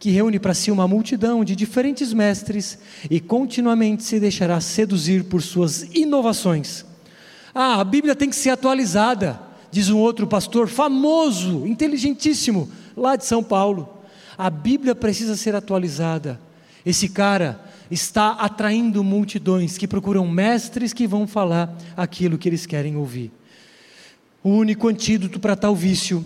que 0.00 0.10
reúne 0.10 0.40
para 0.40 0.52
si 0.52 0.72
uma 0.72 0.88
multidão 0.88 1.44
de 1.44 1.54
diferentes 1.54 2.12
mestres 2.12 2.78
e 3.08 3.20
continuamente 3.20 4.02
se 4.02 4.18
deixará 4.18 4.60
seduzir 4.60 5.22
por 5.22 5.40
suas 5.40 5.84
inovações. 5.94 6.84
Ah, 7.54 7.80
a 7.80 7.84
Bíblia 7.84 8.16
tem 8.16 8.28
que 8.28 8.34
ser 8.34 8.50
atualizada, 8.50 9.40
diz 9.70 9.90
um 9.90 9.98
outro 9.98 10.26
pastor 10.26 10.68
famoso, 10.68 11.64
inteligentíssimo, 11.64 12.68
lá 12.96 13.14
de 13.14 13.24
São 13.24 13.42
Paulo. 13.42 13.88
A 14.36 14.50
Bíblia 14.50 14.96
precisa 14.96 15.36
ser 15.36 15.54
atualizada. 15.54 16.40
Esse 16.84 17.08
cara 17.08 17.64
está 17.90 18.32
atraindo 18.32 19.04
multidões 19.04 19.76
que 19.76 19.88
procuram 19.88 20.26
mestres 20.26 20.92
que 20.92 21.06
vão 21.06 21.26
falar 21.26 21.76
aquilo 21.96 22.38
que 22.38 22.48
eles 22.48 22.66
querem 22.66 22.96
ouvir. 22.96 23.30
O 24.42 24.50
único 24.50 24.88
antídoto 24.88 25.40
para 25.40 25.56
tal 25.56 25.74
vício 25.74 26.24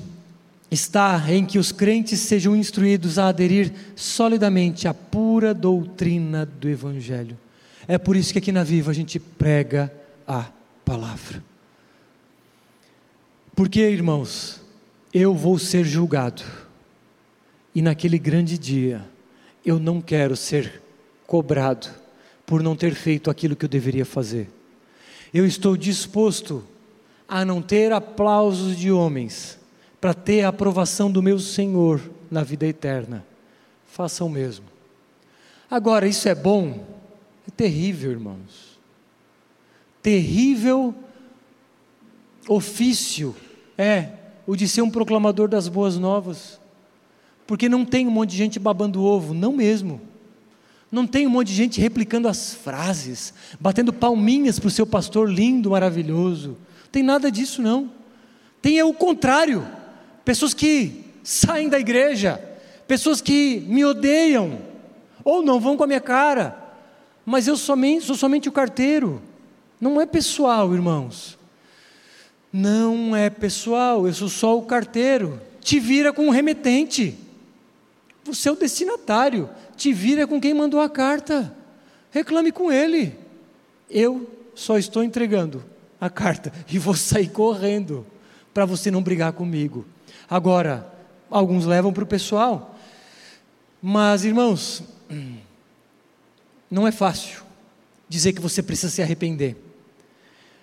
está 0.71 1.25
em 1.29 1.45
que 1.45 1.59
os 1.59 1.73
crentes 1.73 2.21
sejam 2.21 2.55
instruídos 2.55 3.19
a 3.19 3.29
aderir 3.29 3.73
solidamente 3.97 4.87
à 4.87 4.93
pura 4.93 5.55
doutrina 5.55 6.45
do 6.45 6.69
Evangelho. 6.69 7.39
É 7.87 7.97
por 7.97 8.17
isso 8.17 8.33
que 8.33 8.39
aqui 8.39 8.53
na 8.53 8.65
Viva 8.65 8.91
a 8.91 8.95
gente 8.95 9.19
prega 9.19 9.93
a 10.27 10.47
palavra. 10.85 11.43
Porque, 13.55 13.81
irmãos, 13.81 14.61
eu 15.13 15.35
vou 15.35 15.59
ser 15.59 15.85
julgado, 15.85 16.43
e 17.75 17.81
naquele 17.81 18.19
grande 18.19 18.59
dia, 18.59 19.05
eu 19.65 19.79
não 19.79 20.01
quero 20.01 20.37
ser 20.37 20.83
cobrado 21.29 21.89
por 22.47 22.63
não 22.63 22.75
ter 22.75 22.95
feito 22.95 23.31
aquilo 23.31 23.55
que 23.55 23.67
eu 23.67 23.69
deveria 23.69 24.07
fazer. 24.07 24.49
Eu 25.33 25.47
estou 25.47 25.77
disposto 25.77 26.65
a 27.29 27.45
não 27.45 27.61
ter 27.61 27.93
aplausos 27.93 28.75
de 28.75 28.91
homens, 28.91 29.59
para 30.01 30.15
ter 30.15 30.43
a 30.43 30.49
aprovação 30.49 31.11
do 31.11 31.23
meu 31.23 31.39
Senhor 31.39 32.01
na 32.31 32.43
vida 32.43 32.67
eterna. 32.67 33.27
Faça 33.87 34.25
o 34.25 34.31
mesmo. 34.31 34.65
Agora, 35.71 36.09
isso 36.09 36.29
é 36.31 36.35
bom? 36.35 36.87
É 37.47 37.51
terrível, 37.51 38.11
irmãos. 38.11 38.79
Terrível 40.03 40.95
ofício 42.49 43.37
é 43.77 44.13
o 44.47 44.57
de 44.57 44.67
ser 44.67 44.81
um 44.81 44.91
proclamador 44.91 45.47
das 45.47 45.69
boas 45.69 45.99
novas. 45.99 46.59
Porque 47.47 47.69
não 47.69 47.85
tem 47.85 48.07
um 48.07 48.11
monte 48.11 48.31
de 48.31 48.39
gente 48.39 48.59
babando 48.59 49.05
ovo, 49.05 49.35
não 49.35 49.53
mesmo. 49.53 50.08
Não 50.91 51.07
tem 51.07 51.27
um 51.27 51.31
monte 51.31 51.49
de 51.49 51.55
gente 51.55 51.81
replicando 51.81 52.29
as 52.29 52.55
frases, 52.55 53.35
batendo 53.61 53.93
palminhas 53.93 54.59
para 54.59 54.69
o 54.69 54.71
seu 54.71 54.87
pastor 54.87 55.31
lindo, 55.31 55.71
maravilhoso. 55.71 56.57
Tem 56.91 57.03
nada 57.03 57.31
disso, 57.31 57.61
não. 57.61 57.91
Tem 58.63 58.79
é 58.79 58.85
o 58.85 58.95
contrário. 58.95 59.67
Pessoas 60.25 60.55
que 60.55 61.05
saem 61.23 61.69
da 61.69 61.79
igreja, 61.79 62.43
pessoas 62.87 63.21
que 63.21 63.65
me 63.69 63.85
odeiam, 63.85 64.59
ou 65.23 65.43
não 65.43 65.61
vão 65.61 65.77
com 65.77 65.85
a 65.85 65.87
minha 65.87 66.01
cara, 66.01 66.57
mas 67.25 67.47
eu 67.47 67.57
somente, 67.57 68.07
sou 68.07 68.17
somente 68.17 68.49
o 68.49 68.53
carteiro. 68.53 69.21
Não 69.79 70.01
é 70.01 70.07
pessoal, 70.07 70.73
irmãos. 70.73 71.39
Não 72.51 73.15
é 73.15 73.29
pessoal, 73.29 74.07
eu 74.07 74.15
sou 74.15 74.31
só 74.31 74.57
o 74.57 74.63
carteiro. 74.63 75.39
Te 75.61 75.79
vira 75.79 76.15
com 76.15 76.29
o 76.29 76.31
remetente. 76.31 77.15
É 78.47 78.51
o 78.51 78.57
destinatário. 78.57 79.49
Te 79.77 79.93
vira 79.93 80.27
com 80.27 80.41
quem 80.41 80.55
mandou 80.55 80.81
a 80.81 80.89
carta. 80.89 81.55
Reclame 82.11 82.53
com 82.53 82.71
ele. 82.71 83.17
Eu 83.91 84.29
só 84.55 84.79
estou 84.79 85.03
entregando 85.03 85.65
a 86.01 86.11
carta 86.11 86.53
e 86.71 86.79
vou 86.79 86.95
sair 86.95 87.29
correndo 87.29 88.07
para 88.53 88.65
você 88.65 88.91
não 88.91 89.03
brigar 89.03 89.33
comigo. 89.33 89.87
Agora, 90.29 90.93
alguns 91.31 91.65
levam 91.65 91.93
para 91.93 92.05
o 92.05 92.07
pessoal, 92.07 92.77
mas 93.81 94.25
irmãos, 94.25 94.83
não 96.71 96.87
é 96.87 96.93
fácil 96.93 97.43
dizer 98.09 98.33
que 98.33 98.41
você 98.41 98.63
precisa 98.63 98.91
se 98.91 99.03
arrepender. 99.03 99.57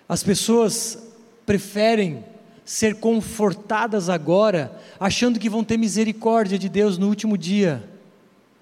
As 0.08 0.22
pessoas 0.22 0.98
preferem 1.44 2.24
ser 2.66 2.96
confortadas 2.96 4.10
agora, 4.10 4.76
achando 4.98 5.38
que 5.38 5.48
vão 5.48 5.62
ter 5.62 5.76
misericórdia 5.78 6.58
de 6.58 6.68
Deus 6.68 6.98
no 6.98 7.06
último 7.06 7.38
dia, 7.38 7.88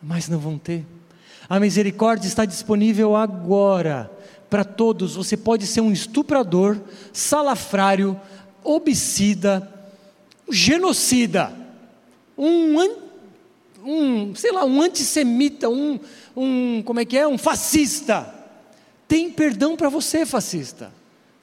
mas 0.02 0.28
não 0.28 0.38
vão 0.38 0.58
ter. 0.58 0.84
A 1.48 1.58
misericórdia 1.58 2.28
está 2.28 2.44
disponível 2.44 3.16
agora 3.16 4.10
para 4.50 4.62
todos. 4.62 5.16
Você 5.16 5.38
pode 5.38 5.66
ser 5.66 5.80
um 5.80 5.90
estuprador, 5.90 6.78
salafrário, 7.14 8.20
homicida, 8.62 9.72
genocida, 10.50 11.50
um, 12.36 12.78
um 13.82 14.34
sei 14.34 14.52
lá, 14.52 14.66
um 14.66 14.82
antissemita, 14.82 15.70
um, 15.70 15.98
um 16.36 16.82
como 16.82 17.00
é 17.00 17.06
que 17.06 17.16
é, 17.16 17.26
um 17.26 17.38
fascista. 17.38 18.34
Tem 19.08 19.30
perdão 19.30 19.76
para 19.76 19.88
você, 19.88 20.26
fascista. 20.26 20.92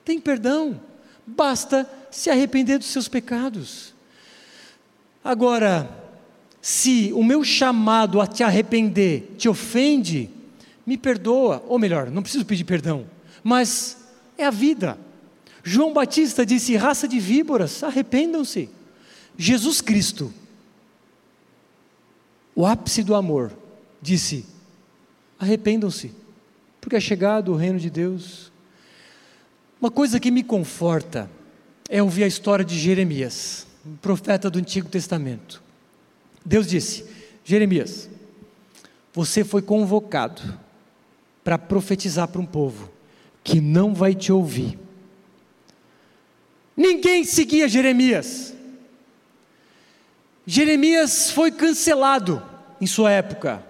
Tem 0.06 0.20
perdão. 0.20 0.80
Basta 1.26 1.90
se 2.12 2.30
arrepender 2.30 2.78
dos 2.78 2.88
seus 2.88 3.08
pecados. 3.08 3.94
Agora, 5.24 5.90
se 6.62 7.12
o 7.14 7.24
meu 7.24 7.44
chamado 7.44 8.20
a 8.20 8.28
te 8.28 8.44
arrepender 8.44 9.36
te 9.38 9.48
ofende, 9.48 10.30
me 10.86 10.98
perdoa, 10.98 11.64
ou 11.68 11.80
melhor, 11.80 12.12
não 12.12 12.22
preciso 12.22 12.46
pedir 12.46 12.66
perdão, 12.66 13.08
mas 13.44 13.98
é 14.38 14.46
a 14.46 14.52
vida. 14.52 14.98
João 15.64 15.94
Batista 15.94 16.46
disse: 16.46 16.76
raça 16.76 17.08
de 17.08 17.20
víboras, 17.20 17.84
arrependam-se. 17.84 18.70
Jesus 19.38 19.80
Cristo, 19.80 20.34
o 22.54 22.66
ápice 22.66 23.04
do 23.04 23.16
amor, 23.16 23.52
disse: 24.02 24.46
arrependam-se, 25.40 26.12
porque 26.80 26.96
é 26.96 27.00
chegado 27.00 27.52
o 27.52 27.56
reino 27.56 27.80
de 27.80 27.90
Deus. 27.90 28.52
Uma 29.80 29.90
coisa 29.90 30.20
que 30.20 30.30
me 30.30 30.44
conforta 30.44 31.30
é 31.92 32.02
ouvir 32.02 32.24
a 32.24 32.28
história 32.28 32.64
de 32.64 32.80
Jeremias, 32.80 33.68
um 33.86 33.98
profeta 33.98 34.50
do 34.50 34.58
Antigo 34.58 34.88
Testamento. 34.88 35.62
Deus 36.44 36.66
disse: 36.66 37.06
Jeremias, 37.44 38.10
você 39.14 39.44
foi 39.44 39.62
convocado 39.62 40.42
para 41.44 41.58
profetizar 41.58 42.30
para 42.30 42.40
um 42.40 42.46
povo 42.46 42.90
que 43.44 43.60
não 43.60 43.94
vai 43.94 44.16
te 44.16 44.32
ouvir. 44.32 44.80
Ninguém 46.78 47.26
seguia 47.26 47.68
Jeremias. 47.68 48.54
Jeremias 50.48 51.30
foi 51.30 51.52
cancelado 51.52 52.42
em 52.80 52.88
sua 52.88 53.12
época. 53.12 53.62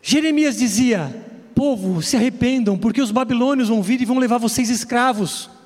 Jeremias 0.00 0.56
dizia: 0.56 1.14
Povo, 1.54 2.00
se 2.00 2.16
arrependam, 2.16 2.78
porque 2.78 3.02
os 3.02 3.10
babilônios 3.10 3.68
vão 3.68 3.82
vir 3.82 4.00
e 4.00 4.06
vão 4.06 4.18
levar 4.18 4.38
vocês 4.38 4.70
escravos. 4.70 5.57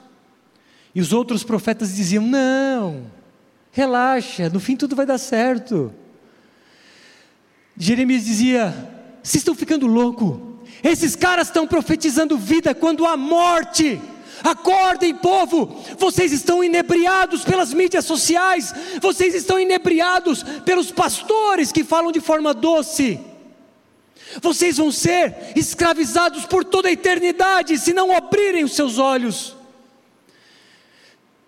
E 0.95 1.01
os 1.01 1.13
outros 1.13 1.43
profetas 1.43 1.95
diziam: 1.95 2.25
Não, 2.25 3.07
relaxa, 3.71 4.49
no 4.49 4.61
fim 4.61 4.77
tudo 4.77 4.97
vai 4.97 5.07
dar 5.07 5.19
certo. 5.19 5.93
Jeremias 7.77 8.25
dizia: 8.25 8.75
vocês 9.23 9.37
estão 9.37 9.55
ficando 9.55 9.87
louco. 9.87 10.59
Esses 10.83 11.15
caras 11.15 11.47
estão 11.47 11.67
profetizando 11.67 12.37
vida 12.37 12.75
quando 12.75 13.07
há 13.07 13.17
morte. 13.17 14.01
Acordem, 14.43 15.15
povo! 15.15 15.81
Vocês 15.97 16.33
estão 16.33 16.65
inebriados 16.65 17.45
pelas 17.45 17.73
mídias 17.73 18.05
sociais, 18.05 18.75
vocês 19.01 19.35
estão 19.35 19.61
inebriados 19.61 20.43
pelos 20.65 20.91
pastores 20.91 21.71
que 21.71 21.85
falam 21.85 22.11
de 22.11 22.21
forma 22.21 22.53
doce. 22.53 23.21
Vocês 24.41 24.79
vão 24.79 24.91
ser 24.91 25.53
escravizados 25.55 26.45
por 26.47 26.65
toda 26.65 26.89
a 26.89 26.93
eternidade 26.93 27.79
se 27.79 27.93
não 27.93 28.17
abrirem 28.17 28.65
os 28.65 28.75
seus 28.75 28.99
olhos. 28.99 29.55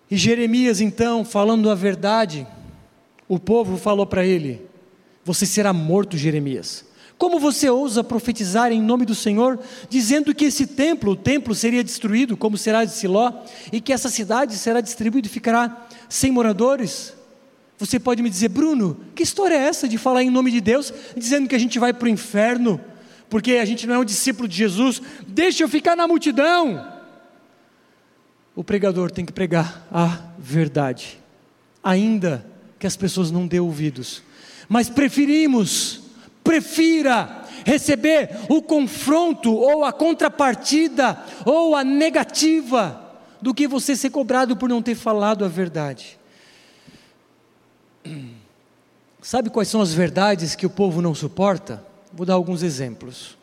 E 0.09 0.17
Jeremias, 0.17 0.81
então, 0.81 1.25
falando 1.25 1.69
a 1.69 1.75
verdade, 1.75 2.45
o 3.27 3.39
povo 3.39 3.77
falou 3.77 4.05
para 4.05 4.25
ele: 4.25 4.61
Você 5.23 5.45
será 5.45 5.73
morto, 5.73 6.17
Jeremias. 6.17 6.85
Como 7.17 7.39
você 7.39 7.69
ousa 7.69 8.03
profetizar 8.03 8.71
em 8.71 8.81
nome 8.81 9.05
do 9.05 9.15
Senhor, 9.15 9.57
dizendo 9.89 10.35
que 10.35 10.45
esse 10.45 10.67
templo, 10.67 11.13
o 11.13 11.15
templo 11.15 11.55
seria 11.55 11.83
destruído, 11.83 12.35
como 12.35 12.57
será 12.57 12.83
de 12.83 12.91
Siló, 12.91 13.31
e 13.71 13.79
que 13.79 13.93
essa 13.93 14.09
cidade 14.09 14.55
será 14.55 14.81
distribuída 14.81 15.27
e 15.27 15.31
ficará 15.31 15.87
sem 16.09 16.29
moradores? 16.29 17.13
Você 17.77 17.99
pode 17.99 18.21
me 18.21 18.29
dizer, 18.29 18.49
Bruno, 18.49 18.99
que 19.15 19.23
história 19.23 19.55
é 19.55 19.59
essa 19.59 19.87
de 19.87 19.97
falar 19.97 20.23
em 20.23 20.29
nome 20.29 20.51
de 20.51 20.59
Deus, 20.59 20.93
dizendo 21.15 21.47
que 21.47 21.55
a 21.55 21.59
gente 21.59 21.79
vai 21.79 21.93
para 21.93 22.05
o 22.05 22.09
inferno, 22.09 22.79
porque 23.29 23.53
a 23.53 23.65
gente 23.65 23.87
não 23.87 23.95
é 23.95 23.99
um 23.99 24.05
discípulo 24.05 24.47
de 24.47 24.55
Jesus? 24.55 25.01
Deixa 25.27 25.63
eu 25.63 25.69
ficar 25.69 25.95
na 25.95 26.07
multidão. 26.07 26.94
O 28.55 28.63
pregador 28.63 29.11
tem 29.11 29.25
que 29.25 29.33
pregar 29.33 29.85
a 29.91 30.29
verdade, 30.39 31.19
ainda 31.83 32.45
que 32.79 32.87
as 32.87 32.95
pessoas 32.95 33.31
não 33.31 33.45
dêem 33.45 33.59
ouvidos, 33.59 34.23
mas 34.69 34.89
preferimos 34.89 36.05
Prefira 36.45 37.43
receber 37.65 38.29
o 38.47 38.61
confronto 38.61 39.51
ou 39.51 39.83
a 39.83 39.91
contrapartida 39.91 41.19
ou 41.43 41.75
a 41.75 41.83
negativa 41.83 43.01
do 43.41 43.51
que 43.51 43.67
você 43.67 43.95
ser 43.95 44.11
cobrado 44.11 44.55
por 44.55 44.69
não 44.69 44.79
ter 44.79 44.93
falado 44.93 45.43
a 45.43 45.47
verdade. 45.47 46.19
Sabe 49.23 49.49
quais 49.49 49.69
são 49.69 49.81
as 49.81 49.91
verdades 49.91 50.53
que 50.53 50.67
o 50.67 50.69
povo 50.69 51.01
não 51.01 51.15
suporta? 51.15 51.83
Vou 52.13 52.27
dar 52.27 52.35
alguns 52.35 52.61
exemplos. 52.61 53.35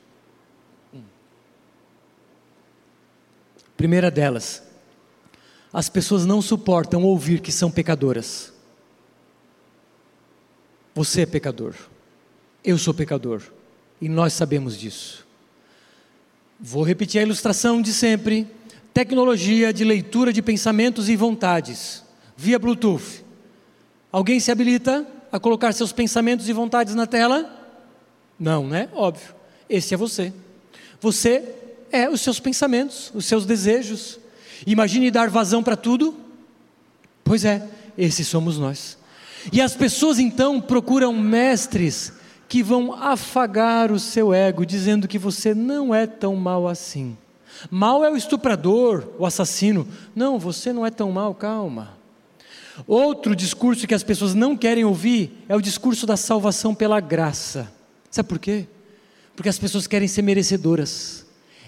Primeira 3.76 4.12
delas, 4.12 4.62
as 5.72 5.88
pessoas 5.88 6.26
não 6.26 6.42
suportam 6.42 7.02
ouvir 7.02 7.40
que 7.40 7.50
são 7.50 7.70
pecadoras. 7.70 8.52
Você 10.94 11.22
é 11.22 11.26
pecador. 11.26 11.74
Eu 12.62 12.76
sou 12.76 12.92
pecador 12.92 13.42
e 14.00 14.08
nós 14.08 14.34
sabemos 14.34 14.78
disso. 14.78 15.26
Vou 16.60 16.82
repetir 16.82 17.20
a 17.20 17.24
ilustração 17.24 17.80
de 17.80 17.92
sempre. 17.92 18.46
tecnologia 18.92 19.72
de 19.72 19.84
leitura 19.84 20.32
de 20.32 20.42
pensamentos 20.42 21.08
e 21.08 21.16
vontades, 21.16 22.04
via 22.36 22.58
Bluetooth. 22.58 23.24
Alguém 24.12 24.38
se 24.38 24.52
habilita 24.52 25.06
a 25.32 25.40
colocar 25.40 25.72
seus 25.72 25.92
pensamentos 25.92 26.46
e 26.46 26.52
vontades 26.52 26.94
na 26.94 27.06
tela? 27.06 27.50
Não, 28.38 28.66
né? 28.66 28.90
Óbvio. 28.92 29.34
Esse 29.68 29.94
é 29.94 29.96
você. 29.96 30.30
Você 31.00 31.54
é 31.90 32.10
os 32.10 32.20
seus 32.20 32.38
pensamentos, 32.38 33.10
os 33.14 33.24
seus 33.24 33.46
desejos. 33.46 34.20
Imagine 34.66 35.10
dar 35.10 35.28
vazão 35.28 35.62
para 35.62 35.76
tudo? 35.76 36.14
Pois 37.24 37.44
é, 37.44 37.68
esses 37.96 38.26
somos 38.26 38.58
nós. 38.58 38.98
E 39.52 39.60
as 39.60 39.74
pessoas 39.74 40.18
então 40.18 40.60
procuram 40.60 41.12
mestres 41.12 42.12
que 42.48 42.62
vão 42.62 42.92
afagar 42.92 43.90
o 43.90 43.98
seu 43.98 44.32
ego, 44.32 44.66
dizendo 44.66 45.08
que 45.08 45.18
você 45.18 45.54
não 45.54 45.94
é 45.94 46.06
tão 46.06 46.36
mal 46.36 46.68
assim. 46.68 47.16
Mal 47.70 48.04
é 48.04 48.10
o 48.10 48.16
estuprador, 48.16 49.08
o 49.18 49.24
assassino. 49.24 49.88
Não, 50.14 50.38
você 50.38 50.72
não 50.72 50.84
é 50.84 50.90
tão 50.90 51.10
mal, 51.10 51.34
calma. 51.34 51.96
Outro 52.86 53.36
discurso 53.36 53.86
que 53.86 53.94
as 53.94 54.02
pessoas 54.02 54.34
não 54.34 54.56
querem 54.56 54.84
ouvir 54.84 55.44
é 55.48 55.56
o 55.56 55.60
discurso 55.60 56.06
da 56.06 56.16
salvação 56.16 56.74
pela 56.74 57.00
graça. 57.00 57.70
Sabe 58.10 58.28
por 58.28 58.38
quê? 58.38 58.66
Porque 59.34 59.48
as 59.48 59.58
pessoas 59.58 59.86
querem 59.86 60.08
ser 60.08 60.22
merecedoras. 60.22 61.21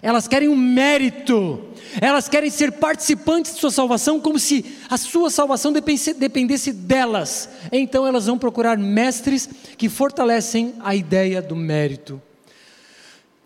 Elas 0.04 0.28
querem 0.28 0.50
um 0.50 0.56
mérito. 0.56 1.64
Elas 1.98 2.28
querem 2.28 2.50
ser 2.50 2.72
participantes 2.72 3.54
de 3.54 3.60
sua 3.60 3.70
salvação 3.70 4.20
como 4.20 4.38
se 4.38 4.62
a 4.90 4.98
sua 4.98 5.30
salvação 5.30 5.72
dependesse 5.72 6.74
delas. 6.74 7.48
Então 7.72 8.06
elas 8.06 8.26
vão 8.26 8.36
procurar 8.36 8.76
mestres 8.76 9.48
que 9.78 9.88
fortalecem 9.88 10.74
a 10.80 10.94
ideia 10.94 11.40
do 11.40 11.56
mérito. 11.56 12.20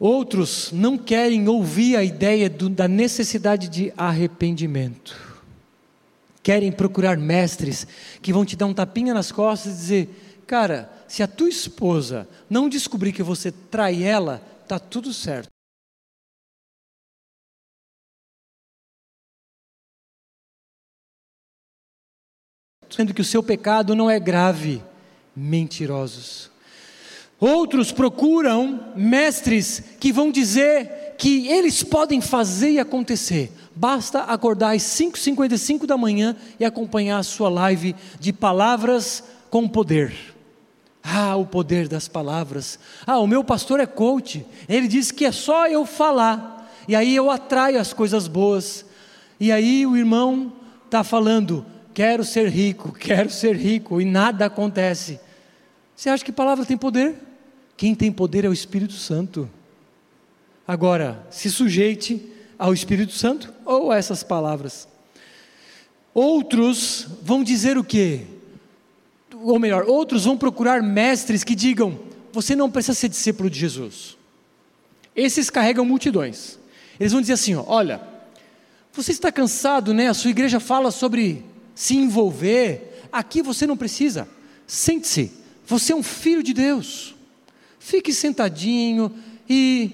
Outros 0.00 0.72
não 0.72 0.98
querem 0.98 1.48
ouvir 1.48 1.94
a 1.94 2.02
ideia 2.02 2.50
do, 2.50 2.68
da 2.68 2.88
necessidade 2.88 3.68
de 3.68 3.92
arrependimento. 3.96 5.16
Querem 6.42 6.72
procurar 6.72 7.16
mestres 7.16 7.86
que 8.20 8.32
vão 8.32 8.44
te 8.44 8.56
dar 8.56 8.66
um 8.66 8.74
tapinha 8.74 9.14
nas 9.14 9.30
costas 9.30 9.74
e 9.74 9.76
dizer: 9.76 10.42
Cara, 10.44 10.90
se 11.06 11.22
a 11.22 11.28
tua 11.28 11.48
esposa 11.48 12.28
não 12.50 12.68
descobrir 12.68 13.12
que 13.12 13.22
você 13.22 13.52
trai 13.52 14.02
ela, 14.02 14.42
tá 14.66 14.80
tudo 14.80 15.12
certo. 15.12 15.57
Sendo 22.99 23.14
que 23.14 23.20
o 23.20 23.24
seu 23.24 23.44
pecado 23.44 23.94
não 23.94 24.11
é 24.11 24.18
grave, 24.18 24.82
mentirosos. 25.36 26.51
Outros 27.38 27.92
procuram 27.92 28.92
mestres 28.96 29.80
que 30.01 30.11
vão 30.11 30.32
dizer 30.32 31.14
que 31.16 31.46
eles 31.46 31.84
podem 31.84 32.20
fazer 32.20 32.70
e 32.72 32.80
acontecer. 32.80 33.53
Basta 33.72 34.24
acordar 34.24 34.74
às 34.74 34.82
5h55 34.82 35.86
da 35.86 35.96
manhã 35.96 36.34
e 36.59 36.64
acompanhar 36.64 37.18
a 37.18 37.22
sua 37.22 37.49
live 37.49 37.94
de 38.18 38.32
palavras 38.32 39.22
com 39.49 39.68
poder. 39.68 40.12
Ah, 41.01 41.36
o 41.36 41.46
poder 41.46 41.86
das 41.86 42.09
palavras. 42.09 42.80
Ah, 43.07 43.20
o 43.20 43.28
meu 43.28 43.44
pastor 43.44 43.78
é 43.78 43.86
coach. 43.86 44.44
Ele 44.68 44.88
diz 44.88 45.12
que 45.12 45.24
é 45.24 45.30
só 45.30 45.68
eu 45.68 45.86
falar. 45.86 46.68
E 46.88 46.96
aí 46.96 47.14
eu 47.14 47.30
atraio 47.30 47.80
as 47.80 47.92
coisas 47.92 48.26
boas. 48.26 48.84
E 49.38 49.53
aí 49.53 49.86
o 49.86 49.96
irmão 49.96 50.53
está 50.84 51.05
falando: 51.05 51.64
quero 51.99 52.22
ser 52.22 52.49
rico, 52.49 52.92
quero 52.92 53.28
ser 53.28 53.57
rico, 53.57 54.01
e 54.01 54.05
nada 54.05 54.46
acontece. 54.46 55.18
Você 55.96 56.09
acha 56.09 56.24
que 56.24 56.30
palavra 56.30 56.64
tem 56.64 56.76
poder? 56.76 57.16
Quem 57.76 57.92
tem 57.92 58.12
poder 58.12 58.44
é 58.44 58.49
o 58.49 58.53
Espírito 58.53 58.92
Santo. 58.92 59.51
Agora, 60.64 61.26
se 61.28 61.51
sujeite 61.51 62.24
ao 62.57 62.72
Espírito 62.72 63.11
Santo 63.14 63.53
ou 63.64 63.90
a 63.90 63.96
essas 63.96 64.22
palavras. 64.22 64.86
Outros 66.14 67.09
vão 67.20 67.42
dizer 67.42 67.76
o 67.76 67.82
quê? 67.82 68.20
Ou 69.34 69.59
melhor, 69.59 69.82
outros 69.88 70.24
vão 70.24 70.38
procurar 70.38 70.80
mestres 70.80 71.42
que 71.42 71.57
digam: 71.57 71.99
você 72.32 72.55
não 72.55 72.70
precisa 72.70 72.94
ser 72.94 73.09
discípulo 73.09 73.51
de 73.51 73.59
Jesus. 73.59 74.16
Esses 75.16 75.51
carregam 75.51 75.84
multidões. 75.84 76.61
Eles 77.01 77.11
vão 77.11 77.20
dizer 77.20 77.32
assim: 77.32 77.57
ó, 77.57 77.64
olha, 77.66 78.01
você 78.92 79.11
está 79.11 79.32
cansado, 79.32 79.92
né? 79.92 80.07
A 80.07 80.14
sua 80.14 80.30
igreja 80.30 80.61
fala 80.61 80.92
sobre 80.92 81.44
se 81.79 81.95
envolver. 81.95 83.07
Aqui 83.12 83.41
você 83.41 83.64
não 83.64 83.76
precisa. 83.76 84.29
Sente-se. 84.66 85.31
Você 85.64 85.93
é 85.93 85.97
um 85.97 86.03
filho 86.03 86.43
de 86.43 86.53
Deus. 86.53 87.14
Fique 87.79 88.12
sentadinho 88.12 89.14
e, 89.49 89.93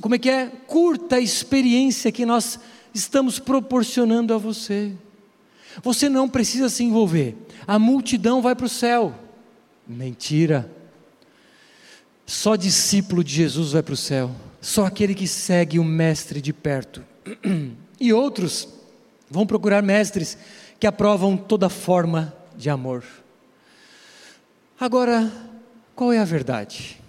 como 0.00 0.14
é 0.14 0.18
que 0.18 0.30
é? 0.30 0.46
Curta 0.68 1.16
a 1.16 1.20
experiência 1.20 2.12
que 2.12 2.24
nós 2.24 2.60
estamos 2.94 3.40
proporcionando 3.40 4.32
a 4.32 4.38
você. 4.38 4.92
Você 5.82 6.08
não 6.08 6.28
precisa 6.28 6.68
se 6.68 6.84
envolver. 6.84 7.36
A 7.66 7.80
multidão 7.80 8.40
vai 8.40 8.54
para 8.54 8.66
o 8.66 8.68
céu. 8.68 9.12
Mentira. 9.88 10.70
Só 12.24 12.54
discípulo 12.54 13.24
de 13.24 13.34
Jesus 13.34 13.72
vai 13.72 13.82
para 13.82 13.94
o 13.94 13.96
céu. 13.96 14.30
Só 14.60 14.86
aquele 14.86 15.16
que 15.16 15.26
segue 15.26 15.80
o 15.80 15.84
Mestre 15.84 16.40
de 16.40 16.52
perto. 16.52 17.04
E 18.00 18.12
outros 18.12 18.68
vão 19.28 19.46
procurar 19.46 19.82
mestres 19.82 20.38
que 20.78 20.86
aprovam 20.86 21.36
toda 21.36 21.68
forma 21.68 22.34
de 22.56 22.70
amor. 22.70 23.04
Agora, 24.78 25.30
qual 25.94 26.12
é 26.12 26.18
a 26.18 26.24
verdade? 26.24 27.00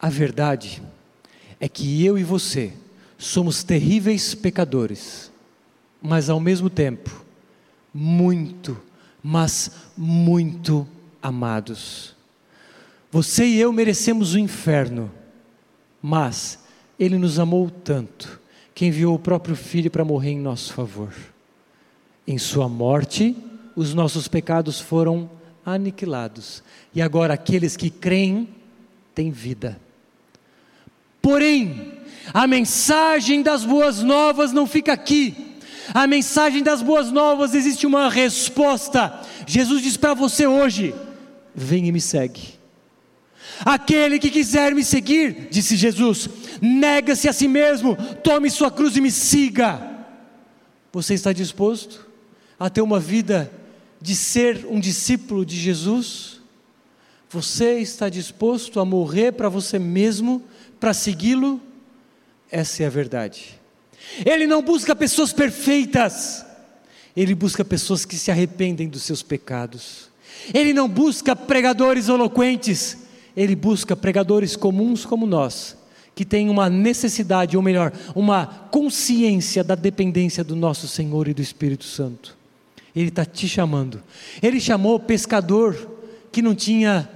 A 0.00 0.08
verdade 0.08 0.82
é 1.58 1.68
que 1.68 2.04
eu 2.04 2.18
e 2.18 2.24
você 2.24 2.72
somos 3.18 3.62
terríveis 3.62 4.34
pecadores, 4.34 5.30
mas 6.00 6.30
ao 6.30 6.40
mesmo 6.40 6.70
tempo, 6.70 7.24
muito, 7.92 8.80
mas 9.22 9.72
muito 9.94 10.88
amados. 11.22 12.16
Você 13.10 13.44
e 13.44 13.60
eu 13.60 13.72
merecemos 13.72 14.32
o 14.32 14.38
inferno, 14.38 15.10
mas 16.00 16.60
Ele 16.98 17.18
nos 17.18 17.38
amou 17.38 17.68
tanto 17.68 18.40
que 18.74 18.86
enviou 18.86 19.14
o 19.14 19.18
próprio 19.18 19.54
Filho 19.54 19.90
para 19.90 20.04
morrer 20.04 20.30
em 20.30 20.40
nosso 20.40 20.72
favor. 20.72 21.12
Em 22.26 22.38
Sua 22.38 22.68
morte, 22.68 23.36
os 23.74 23.94
nossos 23.94 24.28
pecados 24.28 24.80
foram 24.80 25.30
aniquilados, 25.64 26.62
e 26.94 27.00
agora 27.00 27.34
aqueles 27.34 27.76
que 27.76 27.90
creem 27.90 28.48
têm 29.14 29.30
vida. 29.30 29.80
Porém, 31.22 31.92
a 32.32 32.46
mensagem 32.46 33.42
das 33.42 33.64
boas 33.64 34.02
novas 34.02 34.52
não 34.52 34.66
fica 34.66 34.92
aqui. 34.92 35.56
A 35.92 36.06
mensagem 36.06 36.62
das 36.62 36.82
boas 36.82 37.10
novas 37.10 37.54
existe 37.54 37.86
uma 37.86 38.08
resposta. 38.08 39.20
Jesus 39.46 39.82
diz 39.82 39.96
para 39.96 40.14
você 40.14 40.46
hoje: 40.46 40.94
vem 41.54 41.86
e 41.88 41.92
me 41.92 42.00
segue. 42.00 42.58
Aquele 43.64 44.18
que 44.18 44.30
quiser 44.30 44.74
me 44.74 44.82
seguir, 44.84 45.48
disse 45.50 45.76
Jesus, 45.76 46.28
nega-se 46.62 47.28
a 47.28 47.32
si 47.32 47.46
mesmo, 47.46 47.96
tome 48.22 48.48
sua 48.50 48.70
cruz 48.70 48.96
e 48.96 49.00
me 49.00 49.10
siga. 49.10 49.90
Você 50.92 51.14
está 51.14 51.32
disposto 51.32 52.09
a 52.60 52.68
ter 52.68 52.82
uma 52.82 53.00
vida 53.00 53.50
de 54.02 54.14
ser 54.14 54.66
um 54.66 54.78
discípulo 54.78 55.46
de 55.46 55.56
Jesus? 55.56 56.40
Você 57.30 57.78
está 57.78 58.10
disposto 58.10 58.78
a 58.78 58.84
morrer 58.84 59.32
para 59.32 59.48
você 59.48 59.78
mesmo 59.78 60.42
para 60.78 60.92
segui-lo, 60.92 61.60
essa 62.50 62.82
é 62.82 62.86
a 62.86 62.90
verdade. 62.90 63.58
Ele 64.26 64.46
não 64.46 64.62
busca 64.62 64.94
pessoas 64.94 65.32
perfeitas, 65.32 66.44
ele 67.16 67.34
busca 67.34 67.64
pessoas 67.64 68.04
que 68.04 68.16
se 68.16 68.30
arrependem 68.30 68.88
dos 68.88 69.02
seus 69.02 69.22
pecados. 69.22 70.10
Ele 70.52 70.72
não 70.72 70.88
busca 70.88 71.36
pregadores 71.36 72.08
eloquentes, 72.08 72.98
ele 73.36 73.54
busca 73.54 73.94
pregadores 73.94 74.56
comuns 74.56 75.04
como 75.04 75.26
nós, 75.26 75.76
que 76.14 76.24
têm 76.24 76.48
uma 76.48 76.68
necessidade, 76.68 77.56
ou 77.56 77.62
melhor, 77.62 77.92
uma 78.14 78.46
consciência 78.70 79.62
da 79.62 79.74
dependência 79.74 80.42
do 80.42 80.56
nosso 80.56 80.88
Senhor 80.88 81.28
e 81.28 81.34
do 81.34 81.42
Espírito 81.42 81.84
Santo. 81.84 82.39
Ele 82.94 83.08
está 83.08 83.24
te 83.24 83.48
chamando. 83.48 84.02
Ele 84.42 84.60
chamou 84.60 84.98
pescador 84.98 85.98
que 86.32 86.42
não 86.42 86.54
tinha 86.54 87.08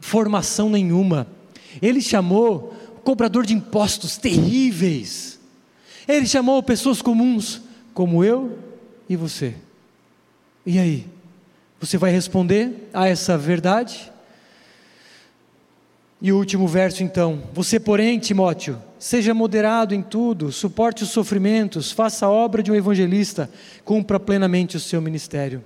formação 0.00 0.70
nenhuma. 0.70 1.26
Ele 1.80 2.00
chamou 2.00 2.74
cobrador 3.04 3.46
de 3.46 3.54
impostos 3.54 4.16
terríveis. 4.16 5.38
Ele 6.08 6.26
chamou 6.26 6.62
pessoas 6.62 7.02
comuns, 7.02 7.60
como 7.94 8.24
eu 8.24 8.58
e 9.08 9.16
você. 9.16 9.54
E 10.64 10.78
aí? 10.78 11.06
Você 11.80 11.98
vai 11.98 12.10
responder 12.10 12.88
a 12.92 13.06
essa 13.06 13.36
verdade? 13.36 14.10
E 16.20 16.32
o 16.32 16.36
último 16.36 16.66
verso 16.66 17.02
então: 17.02 17.42
Você, 17.52 17.78
porém, 17.78 18.18
Timóteo, 18.18 18.82
seja 18.98 19.34
moderado 19.34 19.94
em 19.94 20.02
tudo, 20.02 20.50
suporte 20.50 21.02
os 21.02 21.10
sofrimentos, 21.10 21.92
faça 21.92 22.26
a 22.26 22.30
obra 22.30 22.62
de 22.62 22.72
um 22.72 22.74
evangelista, 22.74 23.50
cumpra 23.84 24.18
plenamente 24.18 24.76
o 24.76 24.80
seu 24.80 25.00
ministério. 25.00 25.64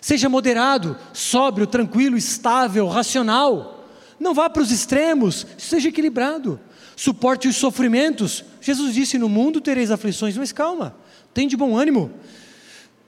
Seja 0.00 0.28
moderado, 0.28 0.96
sóbrio, 1.12 1.66
tranquilo, 1.66 2.16
estável, 2.16 2.86
racional. 2.86 3.84
Não 4.20 4.34
vá 4.34 4.48
para 4.48 4.62
os 4.62 4.70
extremos, 4.70 5.46
seja 5.58 5.88
equilibrado. 5.88 6.60
suporte 6.94 7.48
os 7.48 7.56
sofrimentos. 7.56 8.44
Jesus 8.60 8.94
disse: 8.94 9.18
No 9.18 9.28
mundo 9.28 9.60
tereis 9.60 9.90
aflições, 9.90 10.36
mas 10.36 10.52
calma, 10.52 10.94
tem 11.32 11.48
de 11.48 11.56
bom 11.56 11.76
ânimo. 11.76 12.10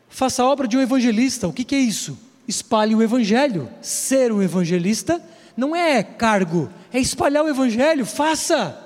Faça 0.08 0.42
a 0.42 0.46
obra 0.46 0.66
de 0.66 0.76
um 0.76 0.80
evangelista. 0.80 1.46
O 1.46 1.52
que, 1.52 1.62
que 1.62 1.74
é 1.74 1.78
isso? 1.78 2.18
Espalhe 2.48 2.94
o 2.94 3.02
evangelho. 3.02 3.68
Ser 3.82 4.32
um 4.32 4.42
evangelista 4.42 5.22
não 5.58 5.74
é 5.74 6.04
cargo, 6.04 6.70
é 6.92 7.00
espalhar 7.00 7.44
o 7.44 7.48
evangelho. 7.48 8.06
Faça 8.06 8.78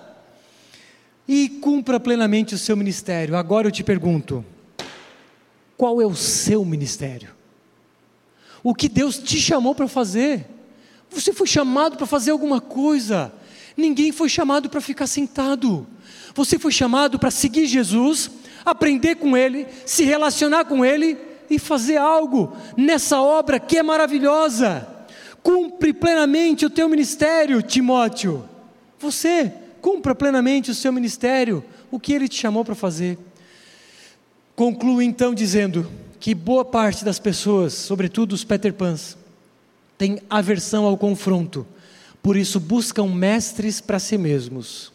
e 1.28 1.46
cumpra 1.46 2.00
plenamente 2.00 2.54
o 2.54 2.58
seu 2.58 2.74
ministério. 2.74 3.36
Agora 3.36 3.68
eu 3.68 3.70
te 3.70 3.84
pergunto: 3.84 4.42
qual 5.76 6.00
é 6.00 6.06
o 6.06 6.14
seu 6.14 6.64
ministério? 6.64 7.28
O 8.64 8.74
que 8.74 8.88
Deus 8.88 9.18
te 9.18 9.38
chamou 9.38 9.74
para 9.74 9.86
fazer? 9.86 10.46
Você 11.10 11.34
foi 11.34 11.46
chamado 11.46 11.98
para 11.98 12.06
fazer 12.06 12.30
alguma 12.30 12.58
coisa. 12.58 13.30
Ninguém 13.76 14.10
foi 14.10 14.30
chamado 14.30 14.70
para 14.70 14.80
ficar 14.80 15.06
sentado. 15.06 15.86
Você 16.34 16.58
foi 16.58 16.72
chamado 16.72 17.18
para 17.18 17.30
seguir 17.30 17.66
Jesus, 17.66 18.30
aprender 18.64 19.16
com 19.16 19.36
Ele, 19.36 19.66
se 19.84 20.04
relacionar 20.04 20.64
com 20.64 20.82
Ele 20.82 21.18
e 21.50 21.58
fazer 21.58 21.98
algo 21.98 22.56
nessa 22.78 23.20
obra 23.20 23.60
que 23.60 23.76
é 23.76 23.82
maravilhosa. 23.82 24.91
Cumpre 25.42 25.92
plenamente 25.92 26.64
o 26.64 26.70
teu 26.70 26.88
ministério, 26.88 27.60
Timóteo. 27.62 28.48
Você 28.98 29.52
cumpra 29.80 30.14
plenamente 30.14 30.70
o 30.70 30.74
seu 30.74 30.92
ministério, 30.92 31.64
o 31.90 31.98
que 31.98 32.12
Ele 32.12 32.28
te 32.28 32.36
chamou 32.36 32.64
para 32.64 32.74
fazer. 32.74 33.18
Concluo 34.54 35.02
então 35.02 35.34
dizendo 35.34 35.90
que 36.20 36.36
boa 36.36 36.64
parte 36.64 37.04
das 37.04 37.18
pessoas, 37.18 37.72
sobretudo 37.72 38.32
os 38.32 38.44
Peter 38.44 38.72
Pans, 38.72 39.16
tem 39.98 40.20
aversão 40.30 40.84
ao 40.84 40.96
confronto, 40.96 41.66
por 42.22 42.36
isso 42.36 42.60
buscam 42.60 43.06
mestres 43.06 43.80
para 43.80 43.98
si 43.98 44.16
mesmos, 44.16 44.92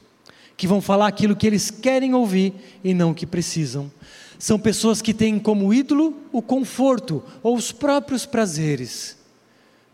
que 0.56 0.66
vão 0.66 0.82
falar 0.82 1.08
aquilo 1.08 1.36
que 1.36 1.46
eles 1.46 1.70
querem 1.70 2.14
ouvir 2.14 2.54
e 2.82 2.94
não 2.94 3.12
o 3.12 3.16
que 3.16 3.26
precisam. 3.26 3.92
São 4.40 4.58
pessoas 4.58 5.02
que 5.02 5.14
têm 5.14 5.38
como 5.38 5.74
ídolo 5.74 6.16
o 6.32 6.42
conforto 6.42 7.22
ou 7.44 7.58
os 7.58 7.74
próprios 7.74 8.26
prazeres. 8.26 9.17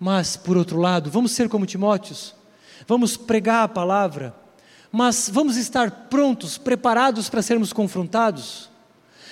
Mas, 0.03 0.35
por 0.35 0.57
outro 0.57 0.81
lado, 0.81 1.09
vamos 1.09 1.31
ser 1.31 1.47
como 1.47 1.65
Timóteos, 1.65 2.35
vamos 2.85 3.15
pregar 3.15 3.63
a 3.63 3.69
palavra, 3.69 4.35
mas 4.91 5.29
vamos 5.31 5.55
estar 5.55 6.09
prontos, 6.09 6.57
preparados 6.57 7.29
para 7.29 7.41
sermos 7.41 7.71
confrontados? 7.71 8.69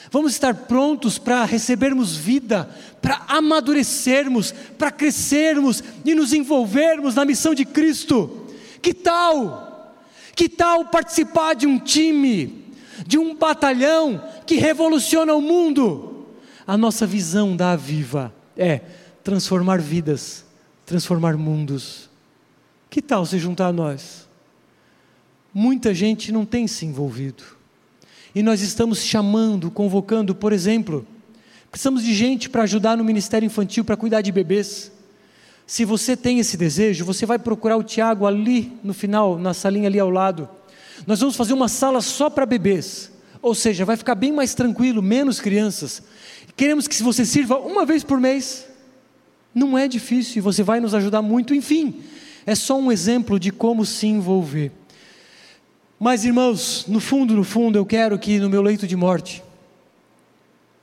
Vamos 0.09 0.31
estar 0.31 0.53
prontos 0.53 1.17
para 1.17 1.43
recebermos 1.43 2.15
vida, 2.15 2.69
para 3.01 3.21
amadurecermos, 3.27 4.53
para 4.77 4.91
crescermos 4.91 5.83
e 6.05 6.15
nos 6.15 6.31
envolvermos 6.31 7.15
na 7.15 7.25
missão 7.25 7.53
de 7.53 7.65
Cristo. 7.65 8.47
Que 8.81 8.93
tal? 8.93 9.93
Que 10.33 10.47
tal 10.47 10.85
participar 10.85 11.53
de 11.53 11.67
um 11.67 11.77
time, 11.77 12.73
de 13.05 13.17
um 13.17 13.35
batalhão 13.35 14.23
que 14.45 14.55
revoluciona 14.55 15.33
o 15.33 15.41
mundo? 15.41 16.27
A 16.65 16.77
nossa 16.77 17.05
visão 17.05 17.57
da 17.57 17.73
Aviva 17.73 18.33
é 18.55 18.79
transformar 19.21 19.81
vidas, 19.81 20.45
transformar 20.85 21.37
mundos. 21.37 22.09
Que 22.89 23.01
tal 23.01 23.25
se 23.25 23.39
juntar 23.39 23.67
a 23.67 23.73
nós? 23.73 24.27
Muita 25.53 25.93
gente 25.93 26.31
não 26.31 26.45
tem 26.45 26.67
se 26.67 26.85
envolvido 26.85 27.61
e 28.33 28.41
nós 28.41 28.61
estamos 28.61 28.99
chamando, 29.03 29.69
convocando, 29.69 30.33
por 30.33 30.53
exemplo, 30.53 31.05
precisamos 31.69 32.03
de 32.03 32.13
gente 32.13 32.49
para 32.49 32.63
ajudar 32.63 32.97
no 32.97 33.03
ministério 33.03 33.45
infantil, 33.45 33.83
para 33.83 33.97
cuidar 33.97 34.21
de 34.21 34.31
bebês. 34.31 34.91
Se 35.67 35.83
você 35.83 36.15
tem 36.15 36.39
esse 36.39 36.55
desejo, 36.55 37.05
você 37.05 37.25
vai 37.25 37.37
procurar 37.37 37.77
o 37.77 37.83
Tiago 37.83 38.25
ali 38.25 38.71
no 38.83 38.93
final, 38.93 39.37
na 39.37 39.53
salinha 39.53 39.87
ali 39.87 39.99
ao 39.99 40.09
lado. 40.09 40.47
Nós 41.05 41.19
vamos 41.19 41.35
fazer 41.35 41.53
uma 41.53 41.67
sala 41.67 42.01
só 42.01 42.29
para 42.29 42.45
bebês, 42.45 43.11
ou 43.41 43.53
seja, 43.53 43.83
vai 43.83 43.97
ficar 43.97 44.15
bem 44.15 44.31
mais 44.31 44.53
tranquilo, 44.53 45.01
menos 45.01 45.41
crianças. 45.41 46.01
Queremos 46.55 46.87
que 46.87 47.01
você 47.03 47.25
sirva 47.25 47.57
uma 47.57 47.85
vez 47.85 48.03
por 48.03 48.19
mês. 48.19 48.65
Não 49.53 49.77
é 49.77 49.87
difícil 49.87 50.37
e 50.37 50.41
você 50.41 50.63
vai 50.63 50.79
nos 50.79 50.93
ajudar 50.93 51.21
muito. 51.21 51.53
Enfim, 51.53 52.01
é 52.45 52.55
só 52.55 52.77
um 52.79 52.91
exemplo 52.91 53.39
de 53.39 53.51
como 53.51 53.85
se 53.85 54.07
envolver. 54.07 54.71
Mas, 55.99 56.25
irmãos, 56.25 56.85
no 56.87 56.99
fundo, 56.99 57.35
no 57.35 57.43
fundo, 57.43 57.77
eu 57.77 57.85
quero 57.85 58.17
que 58.17 58.39
no 58.39 58.49
meu 58.49 58.61
leito 58.61 58.87
de 58.87 58.95
morte, 58.95 59.43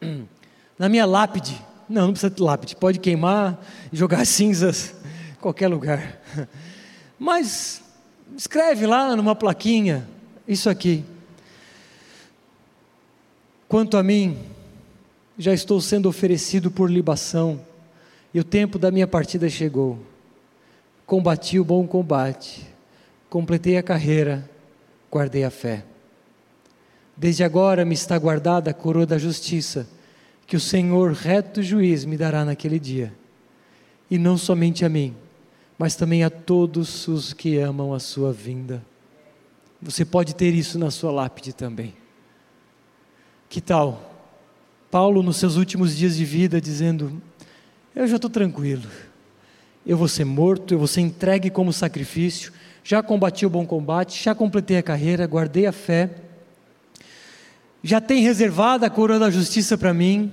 na 0.78 0.88
minha 0.88 1.04
lápide, 1.04 1.60
não, 1.88 2.06
não 2.06 2.12
precisa 2.12 2.30
de 2.30 2.40
lápide, 2.40 2.76
pode 2.76 3.00
queimar 3.00 3.58
e 3.92 3.96
jogar 3.96 4.24
cinzas 4.24 4.94
em 5.32 5.40
qualquer 5.40 5.68
lugar. 5.68 6.20
Mas 7.18 7.82
escreve 8.36 8.86
lá 8.86 9.16
numa 9.16 9.34
plaquinha 9.34 10.06
isso 10.46 10.70
aqui. 10.70 11.04
Quanto 13.66 13.96
a 13.96 14.02
mim, 14.02 14.38
já 15.36 15.52
estou 15.52 15.80
sendo 15.80 16.08
oferecido 16.08 16.70
por 16.70 16.90
libação, 16.90 17.60
e 18.38 18.40
o 18.40 18.44
tempo 18.44 18.78
da 18.78 18.92
minha 18.92 19.08
partida 19.08 19.48
chegou. 19.48 19.98
Combati 21.04 21.58
o 21.58 21.64
bom 21.64 21.88
combate, 21.88 22.64
completei 23.28 23.76
a 23.76 23.82
carreira 23.82 24.48
guardei 25.10 25.42
a 25.42 25.50
fé. 25.50 25.84
Desde 27.16 27.42
agora 27.42 27.84
me 27.84 27.94
está 27.94 28.16
guardada 28.16 28.70
a 28.70 28.74
coroa 28.74 29.04
da 29.04 29.18
justiça, 29.18 29.88
que 30.46 30.56
o 30.56 30.60
Senhor, 30.60 31.12
reto 31.12 31.62
juiz, 31.62 32.04
me 32.04 32.16
dará 32.16 32.44
naquele 32.44 32.78
dia. 32.78 33.12
E 34.08 34.16
não 34.18 34.38
somente 34.38 34.84
a 34.84 34.88
mim, 34.88 35.16
mas 35.76 35.96
também 35.96 36.22
a 36.22 36.30
todos 36.30 37.08
os 37.08 37.32
que 37.32 37.58
amam 37.58 37.92
a 37.92 37.98
sua 37.98 38.32
vinda. 38.32 38.84
Você 39.82 40.04
pode 40.04 40.34
ter 40.36 40.54
isso 40.54 40.78
na 40.78 40.92
sua 40.92 41.10
lápide 41.10 41.52
também. 41.52 41.94
Que 43.48 43.60
tal? 43.60 44.14
Paulo, 44.90 45.24
nos 45.24 45.38
seus 45.38 45.56
últimos 45.56 45.96
dias 45.96 46.16
de 46.16 46.24
vida, 46.24 46.60
dizendo: 46.60 47.20
Eu 47.98 48.06
já 48.06 48.14
estou 48.14 48.30
tranquilo, 48.30 48.88
eu 49.84 49.96
vou 49.96 50.06
ser 50.06 50.24
morto, 50.24 50.72
eu 50.72 50.78
vou 50.78 50.86
ser 50.86 51.00
entregue 51.00 51.50
como 51.50 51.72
sacrifício, 51.72 52.52
já 52.84 53.02
combati 53.02 53.44
o 53.44 53.50
bom 53.50 53.66
combate, 53.66 54.22
já 54.22 54.36
completei 54.36 54.76
a 54.76 54.82
carreira, 54.84 55.26
guardei 55.26 55.66
a 55.66 55.72
fé, 55.72 56.08
já 57.82 58.00
tem 58.00 58.22
reservada 58.22 58.86
a 58.86 58.90
coroa 58.90 59.18
da 59.18 59.28
justiça 59.32 59.76
para 59.76 59.92
mim, 59.92 60.30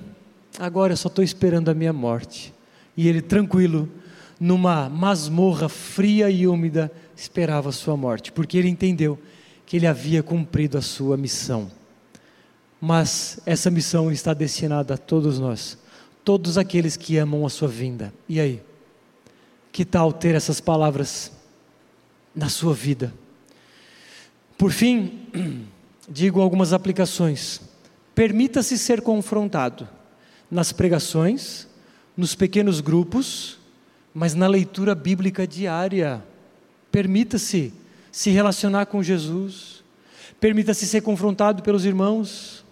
agora 0.60 0.92
eu 0.92 0.96
só 0.96 1.08
estou 1.08 1.24
esperando 1.24 1.68
a 1.68 1.74
minha 1.74 1.92
morte. 1.92 2.54
E 2.96 3.08
ele, 3.08 3.20
tranquilo, 3.20 3.88
numa 4.38 4.88
masmorra 4.88 5.68
fria 5.68 6.30
e 6.30 6.46
úmida, 6.46 6.88
esperava 7.16 7.70
a 7.70 7.72
sua 7.72 7.96
morte, 7.96 8.30
porque 8.30 8.56
ele 8.56 8.68
entendeu 8.68 9.18
que 9.66 9.76
ele 9.76 9.88
havia 9.88 10.22
cumprido 10.22 10.78
a 10.78 10.82
sua 10.82 11.16
missão. 11.16 11.68
Mas 12.80 13.40
essa 13.44 13.72
missão 13.72 14.12
está 14.12 14.32
destinada 14.32 14.94
a 14.94 14.96
todos 14.96 15.40
nós, 15.40 15.76
todos 16.26 16.58
aqueles 16.58 16.96
que 16.96 17.16
amam 17.18 17.46
a 17.46 17.48
sua 17.48 17.68
vinda. 17.68 18.12
E 18.28 18.40
aí? 18.40 18.60
Que 19.70 19.84
tal 19.84 20.12
ter 20.12 20.34
essas 20.34 20.60
palavras 20.60 21.30
na 22.34 22.48
sua 22.48 22.74
vida. 22.74 23.14
Por 24.58 24.72
fim, 24.72 25.20
digo 26.08 26.40
algumas 26.40 26.72
aplicações. 26.72 27.60
Permita-se 28.12 28.76
ser 28.76 29.02
confrontado 29.02 29.88
nas 30.50 30.72
pregações, 30.72 31.68
nos 32.16 32.34
pequenos 32.34 32.80
grupos, 32.80 33.56
mas 34.12 34.34
na 34.34 34.48
leitura 34.48 34.96
bíblica 34.96 35.46
diária. 35.46 36.24
Permita-se 36.90 37.72
se 38.10 38.30
relacionar 38.30 38.86
com 38.86 39.00
Jesus. 39.00 39.84
Permita-se 40.40 40.88
ser 40.88 41.02
confrontado 41.02 41.62
pelos 41.62 41.84
irmãos. 41.84 42.65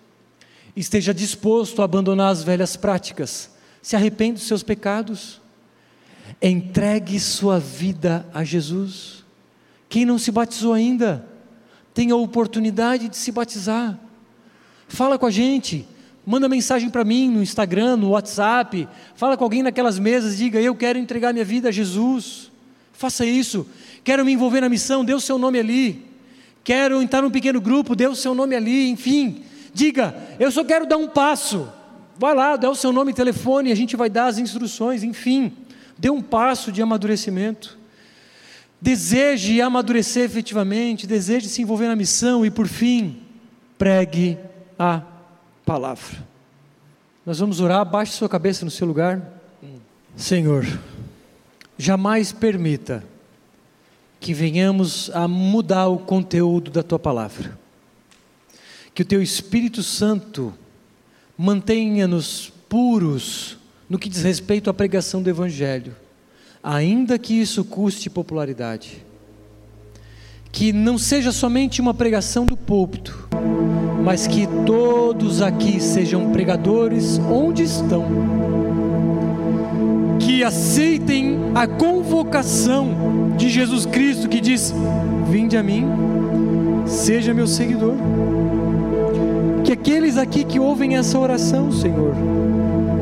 Esteja 0.77 1.15
disposto 1.15 1.81
a 1.81 1.85
abandonar 1.85 2.33
as 2.33 2.43
velhas 2.43 2.77
práticas. 2.77 3.51
Se 3.81 3.95
arrependa 3.95 4.35
dos 4.35 4.47
seus 4.47 4.63
pecados. 4.63 5.41
Entregue 6.41 7.19
sua 7.21 7.61
vida 7.61 8.27
a 8.35 8.43
Jesus. 8.43 9.25
Quem 9.89 10.05
não 10.05 10.19
se 10.19 10.33
batizou 10.33 10.73
ainda, 10.73 11.25
tem 11.93 12.11
a 12.11 12.17
oportunidade 12.17 13.09
de 13.09 13.17
se 13.17 13.31
batizar. 13.31 13.99
Fala 14.89 15.19
com 15.19 15.27
a 15.27 15.31
gente, 15.31 15.87
manda 16.27 16.49
mensagem 16.49 16.91
para 16.91 17.05
mim 17.05 17.31
no 17.31 17.43
Instagram, 17.43 17.97
no 17.97 18.11
WhatsApp, 18.11 18.89
fala 19.15 19.37
com 19.37 19.45
alguém 19.45 19.63
naquelas 19.63 19.99
mesas, 19.99 20.37
diga: 20.37 20.61
Eu 20.61 20.75
quero 20.75 20.99
entregar 20.99 21.33
minha 21.33 21.45
vida 21.45 21.69
a 21.69 21.73
Jesus. 21.73 22.51
Faça 22.93 23.25
isso. 23.25 23.67
Quero 24.03 24.25
me 24.25 24.33
envolver 24.33 24.61
na 24.61 24.69
missão, 24.69 25.05
dê 25.05 25.15
o 25.15 25.21
seu 25.21 25.39
nome 25.39 25.59
ali. 25.59 26.05
Quero 26.63 27.03
entrar 27.03 27.23
num 27.23 27.31
pequeno 27.31 27.61
grupo, 27.61 27.95
dê 27.95 28.07
o 28.07 28.15
seu 28.17 28.35
nome 28.35 28.57
ali. 28.57 28.89
Enfim, 28.89 29.43
diga: 29.75 30.15
Eu 30.39 30.51
só 30.51 30.65
quero 30.65 30.87
dar 30.87 30.97
um 30.97 31.09
passo. 31.09 31.71
Vai 32.17 32.35
lá, 32.35 32.57
dá 32.57 32.71
o 32.71 32.75
seu 32.77 32.93
nome 32.93 33.11
e 33.11 33.15
telefone, 33.15 33.73
a 33.73 33.75
gente 33.75 33.97
vai 33.97 34.09
dar 34.09 34.27
as 34.27 34.39
instruções. 34.39 35.03
Enfim, 35.03 35.53
dê 35.99 36.09
um 36.09 36.23
passo 36.23 36.73
de 36.73 36.81
amadurecimento 36.81 37.77
deseje 38.85 39.63
amadurecer 39.63 40.25
efetivamente, 40.25 41.07
deseje 41.07 41.49
se 41.49 41.63
envolver 41.63 41.89
na 41.89 41.97
missão 41.97 42.45
e, 42.45 42.51
por 42.51 42.69
fim, 42.69 43.17
pregue 43.79 44.39
a 44.79 45.01
palavra. 45.65 46.23
Nós 47.25 47.39
vamos 47.39 47.61
orar, 47.61 47.83
baixe 47.87 48.13
sua 48.13 48.29
cabeça 48.29 48.63
no 48.63 48.71
seu 48.71 48.87
lugar. 48.87 49.23
Senhor, 50.15 50.67
jamais 51.79 52.31
permita 52.31 53.03
que 54.21 54.35
venhamos 54.35 55.11
a 55.15 55.27
mudar 55.27 55.89
o 55.89 55.97
conteúdo 55.97 56.71
da 56.71 56.83
tua 56.83 56.99
palavra. 56.99 57.59
Que 58.95 59.03
o 59.03 59.05
teu 59.05 59.21
Espírito 59.21 59.83
Santo 59.83 60.55
mantenha-nos 61.37 62.53
puros 62.69 63.59
no 63.89 63.99
que 63.99 64.09
diz 64.09 64.23
respeito 64.23 64.71
à 64.71 64.75
pregação 64.75 65.21
do 65.21 65.29
Evangelho, 65.29 65.95
ainda 66.63 67.19
que 67.19 67.35
isso 67.35 67.65
custe 67.65 68.09
popularidade. 68.09 69.05
Que 70.53 70.73
não 70.73 70.97
seja 70.97 71.33
somente 71.33 71.81
uma 71.81 71.93
pregação 71.93 72.47
do 72.47 72.57
púlpito, 72.57 73.29
mas 74.05 74.29
que 74.29 74.47
todos 74.65 75.43
aqui 75.43 75.81
sejam 75.81 76.31
pregadores 76.31 77.19
onde 77.19 77.65
estão, 77.65 78.05
que 80.21 80.45
aceitem 80.45 81.37
a 81.53 81.67
convocação 81.67 83.35
de 83.37 83.49
Jesus 83.49 83.87
Cristo 83.87 84.29
que 84.29 84.41
diz: 84.41 84.73
Vinde 85.29 85.57
a 85.57 85.63
mim, 85.65 85.85
seja 86.87 87.35
meu 87.35 87.49
seguidor 87.49 87.95
que 89.65 89.73
aqueles 89.73 90.19
aqui 90.19 90.45
que 90.45 90.61
ouvem 90.61 90.97
essa 90.97 91.19
oração, 91.19 91.73
Senhor, 91.73 92.15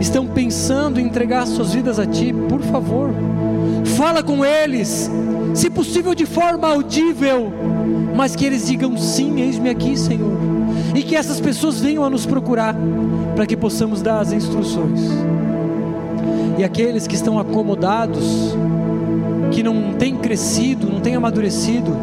estão 0.00 0.26
pensando 0.26 1.00
em 1.00 1.04
entregar 1.04 1.46
suas 1.46 1.74
vidas 1.74 1.98
a 1.98 2.06
Ti, 2.06 2.32
por 2.48 2.60
favor, 2.60 3.10
fala 3.96 4.22
com 4.22 4.44
eles, 4.44 5.10
se 5.54 5.68
possível 5.68 6.14
de 6.14 6.24
forma 6.24 6.68
audível, 6.68 7.52
mas 8.14 8.36
que 8.36 8.44
eles 8.44 8.66
digam 8.68 8.96
sim, 8.96 9.40
eis-me 9.40 9.70
aqui, 9.70 9.96
Senhor, 9.96 10.32
e 10.94 11.02
que 11.02 11.16
essas 11.16 11.40
pessoas 11.40 11.80
venham 11.80 12.04
a 12.04 12.10
nos 12.10 12.24
procurar, 12.24 12.76
para 13.34 13.44
que 13.44 13.56
possamos 13.56 14.00
dar 14.00 14.20
as 14.20 14.32
instruções. 14.32 15.00
E 16.58 16.64
aqueles 16.64 17.06
que 17.08 17.14
estão 17.16 17.38
acomodados, 17.40 18.56
que 19.50 19.62
não 19.62 19.94
têm 19.94 20.16
crescido, 20.16 20.86
não 20.86 21.00
têm 21.00 21.16
amadurecido, 21.16 21.96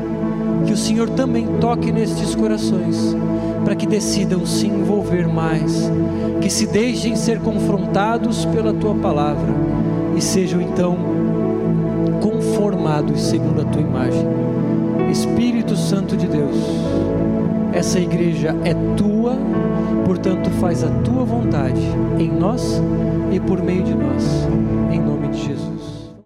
que 0.66 0.74
o 0.74 0.78
Senhor 0.78 1.10
também 1.10 1.47
toque 1.60 1.91
nestes 1.91 2.36
corações, 2.36 3.16
para 3.64 3.76
que 3.76 3.88
decidam 3.88 4.45
se 4.45 4.68
envolver 4.68 5.28
mais, 5.28 5.91
que 6.41 6.49
se 6.49 6.66
deixem 6.68 7.16
ser 7.16 7.39
confrontados 7.39 8.45
pela 8.45 8.74
tua 8.74 8.95
palavra 8.95 9.53
e 10.16 10.22
sejam 10.22 10.62
então 10.62 10.97
conformados 12.22 13.22
segundo 13.22 13.62
a 13.62 13.66
tua 13.66 13.82
imagem. 13.82 14.28
Espírito 15.12 15.76
Santo 15.76 16.16
de 16.16 16.28
Deus, 16.28 16.55
essa 17.74 17.99
igreja 17.99 18.55
é 18.64 18.74
tua, 18.95 19.38
portanto, 20.05 20.49
faz 20.60 20.84
a 20.84 20.89
tua 21.03 21.24
vontade 21.24 21.82
em 22.18 22.30
nós 22.32 22.82
e 23.32 23.39
por 23.39 23.62
meio 23.62 23.84
de 23.84 23.95
nós, 23.95 24.47
em 24.91 24.99
nome 24.99 25.30
de 25.30 25.47
Jesus. 25.47 25.79